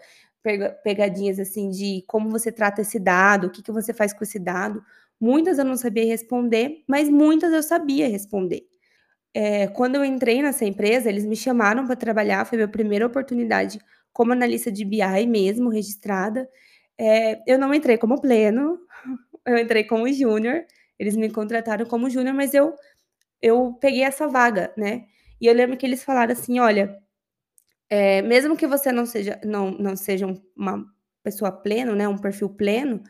pegadinhas 0.83 1.39
assim 1.39 1.69
de 1.69 2.03
como 2.07 2.29
você 2.29 2.51
trata 2.51 2.81
esse 2.81 2.99
dado, 2.99 3.47
o 3.47 3.49
que, 3.49 3.61
que 3.61 3.71
você 3.71 3.93
faz 3.93 4.13
com 4.13 4.23
esse 4.23 4.39
dado. 4.39 4.83
Muitas 5.19 5.57
eu 5.57 5.65
não 5.65 5.77
sabia 5.77 6.05
responder, 6.05 6.83
mas 6.87 7.09
muitas 7.09 7.53
eu 7.53 7.63
sabia 7.63 8.07
responder. 8.07 8.63
É, 9.33 9.67
quando 9.67 9.95
eu 9.95 10.05
entrei 10.05 10.41
nessa 10.41 10.65
empresa, 10.65 11.09
eles 11.09 11.25
me 11.25 11.35
chamaram 11.35 11.85
para 11.85 11.95
trabalhar, 11.95 12.45
foi 12.45 12.57
minha 12.57 12.67
primeira 12.67 13.05
oportunidade 13.05 13.79
como 14.13 14.31
analista 14.31 14.71
de 14.71 14.85
BI 14.85 15.27
mesmo, 15.27 15.69
registrada. 15.69 16.49
É, 16.97 17.41
eu 17.45 17.59
não 17.59 17.73
entrei 17.73 17.97
como 17.97 18.21
pleno, 18.21 18.79
eu 19.45 19.57
entrei 19.57 19.83
como 19.83 20.11
júnior, 20.13 20.65
eles 20.97 21.15
me 21.17 21.29
contrataram 21.29 21.85
como 21.85 22.09
júnior, 22.09 22.33
mas 22.33 22.53
eu, 22.53 22.73
eu 23.41 23.73
peguei 23.81 24.03
essa 24.03 24.27
vaga, 24.27 24.73
né? 24.77 25.05
E 25.41 25.47
eu 25.47 25.53
lembro 25.53 25.77
que 25.77 25.85
eles 25.85 26.03
falaram 26.03 26.31
assim: 26.33 26.59
olha, 26.59 26.97
é, 27.89 28.21
mesmo 28.21 28.57
que 28.57 28.67
você 28.67 28.91
não 28.91 29.05
seja, 29.05 29.39
não, 29.43 29.71
não 29.71 29.95
seja 29.95 30.25
uma 30.55 30.85
pessoa 31.23 31.51
pleno, 31.51 31.95
né, 31.95 32.07
um 32.07 32.17
perfil 32.17 32.49
pleno, 32.49 33.01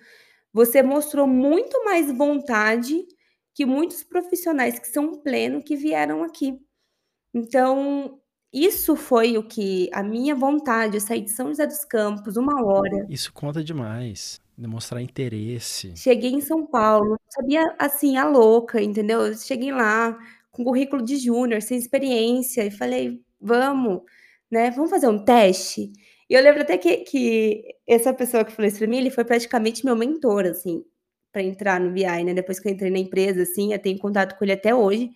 você 0.54 0.82
mostrou 0.82 1.28
muito 1.28 1.84
mais 1.84 2.12
vontade 2.12 3.06
que 3.54 3.66
muitos 3.66 4.04
profissionais 4.04 4.80
que 4.80 4.88
são 4.88 5.22
pleno 5.22 5.64
que 5.64 5.76
vieram 5.76 6.24
aqui. 6.24 6.58
Então, 7.34 8.20
isso 8.54 8.96
foi 8.96 9.38
o 9.38 9.44
que 9.44 9.90
a 9.94 10.02
minha 10.02 10.34
vontade, 10.34 10.96
eu 10.96 11.02
sair 11.02 11.22
de 11.22 11.32
São 11.32 11.48
José 11.48 11.68
dos 11.68 11.84
Campos, 11.84 12.38
uma 12.38 12.66
hora. 12.66 13.06
Isso 13.10 13.34
conta 13.34 13.62
demais. 13.64 14.40
Demonstrar 14.58 15.02
interesse. 15.02 15.94
Cheguei 15.98 16.32
em 16.32 16.40
São 16.40 16.66
Paulo, 16.66 17.20
sabia 17.28 17.76
assim, 17.78 18.16
a 18.16 18.26
louca, 18.26 18.82
entendeu? 18.82 19.28
Eu 19.28 19.34
cheguei 19.34 19.74
lá 19.74 20.18
com 20.52 20.64
currículo 20.64 21.04
de 21.04 21.18
júnior, 21.18 21.62
sem 21.62 21.78
experiência, 21.78 22.66
e 22.66 22.72
falei, 22.72 23.22
vamos 23.42 24.04
né? 24.56 24.72
Vamos 24.72 24.89
fazer 24.89 25.08
um 25.08 25.24
teste? 25.24 25.91
E 26.30 26.34
eu 26.34 26.41
lembro 26.41 26.62
até 26.62 26.78
que, 26.78 26.97
que 26.97 27.64
essa 27.88 28.14
pessoa 28.14 28.43
que 28.45 28.51
falou 28.51 28.68
isso 28.68 28.80
pra 28.80 28.88
mim, 28.88 28.97
ele 28.97 29.12
foi 29.12 29.24
praticamente 29.24 29.86
meu 29.86 29.95
mentor, 29.95 30.45
assim, 30.45 30.84
para 31.32 31.43
entrar 31.43 31.80
no 31.80 31.91
BI, 31.91 32.24
né? 32.24 32.34
Depois 32.34 32.60
que 32.60 32.68
eu 32.68 32.74
entrei 32.74 32.89
na 32.89 32.99
empresa, 32.99 33.43
assim, 33.43 33.74
eu 33.74 33.80
tenho 33.80 33.99
contato 33.99 34.38
com 34.38 34.45
ele 34.45 34.53
até 34.53 34.74
hoje. 34.74 35.12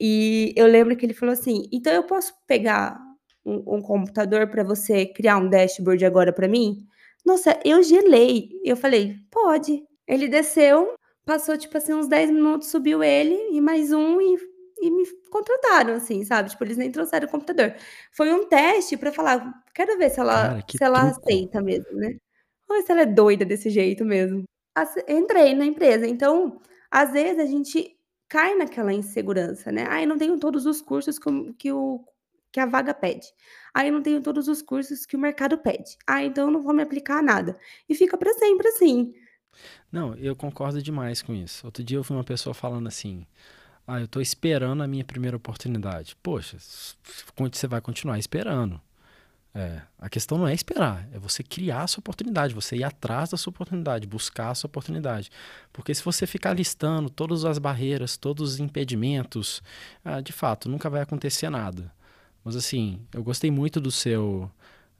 E 0.00 0.52
eu 0.56 0.66
lembro 0.66 0.96
que 0.96 1.06
ele 1.06 1.14
falou 1.14 1.32
assim: 1.32 1.68
então 1.72 1.92
eu 1.92 2.04
posso 2.04 2.34
pegar 2.46 2.98
um, 3.44 3.76
um 3.76 3.82
computador 3.82 4.48
para 4.48 4.64
você 4.64 5.06
criar 5.06 5.38
um 5.38 5.48
dashboard 5.48 6.04
agora 6.04 6.32
para 6.32 6.48
mim? 6.48 6.86
Nossa, 7.24 7.58
eu 7.64 7.82
gelei. 7.82 8.50
Eu 8.64 8.76
falei: 8.76 9.16
pode. 9.30 9.82
Ele 10.08 10.28
desceu, 10.28 10.94
passou 11.24 11.56
tipo 11.56 11.76
assim 11.78 11.94
uns 11.94 12.08
10 12.08 12.30
minutos, 12.30 12.68
subiu 12.68 13.02
ele 13.02 13.34
e 13.52 13.60
mais 13.60 13.92
um 13.92 14.20
e 14.20 14.36
e 14.86 14.90
me 14.90 15.04
contrataram, 15.30 15.94
assim, 15.94 16.24
sabe? 16.24 16.50
Tipo, 16.50 16.64
eles 16.64 16.76
nem 16.76 16.90
trouxeram 16.90 17.26
o 17.26 17.30
computador. 17.30 17.74
Foi 18.12 18.32
um 18.32 18.48
teste 18.48 18.96
para 18.96 19.12
falar, 19.12 19.62
quero 19.74 19.96
ver 19.98 20.10
se 20.10 20.20
ela, 20.20 20.48
Cara, 20.48 20.64
se 20.70 20.84
ela 20.84 21.08
aceita 21.10 21.62
mesmo, 21.62 21.92
né? 21.96 22.16
Ou 22.68 22.82
se 22.82 22.92
ela 22.92 23.02
é 23.02 23.06
doida 23.06 23.44
desse 23.44 23.70
jeito 23.70 24.04
mesmo. 24.04 24.44
Entrei 25.08 25.54
na 25.54 25.64
empresa, 25.64 26.06
então, 26.06 26.60
às 26.90 27.12
vezes 27.12 27.38
a 27.38 27.46
gente 27.46 27.96
cai 28.28 28.54
naquela 28.56 28.92
insegurança, 28.92 29.70
né? 29.70 29.86
Ai, 29.88 30.06
não 30.06 30.18
tenho 30.18 30.38
todos 30.38 30.66
os 30.66 30.80
cursos 30.82 31.18
que, 31.18 31.72
o- 31.72 32.04
que, 32.52 32.60
a 32.60 32.66
vaga 32.66 32.92
pede. 32.94 33.26
Ai, 33.72 33.90
não 33.90 34.02
tenho 34.02 34.20
todos 34.22 34.48
os 34.48 34.62
cursos 34.62 35.06
que 35.06 35.16
o 35.16 35.18
mercado 35.18 35.58
pede. 35.58 35.96
Ah, 36.06 36.22
então 36.24 36.46
eu 36.46 36.50
não 36.52 36.62
vou 36.62 36.74
me 36.74 36.82
aplicar 36.82 37.18
a 37.18 37.22
nada. 37.22 37.56
E 37.88 37.94
fica 37.94 38.16
para 38.16 38.32
sempre 38.34 38.68
assim. 38.68 39.12
Não, 39.90 40.14
eu 40.16 40.34
concordo 40.34 40.82
demais 40.82 41.22
com 41.22 41.34
isso. 41.34 41.66
Outro 41.66 41.82
dia 41.84 41.96
eu 41.98 42.02
vi 42.02 42.12
uma 42.12 42.24
pessoa 42.24 42.54
falando 42.54 42.88
assim: 42.88 43.26
Ah, 43.86 44.00
eu 44.00 44.08
tô 44.08 44.20
esperando 44.20 44.82
a 44.82 44.86
minha 44.86 45.04
primeira 45.04 45.36
oportunidade. 45.36 46.16
Poxa, 46.22 46.56
você 46.58 47.66
vai 47.66 47.80
continuar 47.80 48.18
esperando. 48.18 48.80
É, 49.56 49.82
a 50.00 50.08
questão 50.08 50.36
não 50.36 50.48
é 50.48 50.52
esperar, 50.52 51.08
é 51.12 51.18
você 51.18 51.40
criar 51.40 51.82
a 51.82 51.86
sua 51.86 52.00
oportunidade, 52.00 52.52
você 52.52 52.76
ir 52.76 52.82
atrás 52.82 53.30
da 53.30 53.36
sua 53.36 53.52
oportunidade, 53.52 54.04
buscar 54.04 54.50
a 54.50 54.54
sua 54.54 54.66
oportunidade. 54.66 55.30
Porque 55.72 55.94
se 55.94 56.02
você 56.02 56.26
ficar 56.26 56.54
listando 56.54 57.08
todas 57.08 57.44
as 57.44 57.58
barreiras, 57.58 58.16
todos 58.16 58.54
os 58.54 58.58
impedimentos, 58.58 59.62
ah, 60.04 60.20
de 60.20 60.32
fato, 60.32 60.68
nunca 60.68 60.90
vai 60.90 61.02
acontecer 61.02 61.48
nada. 61.50 61.92
Mas 62.44 62.56
assim, 62.56 63.00
eu 63.12 63.22
gostei 63.22 63.50
muito 63.50 63.80
do 63.80 63.92
seu, 63.92 64.50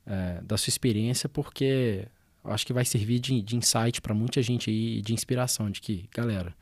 é, 0.06 0.40
da 0.42 0.56
sua 0.56 0.70
experiência, 0.70 1.28
porque 1.28 2.06
acho 2.44 2.64
que 2.64 2.72
vai 2.72 2.84
servir 2.84 3.18
de, 3.18 3.42
de 3.42 3.56
insight 3.56 4.00
para 4.00 4.14
muita 4.14 4.40
gente 4.40 4.70
aí, 4.70 5.02
de 5.02 5.12
inspiração, 5.14 5.68
de 5.68 5.80
que, 5.80 6.08
galera, 6.14 6.54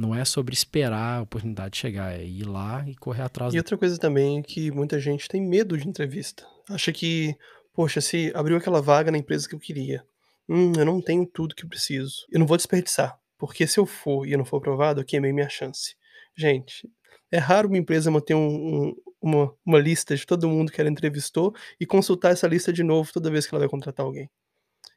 não 0.00 0.14
é 0.14 0.24
sobre 0.24 0.54
esperar 0.54 1.18
a 1.18 1.22
oportunidade 1.22 1.76
chegar, 1.76 2.18
é 2.18 2.24
ir 2.24 2.44
lá 2.44 2.82
e 2.88 2.94
correr 2.96 3.22
atrás 3.22 3.52
E 3.52 3.58
outra 3.58 3.76
coisa 3.76 3.98
também 3.98 4.38
é 4.38 4.42
que 4.42 4.70
muita 4.70 4.98
gente 4.98 5.28
tem 5.28 5.42
medo 5.42 5.76
de 5.76 5.86
entrevista. 5.86 6.46
Acha 6.68 6.90
que, 6.92 7.36
poxa, 7.74 8.00
se 8.00 8.32
abriu 8.34 8.56
aquela 8.56 8.80
vaga 8.80 9.10
na 9.10 9.18
empresa 9.18 9.46
que 9.48 9.54
eu 9.54 9.58
queria, 9.58 10.02
hum, 10.48 10.72
eu 10.76 10.84
não 10.86 11.02
tenho 11.02 11.26
tudo 11.26 11.54
que 11.54 11.64
eu 11.64 11.68
preciso. 11.68 12.24
Eu 12.30 12.40
não 12.40 12.46
vou 12.46 12.56
desperdiçar, 12.56 13.18
porque 13.36 13.66
se 13.66 13.78
eu 13.78 13.84
for 13.84 14.26
e 14.26 14.32
eu 14.32 14.38
não 14.38 14.44
for 14.44 14.56
aprovado, 14.56 15.00
eu 15.00 15.04
queimei 15.04 15.32
minha 15.32 15.48
chance. 15.50 15.94
Gente, 16.36 16.88
é 17.30 17.38
raro 17.38 17.68
uma 17.68 17.78
empresa 17.78 18.10
manter 18.10 18.34
um- 18.34 18.86
um- 18.88 18.96
uma, 19.22 19.54
uma 19.66 19.78
lista 19.78 20.16
de 20.16 20.24
todo 20.24 20.48
mundo 20.48 20.72
que 20.72 20.80
ela 20.80 20.88
entrevistou 20.88 21.54
e 21.78 21.84
consultar 21.84 22.32
essa 22.32 22.48
lista 22.48 22.72
de 22.72 22.82
novo 22.82 23.12
toda 23.12 23.30
vez 23.30 23.46
que 23.46 23.54
ela 23.54 23.60
vai 23.60 23.68
contratar 23.68 24.06
alguém. 24.06 24.30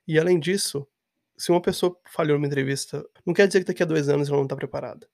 E 0.07 0.17
além 0.17 0.39
disso, 0.39 0.87
se 1.37 1.51
uma 1.51 1.61
pessoa 1.61 1.97
falhou 2.05 2.37
numa 2.37 2.47
entrevista, 2.47 3.03
não 3.25 3.33
quer 3.33 3.47
dizer 3.47 3.59
que 3.59 3.67
daqui 3.67 3.83
a 3.83 3.85
dois 3.85 4.09
anos 4.09 4.27
ela 4.27 4.37
não 4.37 4.43
está 4.43 4.55
preparada. 4.55 5.07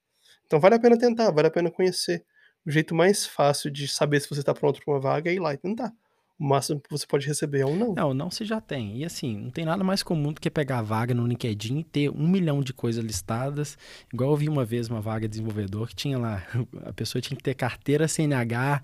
Então 0.46 0.60
vale 0.60 0.76
a 0.76 0.80
pena 0.80 0.98
tentar, 0.98 1.32
vale 1.32 1.48
a 1.48 1.52
pena 1.52 1.70
conhecer. 1.72 2.26
O 2.66 2.72
jeito 2.72 2.94
mais 2.94 3.26
fácil 3.26 3.72
de 3.72 3.88
saber 3.88 4.20
se 4.20 4.30
você 4.30 4.42
está 4.42 4.54
pronto 4.54 4.82
para 4.84 4.94
uma 4.94 5.00
vaga 5.00 5.32
é 5.32 5.36
ir 5.36 5.40
lá 5.40 5.54
e 5.54 5.58
tentar. 5.58 5.94
O 6.40 6.48
máximo 6.48 6.80
que 6.80 6.90
você 6.90 7.06
pode 7.06 7.28
receber 7.28 7.60
é 7.60 7.66
um 7.66 7.76
não. 7.76 7.94
Não, 7.94 8.14
não 8.14 8.32
você 8.32 8.46
já 8.46 8.62
tem. 8.62 8.98
E 8.98 9.06
assim, 9.06 9.38
não 9.38 9.52
tem 9.52 9.66
nada 9.66 9.84
mais 9.84 10.02
comum 10.02 10.32
do 10.32 10.40
que 10.40 10.50
pegar 10.50 10.80
a 10.80 10.82
vaga 10.82 11.14
no 11.14 11.28
LinkedIn 11.28 11.80
e 11.80 11.84
ter 11.84 12.10
um 12.10 12.28
milhão 12.28 12.62
de 12.62 12.74
coisas 12.74 13.04
listadas. 13.04 13.78
Igual 14.14 14.32
eu 14.32 14.38
vi 14.38 14.48
uma 14.48 14.64
vez 14.64 14.88
uma 14.88 15.02
vaga 15.02 15.28
de 15.28 15.32
desenvolvedor 15.32 15.90
que 15.90 15.96
tinha 15.96 16.18
lá, 16.18 16.48
a 16.86 16.94
pessoa 16.94 17.22
tinha 17.22 17.36
que 17.36 17.44
ter 17.44 17.56
carteira 17.56 18.08
CNH, 18.08 18.82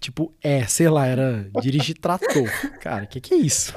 tipo, 0.00 0.34
é, 0.42 0.66
sei 0.66 0.88
lá, 0.88 1.06
era 1.06 1.50
dirigir 1.60 1.98
trator. 1.98 2.48
Cara, 2.80 3.04
o 3.04 3.06
que, 3.06 3.20
que 3.20 3.34
é 3.34 3.36
isso? 3.36 3.74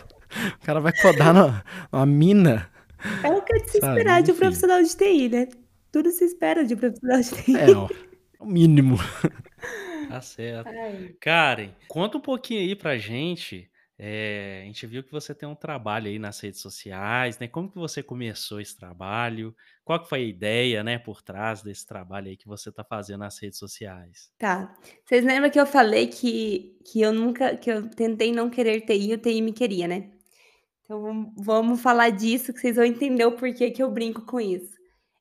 O 0.61 0.65
cara 0.65 0.79
vai 0.79 0.93
codar 0.93 1.33
na, 1.33 1.63
numa 1.91 2.05
mina. 2.05 2.69
É 3.23 3.31
o 3.33 3.41
que 3.41 3.59
se 3.59 3.79
Sabe, 3.79 3.99
esperar 3.99 4.21
de 4.23 4.31
um 4.31 4.33
enfim. 4.33 4.39
profissional 4.39 4.81
de 4.83 4.95
TI, 4.95 5.29
né? 5.29 5.47
Tudo 5.91 6.11
se 6.11 6.25
espera 6.25 6.65
de 6.65 6.73
um 6.75 6.77
profissional 6.77 7.21
de 7.21 7.29
TI. 7.31 7.57
É, 7.57 7.75
ó, 7.75 7.89
o 8.39 8.45
mínimo. 8.45 8.97
Tá 10.07 10.21
certo. 10.21 10.67
Ai. 10.67 11.15
Karen, 11.19 11.75
conta 11.87 12.17
um 12.17 12.21
pouquinho 12.21 12.61
aí 12.61 12.75
pra 12.75 12.97
gente. 12.97 13.69
é, 13.99 14.61
a 14.63 14.65
gente 14.65 14.85
viu 14.87 15.03
que 15.03 15.11
você 15.11 15.33
tem 15.35 15.49
um 15.49 15.55
trabalho 15.55 16.07
aí 16.07 16.19
nas 16.19 16.39
redes 16.39 16.61
sociais, 16.61 17.37
né? 17.39 17.47
Como 17.47 17.69
que 17.69 17.77
você 17.77 18.01
começou 18.03 18.61
esse 18.61 18.77
trabalho? 18.77 19.55
Qual 19.83 19.99
que 20.01 20.07
foi 20.07 20.19
a 20.19 20.23
ideia, 20.23 20.83
né, 20.83 20.97
por 20.99 21.21
trás 21.21 21.61
desse 21.63 21.85
trabalho 21.85 22.27
aí 22.29 22.37
que 22.37 22.47
você 22.47 22.71
tá 22.71 22.83
fazendo 22.83 23.19
nas 23.21 23.37
redes 23.41 23.59
sociais? 23.59 24.31
Tá. 24.37 24.73
Vocês 25.05 25.25
lembram 25.25 25.49
que 25.49 25.59
eu 25.59 25.65
falei 25.65 26.07
que, 26.07 26.77
que 26.85 27.01
eu 27.01 27.11
nunca, 27.11 27.57
que 27.57 27.69
eu 27.71 27.89
tentei 27.89 28.31
não 28.31 28.49
querer 28.49 28.81
TI 28.81 29.11
e 29.11 29.13
o 29.15 29.17
TI 29.17 29.41
me 29.41 29.51
queria, 29.51 29.87
né? 29.87 30.11
Então 30.87 31.33
vamos, 31.35 31.81
falar 31.81 32.11
disso 32.11 32.53
que 32.53 32.61
vocês 32.61 32.77
vão 32.77 32.85
entender 32.85 33.25
o 33.25 33.33
porquê 33.33 33.69
que 33.69 33.83
eu 33.83 33.91
brinco 33.91 34.21
com 34.21 34.39
isso. 34.39 34.73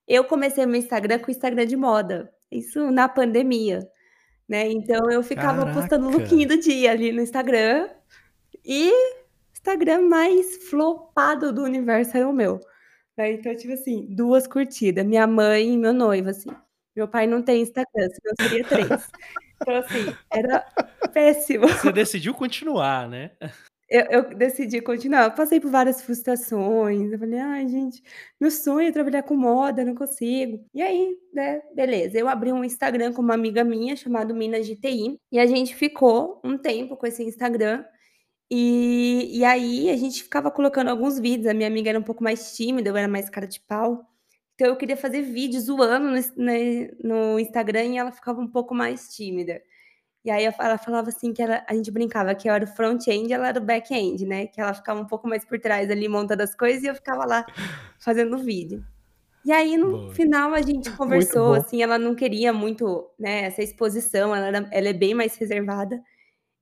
Eu 0.06 0.22
comecei 0.22 0.64
meu 0.64 0.78
Instagram 0.78 1.18
com 1.18 1.32
Instagram 1.32 1.66
de 1.66 1.76
moda, 1.76 2.32
isso 2.52 2.92
na 2.92 3.08
pandemia, 3.08 3.80
né? 4.48 4.70
Então 4.70 5.10
eu 5.10 5.24
ficava 5.24 5.66
postando 5.74 6.06
o 6.06 6.12
Caraca. 6.12 6.30
lookinho 6.30 6.48
do 6.48 6.56
dia 6.56 6.92
ali 6.92 7.10
no 7.10 7.20
Instagram 7.20 7.88
e 8.64 8.92
Instagram 9.52 10.02
mais 10.02 10.68
flopado 10.68 11.52
do 11.52 11.64
universo 11.64 12.16
era 12.16 12.28
o 12.28 12.32
meu. 12.32 12.60
né? 13.18 13.32
Então, 13.32 13.54
tipo 13.56 13.72
assim, 13.72 14.06
duas 14.08 14.46
curtidas, 14.46 15.04
minha 15.04 15.26
mãe 15.26 15.74
e 15.74 15.76
meu 15.76 15.92
noivo, 15.92 16.28
assim. 16.28 16.50
Meu 16.94 17.08
pai 17.08 17.26
não 17.26 17.42
tem 17.42 17.62
Instagram, 17.62 18.08
senão 18.08 18.34
seria 18.40 18.64
três. 18.64 19.10
Então, 19.60 19.74
assim, 19.74 20.14
era 20.30 20.60
péssimo. 21.12 21.66
Você 21.66 21.90
decidiu 21.90 22.34
continuar, 22.34 23.08
né? 23.08 23.32
Eu, 23.88 24.04
eu 24.06 24.36
decidi 24.36 24.80
continuar. 24.80 25.24
Eu 25.24 25.30
passei 25.32 25.60
por 25.60 25.70
várias 25.70 26.02
frustrações. 26.02 27.12
Eu 27.12 27.18
falei, 27.18 27.38
ai, 27.38 27.68
gente, 27.68 28.02
meu 28.40 28.50
sonho 28.50 28.88
é 28.88 28.92
trabalhar 28.92 29.22
com 29.22 29.36
moda, 29.36 29.84
não 29.84 29.94
consigo. 29.94 30.64
E 30.74 30.82
aí, 30.82 31.16
né, 31.32 31.62
beleza. 31.74 32.18
Eu 32.18 32.28
abri 32.28 32.52
um 32.52 32.64
Instagram 32.64 33.12
com 33.12 33.22
uma 33.22 33.34
amiga 33.34 33.62
minha 33.62 33.94
chamada 33.94 34.34
Minas 34.34 34.66
de 34.66 34.74
TI. 34.76 35.20
E 35.30 35.38
a 35.38 35.46
gente 35.46 35.74
ficou 35.74 36.40
um 36.44 36.58
tempo 36.58 36.96
com 36.96 37.06
esse 37.06 37.22
Instagram. 37.22 37.84
E, 38.50 39.38
e 39.38 39.44
aí 39.44 39.90
a 39.90 39.96
gente 39.96 40.22
ficava 40.22 40.50
colocando 40.50 40.88
alguns 40.90 41.18
vídeos. 41.18 41.46
A 41.46 41.54
minha 41.54 41.68
amiga 41.68 41.90
era 41.90 41.98
um 41.98 42.02
pouco 42.02 42.24
mais 42.24 42.56
tímida, 42.56 42.90
eu 42.90 42.96
era 42.96 43.08
mais 43.08 43.30
cara 43.30 43.46
de 43.46 43.60
pau. 43.60 44.04
Então 44.54 44.68
eu 44.68 44.76
queria 44.76 44.96
fazer 44.96 45.22
vídeos 45.22 45.64
zoando 45.64 46.08
no, 46.08 46.44
né, 46.44 46.88
no 47.02 47.38
Instagram 47.38 47.84
e 47.86 47.98
ela 47.98 48.12
ficava 48.12 48.40
um 48.40 48.48
pouco 48.48 48.74
mais 48.74 49.08
tímida. 49.14 49.62
E 50.26 50.30
aí 50.30 50.44
ela 50.58 50.76
falava 50.76 51.08
assim 51.10 51.32
que 51.32 51.40
ela, 51.40 51.64
a 51.68 51.72
gente 51.72 51.88
brincava 51.88 52.34
que 52.34 52.48
eu 52.48 52.52
era 52.52 52.64
o 52.64 52.66
front-end 52.66 53.32
ela 53.32 53.46
era 53.46 53.60
o 53.60 53.62
back-end, 53.62 54.26
né? 54.26 54.48
Que 54.48 54.60
ela 54.60 54.74
ficava 54.74 55.00
um 55.00 55.06
pouco 55.06 55.28
mais 55.28 55.44
por 55.44 55.56
trás 55.60 55.88
ali 55.88 56.08
montando 56.08 56.42
as 56.42 56.52
coisas 56.52 56.82
e 56.82 56.88
eu 56.88 56.96
ficava 56.96 57.24
lá 57.24 57.46
fazendo 58.00 58.36
vídeo. 58.36 58.84
E 59.44 59.52
aí 59.52 59.76
no 59.76 59.92
Boa. 59.92 60.14
final 60.14 60.52
a 60.52 60.60
gente 60.62 60.90
conversou, 60.96 61.54
assim, 61.54 61.80
ela 61.80 61.96
não 61.96 62.16
queria 62.16 62.52
muito, 62.52 63.08
né, 63.16 63.44
essa 63.44 63.62
exposição, 63.62 64.34
ela, 64.34 64.48
era, 64.48 64.68
ela 64.72 64.88
é 64.88 64.92
bem 64.92 65.14
mais 65.14 65.36
reservada. 65.36 66.02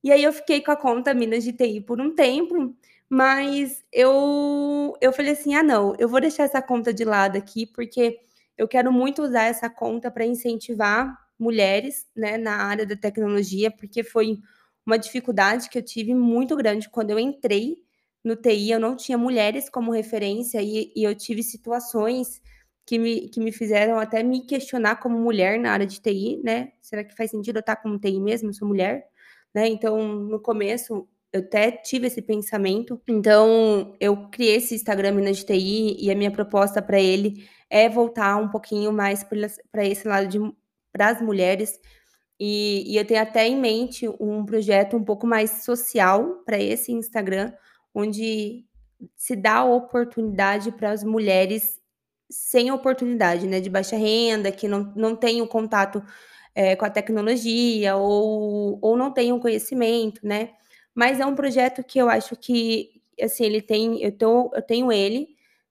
E 0.03 0.13
aí 0.13 0.23
eu 0.23 0.33
fiquei 0.33 0.61
com 0.61 0.73
a 0.73 0.77
conta 0.77 1.15
Minas 1.15 1.45
de 1.45 1.53
TI 1.55 1.81
por 1.81 2.01
um 2.01 2.15
tempo, 2.15 2.77
mas 3.09 3.83
eu 3.93 4.95
eu 5.01 5.13
falei 5.13 5.33
assim: 5.33 5.55
"Ah, 5.55 5.63
não, 5.63 5.95
eu 5.99 6.09
vou 6.09 6.21
deixar 6.21 6.45
essa 6.45 6.61
conta 6.63 6.93
de 6.93 7.05
lado 7.05 7.39
aqui, 7.39 7.67
porque 7.67 8.19
eu 8.59 8.69
quero 8.69 8.93
muito 8.93 9.23
usar 9.23 9.45
essa 9.45 9.71
conta 9.71 10.11
para 10.11 10.27
incentivar 10.27 11.24
mulheres, 11.39 12.07
né, 12.15 12.37
na 12.37 12.57
área 12.57 12.87
da 12.87 12.97
tecnologia, 12.97 13.71
porque 13.71 14.03
foi 14.03 14.39
uma 14.87 14.99
dificuldade 14.99 15.69
que 15.69 15.79
eu 15.79 15.83
tive 15.83 16.15
muito 16.15 16.57
grande 16.57 16.89
quando 16.89 17.11
eu 17.11 17.19
entrei 17.19 17.79
no 18.23 18.37
TI, 18.37 18.71
eu 18.71 18.81
não 18.81 18.97
tinha 18.97 19.19
mulheres 19.19 19.69
como 19.69 19.93
referência 19.93 20.63
e, 20.63 20.93
e 20.97 21.05
eu 21.05 21.15
tive 21.15 21.43
situações 21.43 22.41
que 22.87 22.99
me, 22.99 23.29
que 23.29 23.41
me 23.41 23.53
fizeram 23.53 23.99
até 23.99 24.23
me 24.23 24.47
questionar 24.47 24.97
como 24.97 25.19
mulher 25.19 25.59
na 25.59 25.73
área 25.73 25.87
de 25.87 26.01
TI, 26.01 26.41
né? 26.43 26.73
Será 26.81 27.05
que 27.05 27.17
faz 27.17 27.31
sentido 27.31 27.57
eu 27.57 27.61
estar 27.61 27.77
como 27.77 27.99
TI 27.99 28.21
mesmo? 28.21 28.51
Eu 28.51 28.55
sou 28.55 28.69
mulher, 28.69 29.07
né? 29.55 29.67
Então, 29.69 29.99
no 30.07 30.41
começo, 30.41 31.09
eu 31.33 31.41
até 31.41 31.71
tive 31.71 32.07
esse 32.07 32.23
pensamento. 32.23 33.01
Então, 33.09 33.95
eu 34.01 34.29
criei 34.29 34.57
esse 34.57 34.75
Instagram 34.75 35.13
Minas 35.13 35.39
de 35.39 35.47
TI 35.47 35.97
e 35.99 36.11
a 36.11 36.15
minha 36.15 36.31
proposta 36.31 36.83
para 36.83 37.01
ele 37.01 37.47
é 37.71 37.89
voltar 37.89 38.37
um 38.37 38.49
pouquinho 38.49 38.93
mais 38.93 39.25
para 39.25 39.87
esse 39.87 40.07
lado 40.07 40.29
de 40.29 40.39
para 40.95 41.09
as 41.09 41.21
mulheres. 41.21 41.81
E, 42.39 42.85
e, 42.87 42.97
eu 42.97 43.05
tenho 43.05 43.21
até 43.21 43.49
em 43.49 43.57
mente 43.57 44.09
um 44.21 44.47
projeto 44.47 44.97
um 44.97 45.05
pouco 45.05 45.27
mais 45.27 45.65
social 45.65 46.43
para 46.47 46.59
esse 46.59 46.93
Instagram, 46.93 47.53
onde 47.93 48.65
se 49.17 49.35
dá 49.35 49.65
oportunidade 49.65 50.71
para 50.73 50.93
as 50.93 51.03
mulheres 51.03 51.81
sem 52.31 52.71
oportunidade, 52.71 53.47
né, 53.47 53.61
de 53.61 53.69
baixa 53.69 53.97
renda, 53.97 54.51
que 54.51 54.67
não, 54.67 54.93
não 54.97 55.15
tem 55.17 55.43
o 55.43 55.47
contato 55.49 56.03
é, 56.55 56.77
com 56.77 56.85
a 56.85 56.91
tecnologia 56.91 57.97
ou, 57.97 58.79
ou 58.81 58.97
não 58.97 59.13
tem 59.13 59.33
o 59.33 59.41
conhecimento, 59.41 60.21
né? 60.25 60.51
Mas 60.95 61.21
é 61.21 61.27
um 61.27 61.35
projeto 61.35 61.83
que 61.83 61.99
eu 61.99 62.09
acho 62.09 62.37
que, 62.37 63.03
assim, 63.21 63.45
ele 63.45 63.61
tem, 63.61 64.01
eu, 64.03 64.13
tô, 64.13 64.51
eu 64.55 64.63
tenho 64.63 64.93
ele, 64.93 65.29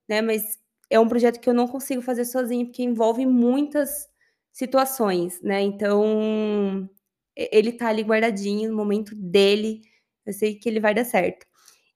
né? 0.08 0.20
Mas 0.20 0.58
é 0.90 1.00
um 1.00 1.08
projeto 1.08 1.40
que 1.40 1.48
eu 1.48 1.54
não 1.54 1.66
consigo 1.66 2.02
fazer 2.02 2.26
sozinho, 2.26 2.66
porque 2.66 2.82
envolve 2.82 3.26
muitas 3.26 4.08
situações, 4.54 5.42
né? 5.42 5.60
Então, 5.60 6.88
ele 7.36 7.72
tá 7.72 7.88
ali 7.88 8.02
guardadinho 8.02 8.70
no 8.70 8.76
momento 8.76 9.12
dele, 9.12 9.82
eu 10.24 10.32
sei 10.32 10.54
que 10.54 10.68
ele 10.68 10.78
vai 10.78 10.94
dar 10.94 11.04
certo. 11.04 11.44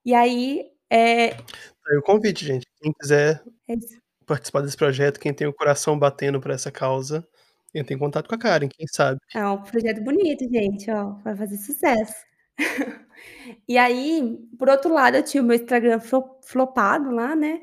E 0.05 0.13
aí, 0.13 0.67
é... 0.91 1.29
Aí 1.29 1.97
o 1.97 2.03
convite, 2.03 2.45
gente. 2.45 2.67
Quem 2.83 2.93
quiser 2.93 3.43
é 3.69 3.75
participar 4.27 4.61
desse 4.63 4.77
projeto, 4.77 5.21
quem 5.21 5.33
tem 5.33 5.47
o 5.47 5.55
coração 5.55 5.97
batendo 5.97 6.41
por 6.41 6.51
essa 6.51 6.71
causa, 6.71 7.27
entra 7.73 7.95
em 7.95 7.99
contato 7.99 8.29
com 8.29 8.35
a 8.35 8.39
Karen, 8.39 8.69
quem 8.69 8.87
sabe. 8.89 9.21
É 9.33 9.47
um 9.47 9.63
projeto 9.63 10.03
bonito, 10.03 10.45
gente, 10.53 10.91
ó, 10.91 11.13
vai 11.25 11.37
fazer 11.37 11.57
sucesso. 11.57 12.15
e 13.69 13.79
aí, 13.79 14.37
por 14.59 14.69
outro 14.69 14.93
lado, 14.93 15.17
eu 15.17 15.23
tinha 15.23 15.43
o 15.43 15.47
meu 15.47 15.57
Instagram 15.57 16.01
flopado 16.43 17.11
lá, 17.13 17.37
né? 17.37 17.63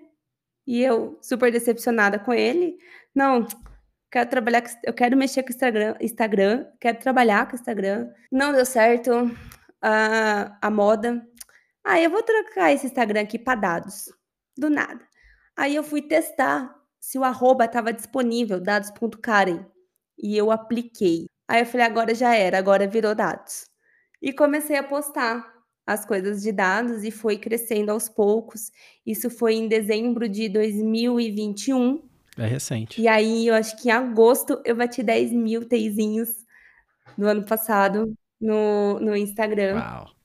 E 0.65 0.81
eu 0.81 1.19
super 1.21 1.51
decepcionada 1.51 2.17
com 2.17 2.33
ele. 2.33 2.77
Não, 3.13 3.45
quero 4.15 4.29
trabalhar, 4.29 4.61
com, 4.61 4.69
eu 4.81 4.93
quero 4.93 5.17
mexer 5.17 5.43
com 5.43 5.49
Instagram, 5.49 5.95
Instagram, 5.99 6.65
quero 6.79 6.97
trabalhar 6.99 7.49
com 7.49 7.55
Instagram. 7.57 8.09
Não 8.31 8.53
deu 8.53 8.65
certo 8.65 9.11
a, 9.81 10.57
a 10.61 10.71
moda. 10.71 11.21
Aí 11.83 12.05
eu 12.05 12.09
vou 12.09 12.23
trocar 12.23 12.71
esse 12.71 12.85
Instagram 12.85 13.23
aqui 13.23 13.37
para 13.37 13.59
dados. 13.59 14.05
Do 14.57 14.69
nada. 14.69 15.05
Aí 15.57 15.75
eu 15.75 15.83
fui 15.83 16.01
testar 16.01 16.73
se 16.97 17.19
o 17.19 17.25
arroba 17.25 17.65
estava 17.65 17.91
disponível, 17.91 18.57
dados.karen. 18.61 19.65
E 20.17 20.37
eu 20.37 20.49
apliquei. 20.49 21.25
Aí 21.45 21.61
eu 21.61 21.65
falei, 21.65 21.85
agora 21.85 22.15
já 22.15 22.33
era, 22.33 22.57
agora 22.57 22.87
virou 22.87 23.13
dados. 23.13 23.65
E 24.21 24.31
comecei 24.31 24.77
a 24.77 24.83
postar 24.83 25.45
as 25.85 26.05
coisas 26.05 26.41
de 26.41 26.53
dados 26.53 27.03
e 27.03 27.11
foi 27.11 27.37
crescendo 27.37 27.91
aos 27.91 28.07
poucos. 28.07 28.71
Isso 29.05 29.29
foi 29.29 29.55
em 29.55 29.67
dezembro 29.67 30.29
de 30.29 30.47
2021. 30.47 32.14
É 32.37 32.45
recente. 32.45 33.01
E 33.01 33.07
aí, 33.07 33.47
eu 33.47 33.55
acho 33.55 33.81
que 33.81 33.89
em 33.89 33.91
agosto 33.91 34.61
eu 34.65 34.75
bati 34.75 35.01
10 35.01 35.31
mil 35.31 35.67
teizinhos 35.67 36.29
no 37.17 37.27
ano 37.27 37.45
passado 37.45 38.13
no, 38.39 38.99
no 38.99 39.15
Instagram. 39.15 39.75
Uau. 39.75 40.15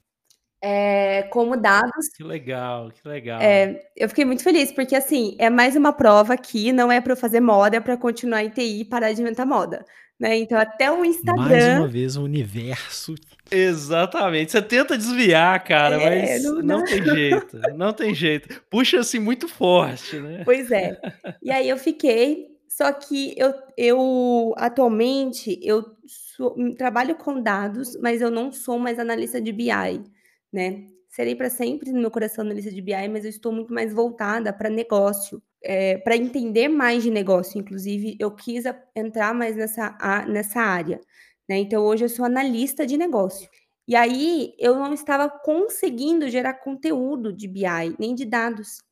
É, 0.62 1.22
como 1.32 1.56
dados. 1.56 2.08
Que 2.14 2.22
legal, 2.22 2.90
que 2.90 3.08
legal. 3.08 3.40
É, 3.40 3.82
eu 3.96 4.08
fiquei 4.08 4.26
muito 4.26 4.42
feliz, 4.42 4.70
porque 4.70 4.94
assim, 4.94 5.34
é 5.38 5.48
mais 5.48 5.74
uma 5.74 5.92
prova 5.92 6.34
aqui, 6.34 6.70
não 6.70 6.92
é 6.92 7.00
para 7.00 7.16
fazer 7.16 7.40
moda, 7.40 7.78
é 7.78 7.80
para 7.80 7.96
continuar 7.96 8.44
em 8.44 8.50
TI 8.50 8.80
e 8.80 8.84
parar 8.84 9.12
de 9.12 9.22
inventar 9.22 9.46
moda. 9.46 9.84
Né? 10.20 10.36
Então, 10.36 10.58
até 10.58 10.92
o 10.92 11.02
Instagram. 11.02 11.48
Mais 11.48 11.78
uma 11.78 11.88
vez, 11.88 12.16
o 12.16 12.22
universo. 12.22 13.14
Exatamente. 13.50 14.52
Você 14.52 14.60
tenta 14.60 14.98
desviar, 14.98 15.64
cara, 15.64 15.96
é, 15.96 16.32
mas 16.32 16.44
não, 16.44 16.62
não, 16.62 16.84
tem 16.84 17.02
jeito. 17.02 17.58
Não 17.74 17.92
tem 17.94 18.14
jeito. 18.14 18.62
Puxa 18.68 19.00
assim 19.00 19.18
muito 19.18 19.48
forte, 19.48 20.20
né? 20.20 20.42
Pois 20.44 20.70
é. 20.70 21.00
E 21.42 21.50
aí 21.50 21.66
eu 21.66 21.78
fiquei. 21.78 22.50
Só 22.68 22.92
que 22.92 23.34
eu, 23.36 23.52
eu 23.76 24.54
atualmente 24.56 25.58
eu 25.62 25.84
sou, 26.06 26.54
trabalho 26.76 27.16
com 27.16 27.42
dados, 27.42 27.98
mas 28.00 28.20
eu 28.20 28.30
não 28.30 28.52
sou 28.52 28.78
mais 28.78 28.98
analista 28.98 29.40
de 29.40 29.52
BI, 29.52 30.04
né? 30.52 30.84
Serei 31.08 31.34
para 31.34 31.50
sempre 31.50 31.90
no 31.90 32.00
meu 32.00 32.10
coração 32.10 32.44
analista 32.44 32.70
de 32.70 32.80
BI, 32.80 33.08
mas 33.08 33.24
eu 33.24 33.30
estou 33.30 33.52
muito 33.52 33.74
mais 33.74 33.92
voltada 33.92 34.52
para 34.52 34.70
negócio 34.70 35.42
é, 35.62 35.98
para 35.98 36.16
entender 36.16 36.68
mais 36.68 37.02
de 37.02 37.11
negócio, 37.11 37.58
inclusive, 37.58 38.16
eu 38.18 38.30
quis 38.30 38.64
entrar 38.94 39.34
mais 39.34 39.56
nessa, 39.56 39.96
a, 40.00 40.26
nessa 40.26 40.61
área. 40.61 41.00
Né? 41.48 41.58
Então, 41.58 41.84
hoje 41.84 42.04
eu 42.04 42.08
sou 42.08 42.24
analista 42.24 42.86
de 42.86 42.96
negócio. 42.96 43.48
E 43.86 43.96
aí, 43.96 44.54
eu 44.58 44.76
não 44.76 44.94
estava 44.94 45.28
conseguindo 45.28 46.28
gerar 46.28 46.54
conteúdo 46.54 47.32
de 47.32 47.48
BI, 47.48 47.96
nem 47.98 48.14
de 48.14 48.24
dados, 48.24 48.82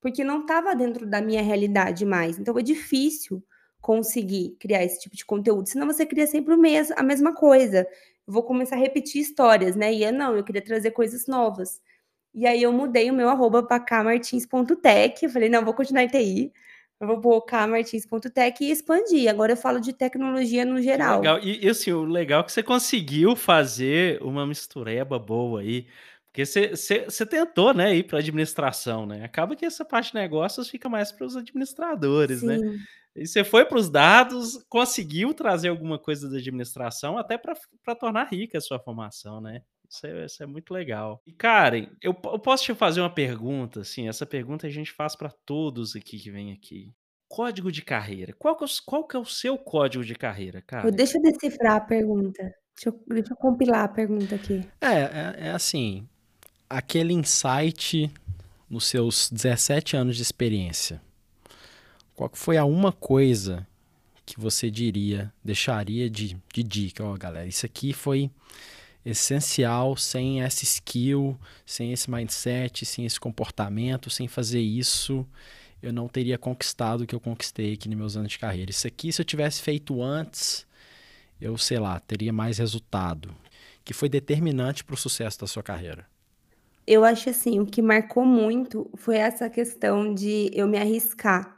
porque 0.00 0.24
não 0.24 0.40
estava 0.42 0.74
dentro 0.74 1.06
da 1.06 1.20
minha 1.20 1.42
realidade 1.42 2.04
mais. 2.04 2.38
Então, 2.38 2.58
é 2.58 2.62
difícil 2.62 3.42
conseguir 3.80 4.56
criar 4.58 4.84
esse 4.84 5.00
tipo 5.00 5.16
de 5.16 5.24
conteúdo, 5.24 5.68
senão 5.68 5.86
você 5.86 6.04
cria 6.04 6.26
sempre 6.26 6.54
o 6.54 6.58
mesmo, 6.58 6.94
a 6.98 7.02
mesma 7.02 7.34
coisa. 7.34 7.86
Vou 8.26 8.42
começar 8.42 8.76
a 8.76 8.78
repetir 8.78 9.22
histórias, 9.22 9.76
né? 9.76 9.92
E 9.94 10.02
eu 10.04 10.12
não, 10.12 10.36
eu 10.36 10.44
queria 10.44 10.60
trazer 10.62 10.90
coisas 10.90 11.26
novas. 11.26 11.80
E 12.38 12.46
aí 12.46 12.62
eu 12.62 12.72
mudei 12.72 13.10
o 13.10 13.14
meu 13.14 13.28
arroba 13.28 13.64
para 13.64 13.80
kmartins.tech. 13.80 15.24
Eu 15.24 15.30
falei, 15.30 15.48
não, 15.48 15.64
vou 15.64 15.74
continuar 15.74 16.04
em 16.04 16.08
TI. 16.08 16.52
Eu 17.00 17.08
vou 17.08 17.20
pôr 17.20 17.42
kmartins.tech 17.42 18.64
e 18.64 18.70
expandir. 18.70 19.28
Agora 19.28 19.52
eu 19.52 19.56
falo 19.56 19.80
de 19.80 19.92
tecnologia 19.92 20.64
no 20.64 20.80
geral. 20.80 21.18
Legal. 21.18 21.40
E, 21.40 21.64
e 21.64 21.68
assim, 21.68 21.90
o 21.90 22.04
legal 22.04 22.42
é 22.42 22.44
que 22.44 22.52
você 22.52 22.62
conseguiu 22.62 23.34
fazer 23.34 24.22
uma 24.22 24.46
mistureba 24.46 25.18
boa 25.18 25.62
aí. 25.62 25.88
Porque 26.26 26.46
você, 26.46 27.26
tentou, 27.26 27.74
né, 27.74 27.96
ir 27.96 28.04
para 28.04 28.20
administração, 28.20 29.04
né? 29.04 29.24
Acaba 29.24 29.56
que 29.56 29.66
essa 29.66 29.84
parte 29.84 30.12
de 30.12 30.18
negócios 30.18 30.68
fica 30.68 30.88
mais 30.88 31.10
para 31.10 31.26
os 31.26 31.36
administradores, 31.36 32.40
né? 32.44 32.58
Sim. 32.58 32.64
né? 32.64 32.78
E 33.16 33.26
você 33.26 33.42
foi 33.42 33.64
para 33.64 33.78
os 33.78 33.90
dados, 33.90 34.64
conseguiu 34.68 35.34
trazer 35.34 35.70
alguma 35.70 35.98
coisa 35.98 36.30
da 36.30 36.36
administração 36.36 37.18
até 37.18 37.36
para 37.36 37.94
tornar 37.96 38.28
rica 38.28 38.58
a 38.58 38.60
sua 38.60 38.78
formação, 38.78 39.40
né? 39.40 39.62
Isso 39.88 40.06
é, 40.06 40.24
isso 40.26 40.42
é 40.42 40.46
muito 40.46 40.72
legal. 40.72 41.22
E, 41.26 41.32
Karen, 41.32 41.88
eu, 42.02 42.14
eu 42.24 42.38
posso 42.38 42.64
te 42.64 42.74
fazer 42.74 43.00
uma 43.00 43.12
pergunta, 43.12 43.80
assim, 43.80 44.06
essa 44.06 44.26
pergunta 44.26 44.66
a 44.66 44.70
gente 44.70 44.92
faz 44.92 45.16
para 45.16 45.30
todos 45.46 45.96
aqui 45.96 46.18
que 46.18 46.30
vem 46.30 46.52
aqui. 46.52 46.92
Código 47.26 47.72
de 47.72 47.82
carreira. 47.82 48.34
Qual 48.38 48.56
que, 48.56 48.64
é, 48.64 48.68
qual 48.84 49.06
que 49.06 49.16
é 49.16 49.18
o 49.18 49.24
seu 49.24 49.56
código 49.56 50.04
de 50.04 50.14
carreira, 50.14 50.62
cara? 50.62 50.90
Deixa 50.90 51.18
eu 51.18 51.22
decifrar 51.22 51.76
a 51.76 51.80
pergunta. 51.80 52.42
Deixa 52.76 52.88
eu, 52.88 53.04
deixa 53.08 53.32
eu 53.32 53.36
compilar 53.36 53.84
a 53.84 53.88
pergunta 53.88 54.34
aqui. 54.34 54.66
É, 54.80 54.94
é, 54.94 55.36
é 55.48 55.50
assim, 55.50 56.06
aquele 56.68 57.12
insight 57.12 58.10
nos 58.68 58.86
seus 58.86 59.30
17 59.30 59.96
anos 59.96 60.16
de 60.16 60.22
experiência. 60.22 61.00
Qual 62.14 62.28
que 62.28 62.38
foi 62.38 62.56
a 62.56 62.64
uma 62.64 62.92
coisa 62.92 63.66
que 64.26 64.38
você 64.38 64.70
diria, 64.70 65.32
deixaria 65.42 66.10
de, 66.10 66.36
de 66.52 66.62
dica? 66.62 67.04
Ó, 67.04 67.16
galera, 67.16 67.46
isso 67.46 67.64
aqui 67.64 67.92
foi 67.92 68.30
essencial 69.10 69.96
sem 69.96 70.42
essa 70.42 70.64
skill, 70.64 71.38
sem 71.64 71.92
esse 71.92 72.10
mindset, 72.10 72.84
sem 72.84 73.04
esse 73.04 73.18
comportamento, 73.18 74.10
sem 74.10 74.28
fazer 74.28 74.60
isso, 74.60 75.26
eu 75.82 75.92
não 75.92 76.08
teria 76.08 76.36
conquistado 76.36 77.02
o 77.02 77.06
que 77.06 77.14
eu 77.14 77.20
conquistei 77.20 77.74
aqui 77.74 77.88
nos 77.88 77.98
meus 77.98 78.16
anos 78.16 78.32
de 78.32 78.38
carreira. 78.38 78.70
Isso 78.70 78.86
aqui, 78.86 79.12
se 79.12 79.20
eu 79.20 79.24
tivesse 79.24 79.62
feito 79.62 80.02
antes, 80.02 80.66
eu 81.40 81.56
sei 81.56 81.78
lá, 81.78 82.00
teria 82.00 82.32
mais 82.32 82.58
resultado, 82.58 83.34
que 83.84 83.94
foi 83.94 84.08
determinante 84.08 84.84
para 84.84 84.94
o 84.94 84.98
sucesso 84.98 85.40
da 85.40 85.46
sua 85.46 85.62
carreira. 85.62 86.06
Eu 86.86 87.04
acho 87.04 87.30
assim, 87.30 87.60
o 87.60 87.66
que 87.66 87.82
marcou 87.82 88.24
muito 88.24 88.90
foi 88.96 89.16
essa 89.16 89.48
questão 89.48 90.14
de 90.14 90.50
eu 90.52 90.66
me 90.66 90.78
arriscar 90.78 91.56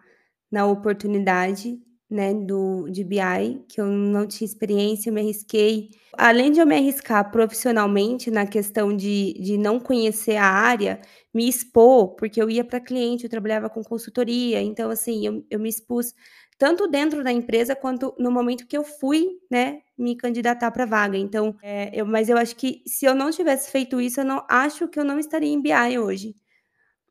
na 0.50 0.66
oportunidade, 0.66 1.80
né, 2.10 2.34
do 2.34 2.88
de 2.90 3.04
BI, 3.04 3.64
que 3.68 3.80
eu 3.80 3.86
não 3.86 4.26
tinha 4.26 4.46
experiência, 4.46 5.10
eu 5.10 5.14
me 5.14 5.20
arrisquei. 5.20 5.90
Além 6.18 6.50
de 6.52 6.60
eu 6.60 6.66
me 6.66 6.74
arriscar 6.76 7.30
profissionalmente 7.30 8.30
na 8.30 8.46
questão 8.46 8.94
de 8.96 9.34
de 9.34 9.56
não 9.58 9.78
conhecer 9.80 10.36
a 10.36 10.44
área, 10.46 11.00
me 11.34 11.48
expor, 11.48 12.16
porque 12.16 12.42
eu 12.42 12.50
ia 12.50 12.64
para 12.64 12.80
cliente, 12.80 13.24
eu 13.24 13.30
trabalhava 13.30 13.70
com 13.70 13.82
consultoria, 13.84 14.60
então 14.62 14.90
assim, 14.90 15.26
eu 15.26 15.44
eu 15.50 15.58
me 15.60 15.68
expus 15.68 16.12
tanto 16.58 16.86
dentro 16.88 17.24
da 17.24 17.32
empresa 17.32 17.74
quanto 17.74 18.14
no 18.18 18.30
momento 18.30 18.66
que 18.66 18.76
eu 18.76 18.84
fui, 18.84 19.26
né, 19.50 19.80
me 19.96 20.14
candidatar 20.16 20.70
pra 20.70 20.84
vaga. 20.84 21.16
Então, 21.16 21.56
eh, 21.62 21.90
eu 21.94 22.04
mas 22.06 22.28
eu 22.28 22.36
acho 22.36 22.54
que 22.56 22.82
se 22.86 23.06
eu 23.06 23.14
não 23.14 23.30
tivesse 23.30 23.70
feito 23.70 24.00
isso, 24.00 24.20
eu 24.20 24.24
não 24.26 24.44
acho 24.48 24.86
que 24.88 24.98
eu 25.00 25.04
não 25.04 25.18
estaria 25.18 25.48
em 25.50 25.60
BI 25.62 25.98
hoje, 25.98 26.34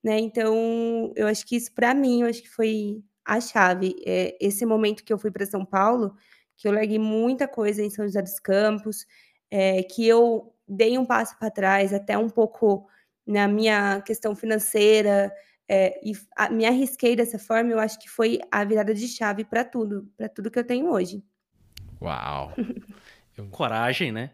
né. 0.04 0.20
Então, 0.20 1.14
eu 1.16 1.28
acho 1.28 1.45
que 1.47 1.56
isso 1.58 1.74
pra 1.74 1.93
mim, 1.93 2.22
eu 2.24 2.28
acho 2.30 2.41
que 2.43 2.50
foi 2.50 3.02
a 3.30 3.39
chave. 3.39 3.95
Eh, 4.05 4.36
esse 4.41 4.65
momento 4.65 5.03
que 5.03 5.13
eu 5.13 5.17
fui 5.17 5.32
pra 5.32 5.45
São 5.45 5.63
Paulo, 5.63 6.15
que 6.57 6.67
eu 6.67 6.71
larguei 6.71 6.99
muita 6.99 7.47
coisa 7.47 7.84
em 7.84 7.89
São 7.89 8.05
José 8.05 8.21
dos 8.21 8.39
Campos, 8.39 9.05
eh, 9.51 9.84
que 9.84 10.07
eu 10.07 10.53
dei 10.67 10.97
um 10.97 11.05
passo 11.05 11.38
pra 11.38 11.49
trás, 11.51 11.93
até 11.93 12.17
um 12.17 12.30
pouco 12.30 12.88
na 13.25 13.47
minha 13.47 14.01
questão 14.01 14.36
financeira, 14.36 15.32
eh, 15.67 15.99
e 16.03 16.13
a 16.36 16.49
me 16.49 16.65
arrisquei 16.65 17.15
dessa 17.15 17.38
forma, 17.38 17.71
eu 17.71 17.80
acho 17.80 17.99
que 17.99 18.09
foi 18.09 18.39
a 18.51 18.63
virada 18.63 18.93
de 18.93 19.07
chave 19.07 19.45
pra 19.45 19.63
tudo, 19.63 20.11
pra 20.17 20.27
tudo 20.27 20.49
que 20.49 20.59
eu 20.59 20.65
tenho 20.65 20.89
hoje. 20.91 21.23
Uau! 22.01 22.53
Coragem, 23.51 24.11
né. 24.11 24.32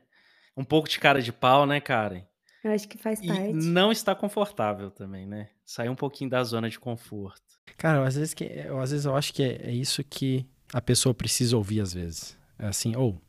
Um 0.58 0.64
pouco 0.64 0.88
de 0.88 1.00
cara 1.00 1.22
de 1.22 1.34
pau, 1.34 1.66
né, 1.66 1.82
Karen? 1.82 2.24
Eu 2.66 2.72
acho 2.72 2.88
que 2.88 2.98
faz 2.98 3.20
E 3.22 3.28
parte. 3.28 3.54
não 3.54 3.92
estar 3.92 4.16
confortável 4.16 4.90
também, 4.90 5.28
né. 5.28 5.50
Sair 5.64 5.88
um 5.88 5.96
pouquinho 5.96 6.32
da 6.32 6.44
zona 6.44 6.68
de 6.68 6.80
conforto. 6.80 7.40
Cara, 7.78 8.04
às 8.08 8.16
vezes 8.16 8.34
que 8.34 8.44
eu 8.44 8.80
às 8.80 8.90
vezes 8.90 9.06
eu 9.06 9.16
acho 9.16 9.32
que 9.32 9.44
é 9.44 9.70
é 9.70 9.72
isso 9.72 10.04
que 10.04 10.44
a 10.74 10.82
pessoa 10.82 11.14
precisa 11.14 11.56
ouvir 11.56 11.80
às 11.82 11.94
vezes. 11.94 12.36
É 12.58 12.66
assim: 12.66 12.96
"Ou, 12.96 13.22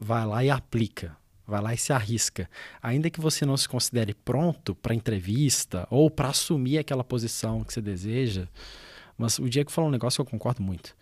vai 0.00 0.24
lá 0.24 0.42
e 0.42 0.48
aplica, 0.48 1.14
vai 1.46 1.60
lá 1.60 1.74
e 1.74 1.76
se 1.76 1.92
arrisca". 1.92 2.48
Ainda 2.82 3.10
que 3.10 3.20
você 3.20 3.44
não 3.44 3.58
se 3.58 3.68
considere 3.68 4.14
pronto 4.14 4.74
pra 4.74 4.94
entrevista 4.94 5.86
ou 5.90 6.10
pra 6.10 6.28
assumir 6.30 6.78
aquela 6.78 7.04
posição 7.04 7.62
que 7.64 7.74
você 7.74 7.82
deseja, 7.82 8.48
mas 9.18 9.38
o 9.38 9.50
Diego 9.50 9.70
falou 9.70 9.88
um 9.88 9.92
negócio 9.92 10.24
que 10.24 10.26
eu 10.26 10.30
concordo 10.38 10.62
muito. 10.62 10.96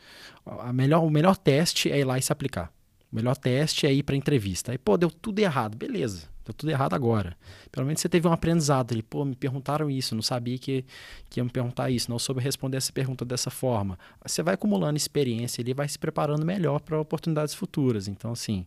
A 0.45 0.72
melhor 0.72 1.05
o 1.05 1.11
melhor 1.11 1.37
teste 1.37 1.89
é 1.93 2.01
ir 2.01 2.05
lá 2.05 2.18
e 2.18 2.22
se 2.22 2.32
aplicar. 2.32 2.72
O 3.12 3.14
melhor 3.14 3.37
teste 3.37 3.87
é 3.87 3.93
ir 3.93 4.03
pra 4.03 4.16
entrevista. 4.16 4.72
Aí, 4.72 4.78
pô, 4.78 4.97
deu 4.97 5.09
tudo 5.09 5.39
errado, 5.39 5.76
beleza, 5.76 6.28
deu 6.47 6.55
tudo 6.55 6.70
errado 6.70 6.94
agora. 6.94 7.36
Pelo 7.70 7.84
menos 7.86 8.01
você 8.01 8.09
teve 8.09 8.26
um 8.26 8.32
aprendizado 8.32 8.92
ali: 8.92 9.03
"Pô, 9.03 9.24
me 9.24 9.34
perguntaram 9.34 9.90
isso, 9.90 10.14
não 10.14 10.22
sabia 10.22 10.59
que 10.59 10.84
que 11.28 11.40
iam 11.40 11.44
me 11.44 11.51
perguntar 11.51 11.90
isso, 11.90 12.11
não 12.11 12.18
soube 12.18 12.40
responder 12.40 12.76
essa 12.78 12.92
pergunta 12.92 13.24
dessa 13.24 13.51
forma". 13.51 13.99
Você 14.24 14.42
vai 14.42 14.55
acumulando 14.55 14.97
experiência 14.97 15.62
ali 15.62 15.74
vai 15.74 15.88
se 15.88 15.99
preparando 15.99 16.44
melhor 16.47 16.80
pra 16.80 17.01
oportunidades 17.01 17.55
futuras. 17.55 18.09
Então, 18.09 18.32
assim, 18.32 18.66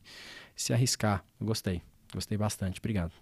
se 0.55 0.73
arriscar. 0.73 1.23
Eu 1.39 1.47
gostei, 1.47 1.81
gostei 2.13 2.37
bastante. 2.37 2.79
Obrigado. 2.79 3.13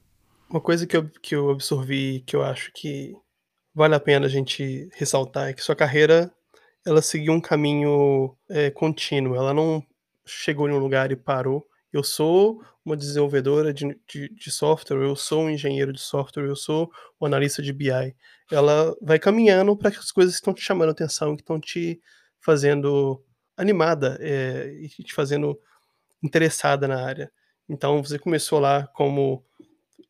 Uma 0.49 0.61
coisa 0.61 0.87
que 0.87 0.97
eu 0.97 1.09
que 1.21 1.35
eu 1.35 1.49
absorvi, 1.51 2.23
que 2.25 2.35
eu 2.35 2.43
acho 2.43 2.71
que 2.73 3.13
vale 3.75 3.93
a 3.93 3.99
pena 3.99 4.25
a 4.25 4.29
gente 4.29 4.89
ressaltar, 4.95 5.49
é 5.49 5.53
que 5.53 5.61
sua 5.61 5.75
carreira, 5.75 6.31
ela 6.85 7.01
seguiu 7.01 7.33
um 7.33 7.41
caminho, 7.41 8.35
eh, 8.49 8.71
contínuo, 8.71 9.35
ela 9.35 9.53
não 9.53 9.83
chegou 10.25 10.67
em 10.67 10.73
um 10.73 10.79
lugar 10.79 11.11
e 11.11 11.15
parou. 11.15 11.65
Eu 11.93 12.03
sou 12.03 12.61
uma 12.85 12.97
desenvolvedora 12.97 13.73
de 13.73 13.87
de 14.09 14.29
de 14.29 14.51
software, 14.51 14.97
eu 15.03 15.15
sou 15.15 15.43
um 15.43 15.49
engenheiro 15.49 15.93
de 15.93 15.99
software, 16.01 16.45
eu 16.45 16.55
sou 16.55 16.89
um 17.21 17.25
analista 17.25 17.61
de 17.61 17.71
BI. 17.73 18.15
Ela 18.51 18.95
vai 19.01 19.19
caminhando 19.19 19.75
que 19.77 19.87
as 19.87 20.11
coisas 20.11 20.33
que 20.35 20.39
estão 20.39 20.53
te 20.53 20.61
chamando 20.61 20.89
a 20.89 20.91
atenção, 20.91 21.35
que 21.35 21.41
estão 21.41 21.59
te 21.59 21.99
fazendo 22.41 23.21
animada, 23.57 24.17
eh, 24.21 24.71
e 24.99 25.03
te 25.03 25.13
fazendo 25.13 25.57
interessada 26.23 26.87
na 26.87 27.03
área. 27.05 27.31
Então 27.69 28.03
você 28.03 28.19
começou 28.19 28.59
lá 28.59 28.87
como 28.87 29.43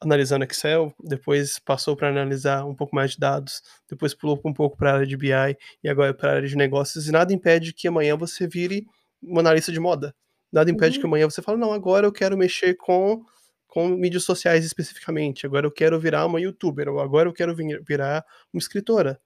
analisando 0.01 0.45
Excel, 0.45 0.93
depois 1.03 1.59
passou 1.59 1.95
pra 1.95 2.09
analisar 2.09 2.65
um 2.65 2.75
pouco 2.75 2.95
mais 2.95 3.11
de 3.11 3.19
dados, 3.19 3.61
depois 3.89 4.13
pulou 4.13 4.39
um 4.45 4.53
pouco 4.53 4.77
pra 4.77 4.93
área 4.95 5.07
de 5.07 5.17
BI 5.17 5.57
e 5.83 5.89
agora 5.89 6.13
pra 6.13 6.33
área 6.35 6.47
de 6.49 6.55
negócios 6.57 7.07
e 7.07 7.11
nada 7.11 7.33
impede 7.33 7.73
que 7.73 7.87
amanhã 7.87 8.15
você 8.17 8.47
vire 8.47 8.85
uma 9.21 9.41
analista 9.41 9.71
de 9.71 9.79
moda. 9.79 10.15
Nada 10.51 10.71
impede 10.71 10.99
que 10.99 11.05
Uhum. 11.05 11.09
amanhã 11.11 11.29
você 11.29 11.41
fala: 11.41 11.57
"Não, 11.57 11.73
agora 11.73 12.07
eu 12.07 12.11
quero 12.11 12.37
mexer 12.37 12.75
com 12.75 13.23
com 13.67 13.89
mídias 13.89 14.23
sociais 14.23 14.65
especificamente, 14.65 15.45
agora 15.45 15.67
eu 15.67 15.71
quero 15.71 15.99
virar 15.99 16.25
uma 16.25 16.39
youtuber 16.41 16.87
ou 16.89 16.99
agora 17.01 17.29
eu 17.29 17.33
quero 17.33 17.55
vir 17.55 17.81
virar 17.87 18.25
uma 18.53 18.59
escritora". 18.59 19.19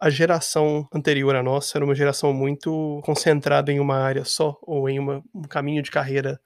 A 0.00 0.10
geração 0.10 0.88
anterior 0.94 1.36
à 1.36 1.42
nossa 1.42 1.78
era 1.78 1.84
uma 1.84 1.94
geração 1.94 2.32
muito 2.34 3.00
concentrada 3.04 3.72
em 3.72 3.80
uma 3.80 3.96
área 3.98 4.24
só 4.24 4.58
ou 4.62 4.88
em 4.88 4.98
uma 4.98 5.22
um 5.34 5.42
caminho 5.44 5.82
de 5.82 5.90
carreira 5.92 6.40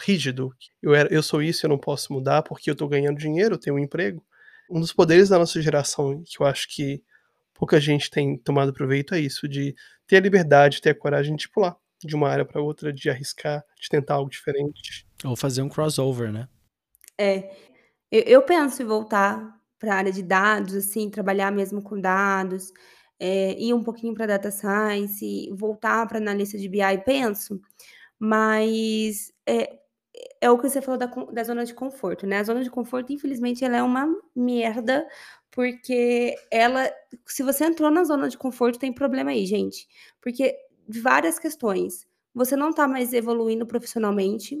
rígido. 0.00 0.50
Eu 0.82 0.94
era 0.94 1.12
eu 1.12 1.22
sou 1.22 1.42
isso, 1.42 1.66
eu 1.66 1.70
não 1.70 1.78
posso 1.78 2.12
mudar, 2.12 2.42
porque 2.42 2.70
eu 2.70 2.76
tô 2.76 2.88
ganhando 2.88 3.18
dinheiro, 3.18 3.54
eu 3.56 3.58
tenho 3.60 3.76
um 3.76 3.78
emprego. 3.80 4.24
Um 4.70 4.80
dos 4.80 4.92
poderes 4.92 5.28
da 5.30 5.38
nossa 5.38 5.60
geração, 5.62 6.22
que 6.26 6.42
eu 6.42 6.46
acho 6.46 6.68
que 6.68 7.02
pouca 7.54 7.80
gente 7.80 8.10
tem 8.10 8.38
tomado 8.38 8.72
proveito, 8.74 9.14
é 9.14 9.20
isso, 9.20 9.48
de 9.48 9.74
ter 10.06 10.16
a 10.18 10.20
liberdade, 10.20 10.80
ter 10.82 10.90
a 10.90 10.94
coragem 10.96 11.36
de 11.36 11.48
pular 11.50 11.76
de 12.04 12.14
uma 12.16 12.28
área 12.28 12.44
pra 12.44 12.60
outra, 12.62 12.92
de 12.92 13.10
arriscar, 13.10 13.64
de 13.80 13.88
tentar 13.88 14.14
algo 14.14 14.30
diferente. 14.30 15.06
Ou 15.24 15.36
fazer 15.36 15.62
um 15.62 15.68
crossover, 15.68 16.32
né. 16.32 16.48
É. 17.18 17.50
Eu 18.10 18.22
eu 18.26 18.42
penso 18.42 18.82
em 18.82 18.86
voltar 18.86 19.54
pra 19.78 19.96
área 19.96 20.12
de 20.12 20.22
dados, 20.22 20.74
assim, 20.74 21.10
trabalhar 21.10 21.50
mesmo 21.52 21.82
com 21.82 22.00
dados, 22.00 22.72
eh, 23.20 23.56
ir 23.60 23.74
um 23.74 23.82
pouquinho 23.84 24.14
pra 24.14 24.26
data 24.26 24.50
science, 24.50 25.50
voltar 25.52 26.06
pra 26.08 26.18
analista 26.18 26.58
de 26.58 26.68
BI, 26.68 26.98
penso, 27.04 27.60
mas, 28.18 29.32
é 29.48 29.78
é 30.42 30.50
o 30.50 30.58
que 30.58 30.68
você 30.70 30.82
falou 30.82 30.98
da 30.98 31.06
da 31.32 31.44
zona 31.44 31.64
de 31.66 31.74
conforto, 31.74 32.26
né. 32.26 32.38
A 32.40 32.44
zona 32.44 32.62
de 32.64 32.70
conforto, 32.70 33.12
infelizmente, 33.12 33.64
ela 33.64 33.78
é 33.78 33.82
uma 33.84 34.08
merda, 34.36 35.06
porque 35.52 36.36
ela 36.52 36.90
se 37.26 37.42
você 37.44 37.64
entrou 37.66 37.90
na 37.90 38.04
zona 38.04 38.28
de 38.30 38.38
conforto, 38.38 38.78
tem 38.80 38.92
problema 38.94 39.30
aí, 39.32 39.46
gente. 39.46 39.88
Porque 40.22 40.56
várias 40.88 41.38
questões, 41.38 42.06
você 42.34 42.56
não 42.56 42.72
tá 42.72 42.86
mais 42.88 43.12
evoluindo 43.12 43.66
profissionalmente, 43.66 44.58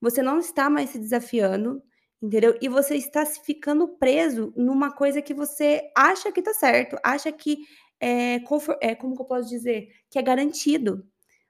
você 0.00 0.22
não 0.22 0.38
está 0.38 0.68
mais 0.70 0.90
se 0.90 0.98
desafiando, 0.98 1.82
entendeu, 2.22 2.56
e 2.60 2.68
você 2.68 2.96
está 2.96 3.24
se 3.24 3.40
ficando 3.44 3.88
preso 3.98 4.52
numa 4.56 4.90
coisa 4.94 5.22
que 5.22 5.34
você 5.34 5.82
acha 5.96 6.30
que 6.32 6.42
tá 6.42 6.52
certo, 6.54 6.96
acha 7.04 7.30
que 7.32 7.58
é 8.00 8.36
é, 8.82 8.94
como 8.94 9.16
que 9.16 9.22
eu 9.22 9.26
posso 9.26 9.48
dizer? 9.48 9.88
Que 10.10 10.18
é 10.18 10.22
garantido, 10.22 11.06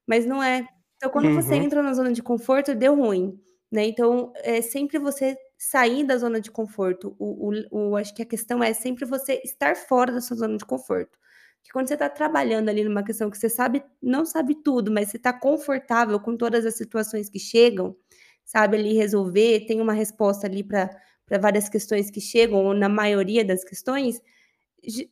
mas 0.07 0.27
não 0.27 0.43
é. 0.43 0.67
Então 0.97 1.11
quando 1.11 1.31
você 1.31 1.55
Uhum. 1.55 1.57
entra 1.57 1.83
na 1.83 1.93
zona 1.95 2.13
de 2.13 2.23
conforto, 2.23 2.75
deu 2.75 2.95
ruim, 2.95 3.39
né. 3.71 3.85
Então, 3.87 4.33
é 4.37 4.63
sempre 4.63 4.99
você 4.99 5.37
sair 5.59 6.05
da 6.05 6.17
zona 6.19 6.41
de 6.41 6.51
conforto. 6.51 7.15
O 7.19 7.51
o 7.73 7.91
o 7.91 7.97
acho 7.97 8.15
que 8.15 8.23
a 8.23 8.27
questão 8.27 8.63
é 8.63 8.73
sempre 8.75 9.05
você 9.05 9.41
estar 9.45 9.77
fora 9.77 10.13
da 10.13 10.21
sua 10.21 10.37
zona 10.37 10.57
de 10.57 10.65
conforto. 10.65 11.19
Porque 11.67 11.73
quando 11.73 11.89
você 11.89 11.97
tá 11.97 12.09
trabalhando 12.09 12.69
ali 12.69 12.85
numa 12.85 13.03
questão 13.03 13.29
que 13.31 13.37
você 13.37 13.49
sabe 13.49 13.83
não 14.01 14.25
sabe 14.25 14.55
tudo, 14.63 14.91
mas 14.93 15.09
você 15.11 15.19
tá 15.19 15.33
confortável 15.33 16.21
com 16.21 16.37
todas 16.37 16.65
as 16.65 16.77
situações 16.77 17.29
que 17.29 17.39
chegam, 17.41 17.97
sabe 18.45 18.77
ali 18.77 18.93
resolver, 18.95 19.67
tem 19.67 19.81
uma 19.81 19.93
resposta 19.93 20.47
ali 20.47 20.63
pra 20.63 20.89
várias 21.41 21.69
questões 21.69 22.09
que 22.11 22.21
chegam 22.21 22.65
ou 22.67 22.73
na 22.75 22.89
maioria 22.89 23.45
das 23.45 23.65
questões, 23.65 24.21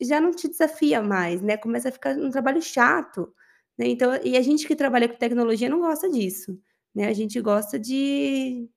já 0.02 0.20
não 0.20 0.30
te 0.32 0.48
desafia 0.48 1.02
mais, 1.02 1.42
né, 1.42 1.56
começa 1.56 1.88
a 1.90 1.92
ficar 1.92 2.16
um 2.16 2.30
trabalho 2.30 2.62
chato, 2.62 3.34
né. 3.78 3.86
Então 3.88 4.14
e 4.24 4.36
a 4.36 4.42
gente 4.42 4.66
que 4.68 4.76
trabalha 4.76 5.08
com 5.08 5.16
tecnologia 5.16 5.68
não 5.70 5.80
gosta 5.80 6.08
disso, 6.10 6.58
né, 6.94 7.08
a 7.08 7.12
gente 7.14 7.40
gosta 7.40 7.78
de 7.78 8.68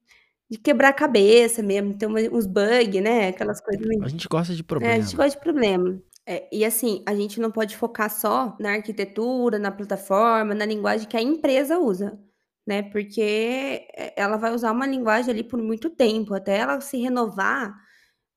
de 0.49 0.57
quebrar 0.59 0.89
a 0.89 0.93
cabeça 0.93 1.63
mesmo, 1.63 1.97
ter 1.97 2.07
uns 2.07 2.47
bug, 2.47 3.01
né, 3.01 3.29
aquelas 3.29 3.61
coisas 3.61 3.87
A 4.01 4.07
gente 4.09 4.27
gosta 4.27 4.53
de 4.55 4.63
é, 4.81 4.93
a 4.93 4.99
gente 5.01 5.15
problema. 5.15 5.17
gosta 5.17 5.31
de 5.37 5.41
problema. 5.43 6.01
É, 6.29 6.45
e 6.51 6.65
assim, 6.65 7.01
a 7.07 7.15
gente 7.15 7.39
não 7.39 7.49
pode 7.49 7.77
focar 7.77 8.09
só 8.11 8.57
na 8.59 8.73
arquitetura, 8.73 9.57
na 9.57 9.71
plataforma, 9.71 10.53
na 10.53 10.65
linguagem 10.65 11.07
que 11.07 11.15
a 11.15 11.21
empresa 11.21 11.79
usa, 11.79 12.19
né, 12.67 12.83
porque 12.83 13.87
e 13.97 14.13
ela 14.17 14.35
vai 14.35 14.53
usar 14.53 14.73
uma 14.73 14.85
linguagem 14.85 15.31
ali 15.31 15.41
por 15.41 15.57
muito 15.63 15.89
tempo, 15.89 16.33
até 16.33 16.57
ela 16.57 16.81
se 16.81 16.97
renovar, 16.97 17.73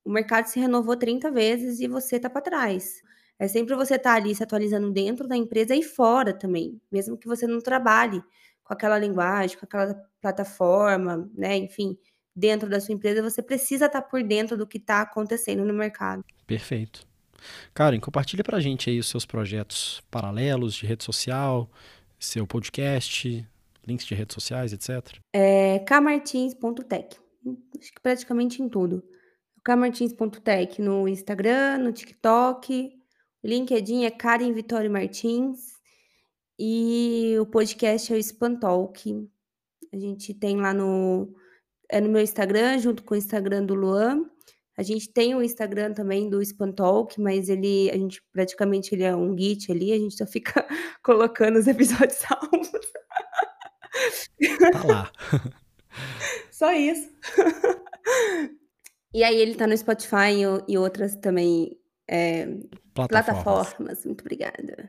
o 0.04 0.10
mercado 0.12 0.46
se 0.46 0.60
renovou 0.60 0.96
30 0.96 1.32
vezes 1.32 1.80
e 1.80 1.88
você 1.88 2.20
tá 2.20 2.30
pra 2.30 2.40
trás. 2.40 3.02
É 3.40 3.48
sempre 3.48 3.74
você 3.74 3.98
tá 3.98 4.14
ali 4.14 4.36
se 4.36 4.42
atualizando 4.44 4.92
dentro 4.92 5.26
da 5.26 5.36
empresa 5.36 5.74
e 5.74 5.82
fora 5.82 6.32
também, 6.32 6.80
mesmo 6.92 7.18
que 7.18 7.26
você 7.26 7.44
não 7.46 7.60
trabalhe 7.60 8.22
com 8.62 8.72
aquela 8.72 8.98
linguagem, 9.00 9.58
com 9.58 9.66
aquela 9.66 9.94
plataforma, 10.20 11.28
né, 11.34 11.56
enfim, 11.56 11.98
dentro 12.36 12.68
da 12.70 12.78
sua 12.78 12.94
empresa, 12.94 13.20
você 13.20 13.42
precisa 13.42 13.88
tá 13.88 14.00
por 14.00 14.22
dentro 14.22 14.56
do 14.56 14.66
que 14.66 14.78
tá 14.78 15.00
acontecendo 15.00 15.64
no 15.64 15.74
mercado. 15.74 16.24
Perfeito. 16.46 17.09
Karen, 17.74 18.00
compartilha 18.00 18.44
pra 18.44 18.60
gente 18.60 18.90
aí 18.90 18.98
os 18.98 19.08
seus 19.08 19.26
projetos 19.26 20.02
paralelos 20.10 20.74
de 20.74 20.86
rede 20.86 21.04
social, 21.04 21.70
seu 22.18 22.46
podcast, 22.46 23.46
links 23.86 24.06
de 24.06 24.14
redes 24.14 24.34
sociais, 24.34 24.72
etcétera. 24.72 25.18
É 25.32 25.78
kmartins.tech. 25.80 27.16
Acho 27.78 27.92
que 27.92 28.00
praticamente 28.02 28.62
em 28.62 28.68
tudo. 28.68 29.02
kmartins.tech 29.64 30.80
no 30.80 31.08
Instagram, 31.08 31.78
no 31.78 31.92
TikTok, 31.92 32.92
LinkedIn 33.42 34.04
é 34.04 34.10
Karen 34.10 34.52
Vitória 34.52 34.90
Martins 34.90 35.58
e 36.58 37.36
o 37.40 37.46
podcast 37.46 38.12
é 38.12 38.16
o 38.16 38.22
Spantalk. 38.22 39.28
A 39.92 39.96
gente 39.96 40.34
tem 40.34 40.56
lá 40.56 40.74
no 40.74 41.34
é 41.90 42.00
no 42.00 42.08
meu 42.08 42.22
Instagram, 42.22 42.78
junto 42.78 43.02
com 43.02 43.14
o 43.14 43.16
Instagram 43.16 43.64
do 43.64 43.74
Luan. 43.74 44.24
A 44.80 44.82
gente 44.82 45.12
tem 45.12 45.34
o 45.34 45.42
Instagram 45.42 45.92
também 45.92 46.30
do 46.30 46.42
Spantalk, 46.42 47.20
mas 47.20 47.50
ele, 47.50 47.90
a 47.90 47.98
gente 47.98 48.22
praticamente 48.32 48.94
ele 48.94 49.02
é 49.02 49.14
um 49.14 49.36
git 49.36 49.70
ali, 49.70 49.92
a 49.92 49.98
gente 49.98 50.16
só 50.16 50.24
fica 50.26 50.66
colocando 51.04 51.58
os 51.58 51.66
episódios 51.66 52.14
salvos. 52.16 52.70
Tá 54.72 54.84
lá. 54.86 55.12
Só 56.50 56.72
isso. 56.72 57.10
e 59.12 59.22
aí 59.22 59.36
ele 59.36 59.54
tá 59.54 59.66
no 59.66 59.76
Spotify 59.76 60.32
e, 60.32 60.72
e 60.72 60.78
outras 60.78 61.14
também 61.16 61.78
é, 62.08 62.46
Plataformas. 62.94 63.44
plataformas. 63.44 64.04
Muito 64.06 64.22
obrigada. 64.22 64.88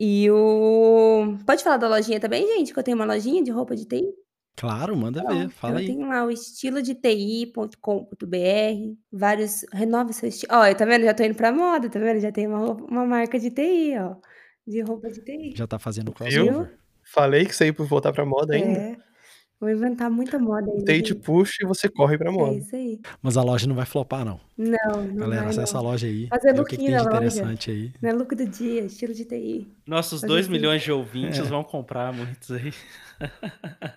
E 0.00 0.30
o. 0.30 1.36
Pode 1.44 1.62
falar 1.62 1.76
da 1.76 1.86
lojinha 1.86 2.18
também, 2.18 2.46
gente? 2.46 2.72
Que 2.72 2.78
eu 2.78 2.82
tenho 2.82 2.96
uma 2.96 3.04
lojinha 3.04 3.44
de 3.44 3.50
roupa 3.50 3.76
de 3.76 3.84
TI? 3.84 4.10
Claro, 4.56 4.96
manda 4.96 5.22
ver, 5.24 5.48
fala 5.48 5.74
eu 5.74 5.78
aí. 5.78 5.86
tenho 5.86 6.06
lá 6.06 6.24
o 6.24 6.30
estilo 6.30 6.82
de 6.82 6.94
ti.com.br, 6.94 8.96
vários. 9.10 9.64
Renova 9.72 10.12
seu 10.12 10.28
estilo. 10.28 10.52
Ó, 10.54 10.74
tá 10.74 10.84
vendo? 10.84 11.04
Já 11.04 11.14
tô 11.14 11.24
indo 11.24 11.34
pra 11.34 11.52
moda, 11.52 11.88
tá 11.88 11.98
vendo? 11.98 12.20
Já 12.20 12.30
tem 12.30 12.46
uma, 12.46 12.58
roupa- 12.58 12.84
uma 12.84 13.06
marca 13.06 13.38
de 13.38 13.50
TI, 13.50 13.94
ó. 13.98 14.16
De 14.66 14.80
roupa 14.82 15.08
de 15.10 15.20
TI. 15.22 15.54
Já 15.56 15.66
tá 15.66 15.78
fazendo 15.78 16.12
Viu? 16.28 16.44
crossover. 16.46 16.78
Falei 17.02 17.44
que 17.44 17.52
isso 17.52 17.64
aí 17.64 17.72
por 17.72 17.86
voltar 17.86 18.12
pra 18.12 18.24
moda 18.24 18.54
ainda. 18.54 18.78
É. 18.78 18.96
Vou 19.62 19.70
inventar 19.70 20.10
muita 20.10 20.40
moda 20.40 20.66
O 20.68 20.72
ainda. 20.78 20.92
TI 20.92 21.02
te 21.02 21.08
gente. 21.10 21.20
puxa 21.22 21.58
e 21.62 21.64
você 21.64 21.88
corre 21.88 22.18
pra 22.18 22.30
É 22.30 22.32
moda. 22.32 22.56
isso 22.58 22.74
aí. 22.74 22.98
Mas 23.22 23.36
a 23.36 23.42
loja 23.44 23.64
não 23.68 23.76
vai 23.76 23.86
flopar, 23.86 24.24
não. 24.24 24.40
Não, 24.58 25.04
não 25.06 25.14
Galera, 25.14 25.42
vai, 25.42 25.50
acessa 25.50 25.74
não. 25.74 25.80
a 25.80 25.82
loja 25.84 26.08
aí. 26.08 26.26
Fazer 26.26 26.52
vê 26.52 26.60
o 26.60 26.64
que, 26.64 26.76
que 26.76 26.82
lookinho 26.82 26.90
tem 26.90 26.98
de 26.98 27.04
na 27.04 27.10
loja. 27.20 27.26
interessante 27.38 27.70
aí. 27.70 27.92
Não 28.02 28.10
é 28.10 28.12
look 28.12 28.34
do 28.34 28.44
dia, 28.44 28.80
estilo 28.82 29.14
de 29.14 29.24
TI. 29.24 29.72
Nossos 29.86 30.20
Fazer 30.22 30.26
2 30.26 30.46
assim. 30.46 30.52
milhões 30.52 30.82
de 30.82 30.90
ouvintes 30.90 31.38
É. 31.38 31.42
vão 31.44 31.62
comprar 31.62 32.12
muitos 32.12 32.50
aí. 32.50 32.72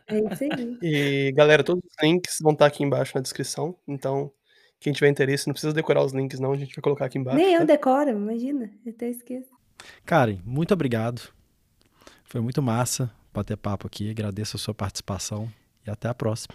É 0.07 0.19
isso 0.19 0.43
aí. 0.43 0.77
E, 0.83 1.31
galera, 1.31 1.63
todos 1.63 1.83
os 1.83 1.95
links 2.07 2.37
vão 2.43 2.53
estar 2.53 2.67
aqui 2.67 2.83
embaixo 2.83 3.13
na 3.15 3.21
descrição. 3.21 3.75
Então, 3.87 4.31
quem 4.79 4.93
tiver 4.93 5.09
interesse, 5.09 5.47
não 5.47 5.53
precisa 5.53 5.73
decorar 5.73 6.03
os 6.05 6.13
links, 6.13 6.39
não. 6.39 6.51
A 6.53 6.57
gente 6.57 6.75
vai 6.75 6.81
colocar 6.83 7.05
aqui 7.05 7.17
embaixo. 7.17 7.39
Nem 7.39 7.53
eu 7.53 7.61
tá? 7.61 7.65
decoro, 7.65 8.11
imagina. 8.11 8.69
Eu 8.85 8.91
até 8.91 9.09
esqueço. 9.09 9.49
Karen, 10.05 10.37
muito 10.45 10.75
obrigado. 10.75 11.23
Foi 12.25 12.39
muito 12.39 12.61
massa 12.61 13.11
bater 13.35 13.57
papo 13.57 13.87
aqui. 13.87 14.09
Agradeço 14.09 14.57
a 14.57 14.59
sua 14.59 14.73
participação 14.73 15.51
e 15.85 15.89
até 15.89 16.07
a 16.07 16.13
próxima. 16.13 16.53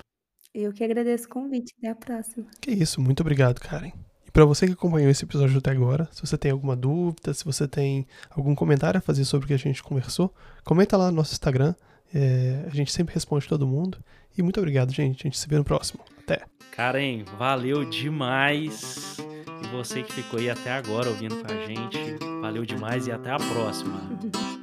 Eu 0.54 0.72
que 0.72 0.82
agradeço 0.82 1.26
o 1.26 1.28
convite. 1.28 1.72
Até 1.78 1.88
a 1.88 1.94
próxima. 1.94 2.46
Que 2.60 2.72
isso, 2.72 3.00
muito 3.00 3.20
obrigado, 3.20 3.60
Karen. 3.60 3.92
E 4.26 4.30
pra 4.30 4.44
você 4.44 4.66
que 4.66 4.72
acompanhou 4.72 5.10
esse 5.10 5.24
episódio 5.24 5.58
até 5.58 5.70
agora, 5.70 6.08
se 6.12 6.20
você 6.20 6.36
tem 6.36 6.50
alguma 6.50 6.76
dúvida, 6.76 7.32
se 7.32 7.44
você 7.44 7.68
tem 7.68 8.06
algum 8.30 8.54
comentário 8.54 8.98
a 8.98 9.00
fazer 9.00 9.24
sobre 9.24 9.44
o 9.44 9.48
que 9.48 9.54
a 9.54 9.58
gente 9.58 9.82
conversou, 9.82 10.34
comenta 10.64 10.96
lá 10.96 11.10
no 11.10 11.16
nosso 11.16 11.32
Instagram. 11.32 11.74
É, 12.12 12.64
a 12.66 12.74
gente 12.74 12.92
sempre 12.92 13.14
responde 13.14 13.46
todo 13.46 13.66
mundo. 13.66 13.98
E 14.36 14.42
muito 14.42 14.58
obrigado, 14.58 14.92
gente. 14.92 15.20
A 15.20 15.22
gente 15.24 15.38
se 15.38 15.48
vê 15.48 15.56
no 15.56 15.64
próximo. 15.64 16.04
Até. 16.18 16.44
Karen, 16.72 17.24
valeu 17.38 17.84
demais. 17.84 19.16
E 19.62 19.66
você 19.68 20.02
que 20.02 20.12
ficou 20.12 20.40
aí 20.40 20.50
até 20.50 20.72
agora 20.72 21.08
ouvindo 21.08 21.36
com 21.36 21.52
a 21.52 21.66
gente, 21.66 22.18
valeu 22.40 22.64
demais 22.64 23.06
e 23.06 23.12
até 23.12 23.30
a 23.30 23.36
próxima. 23.36 24.00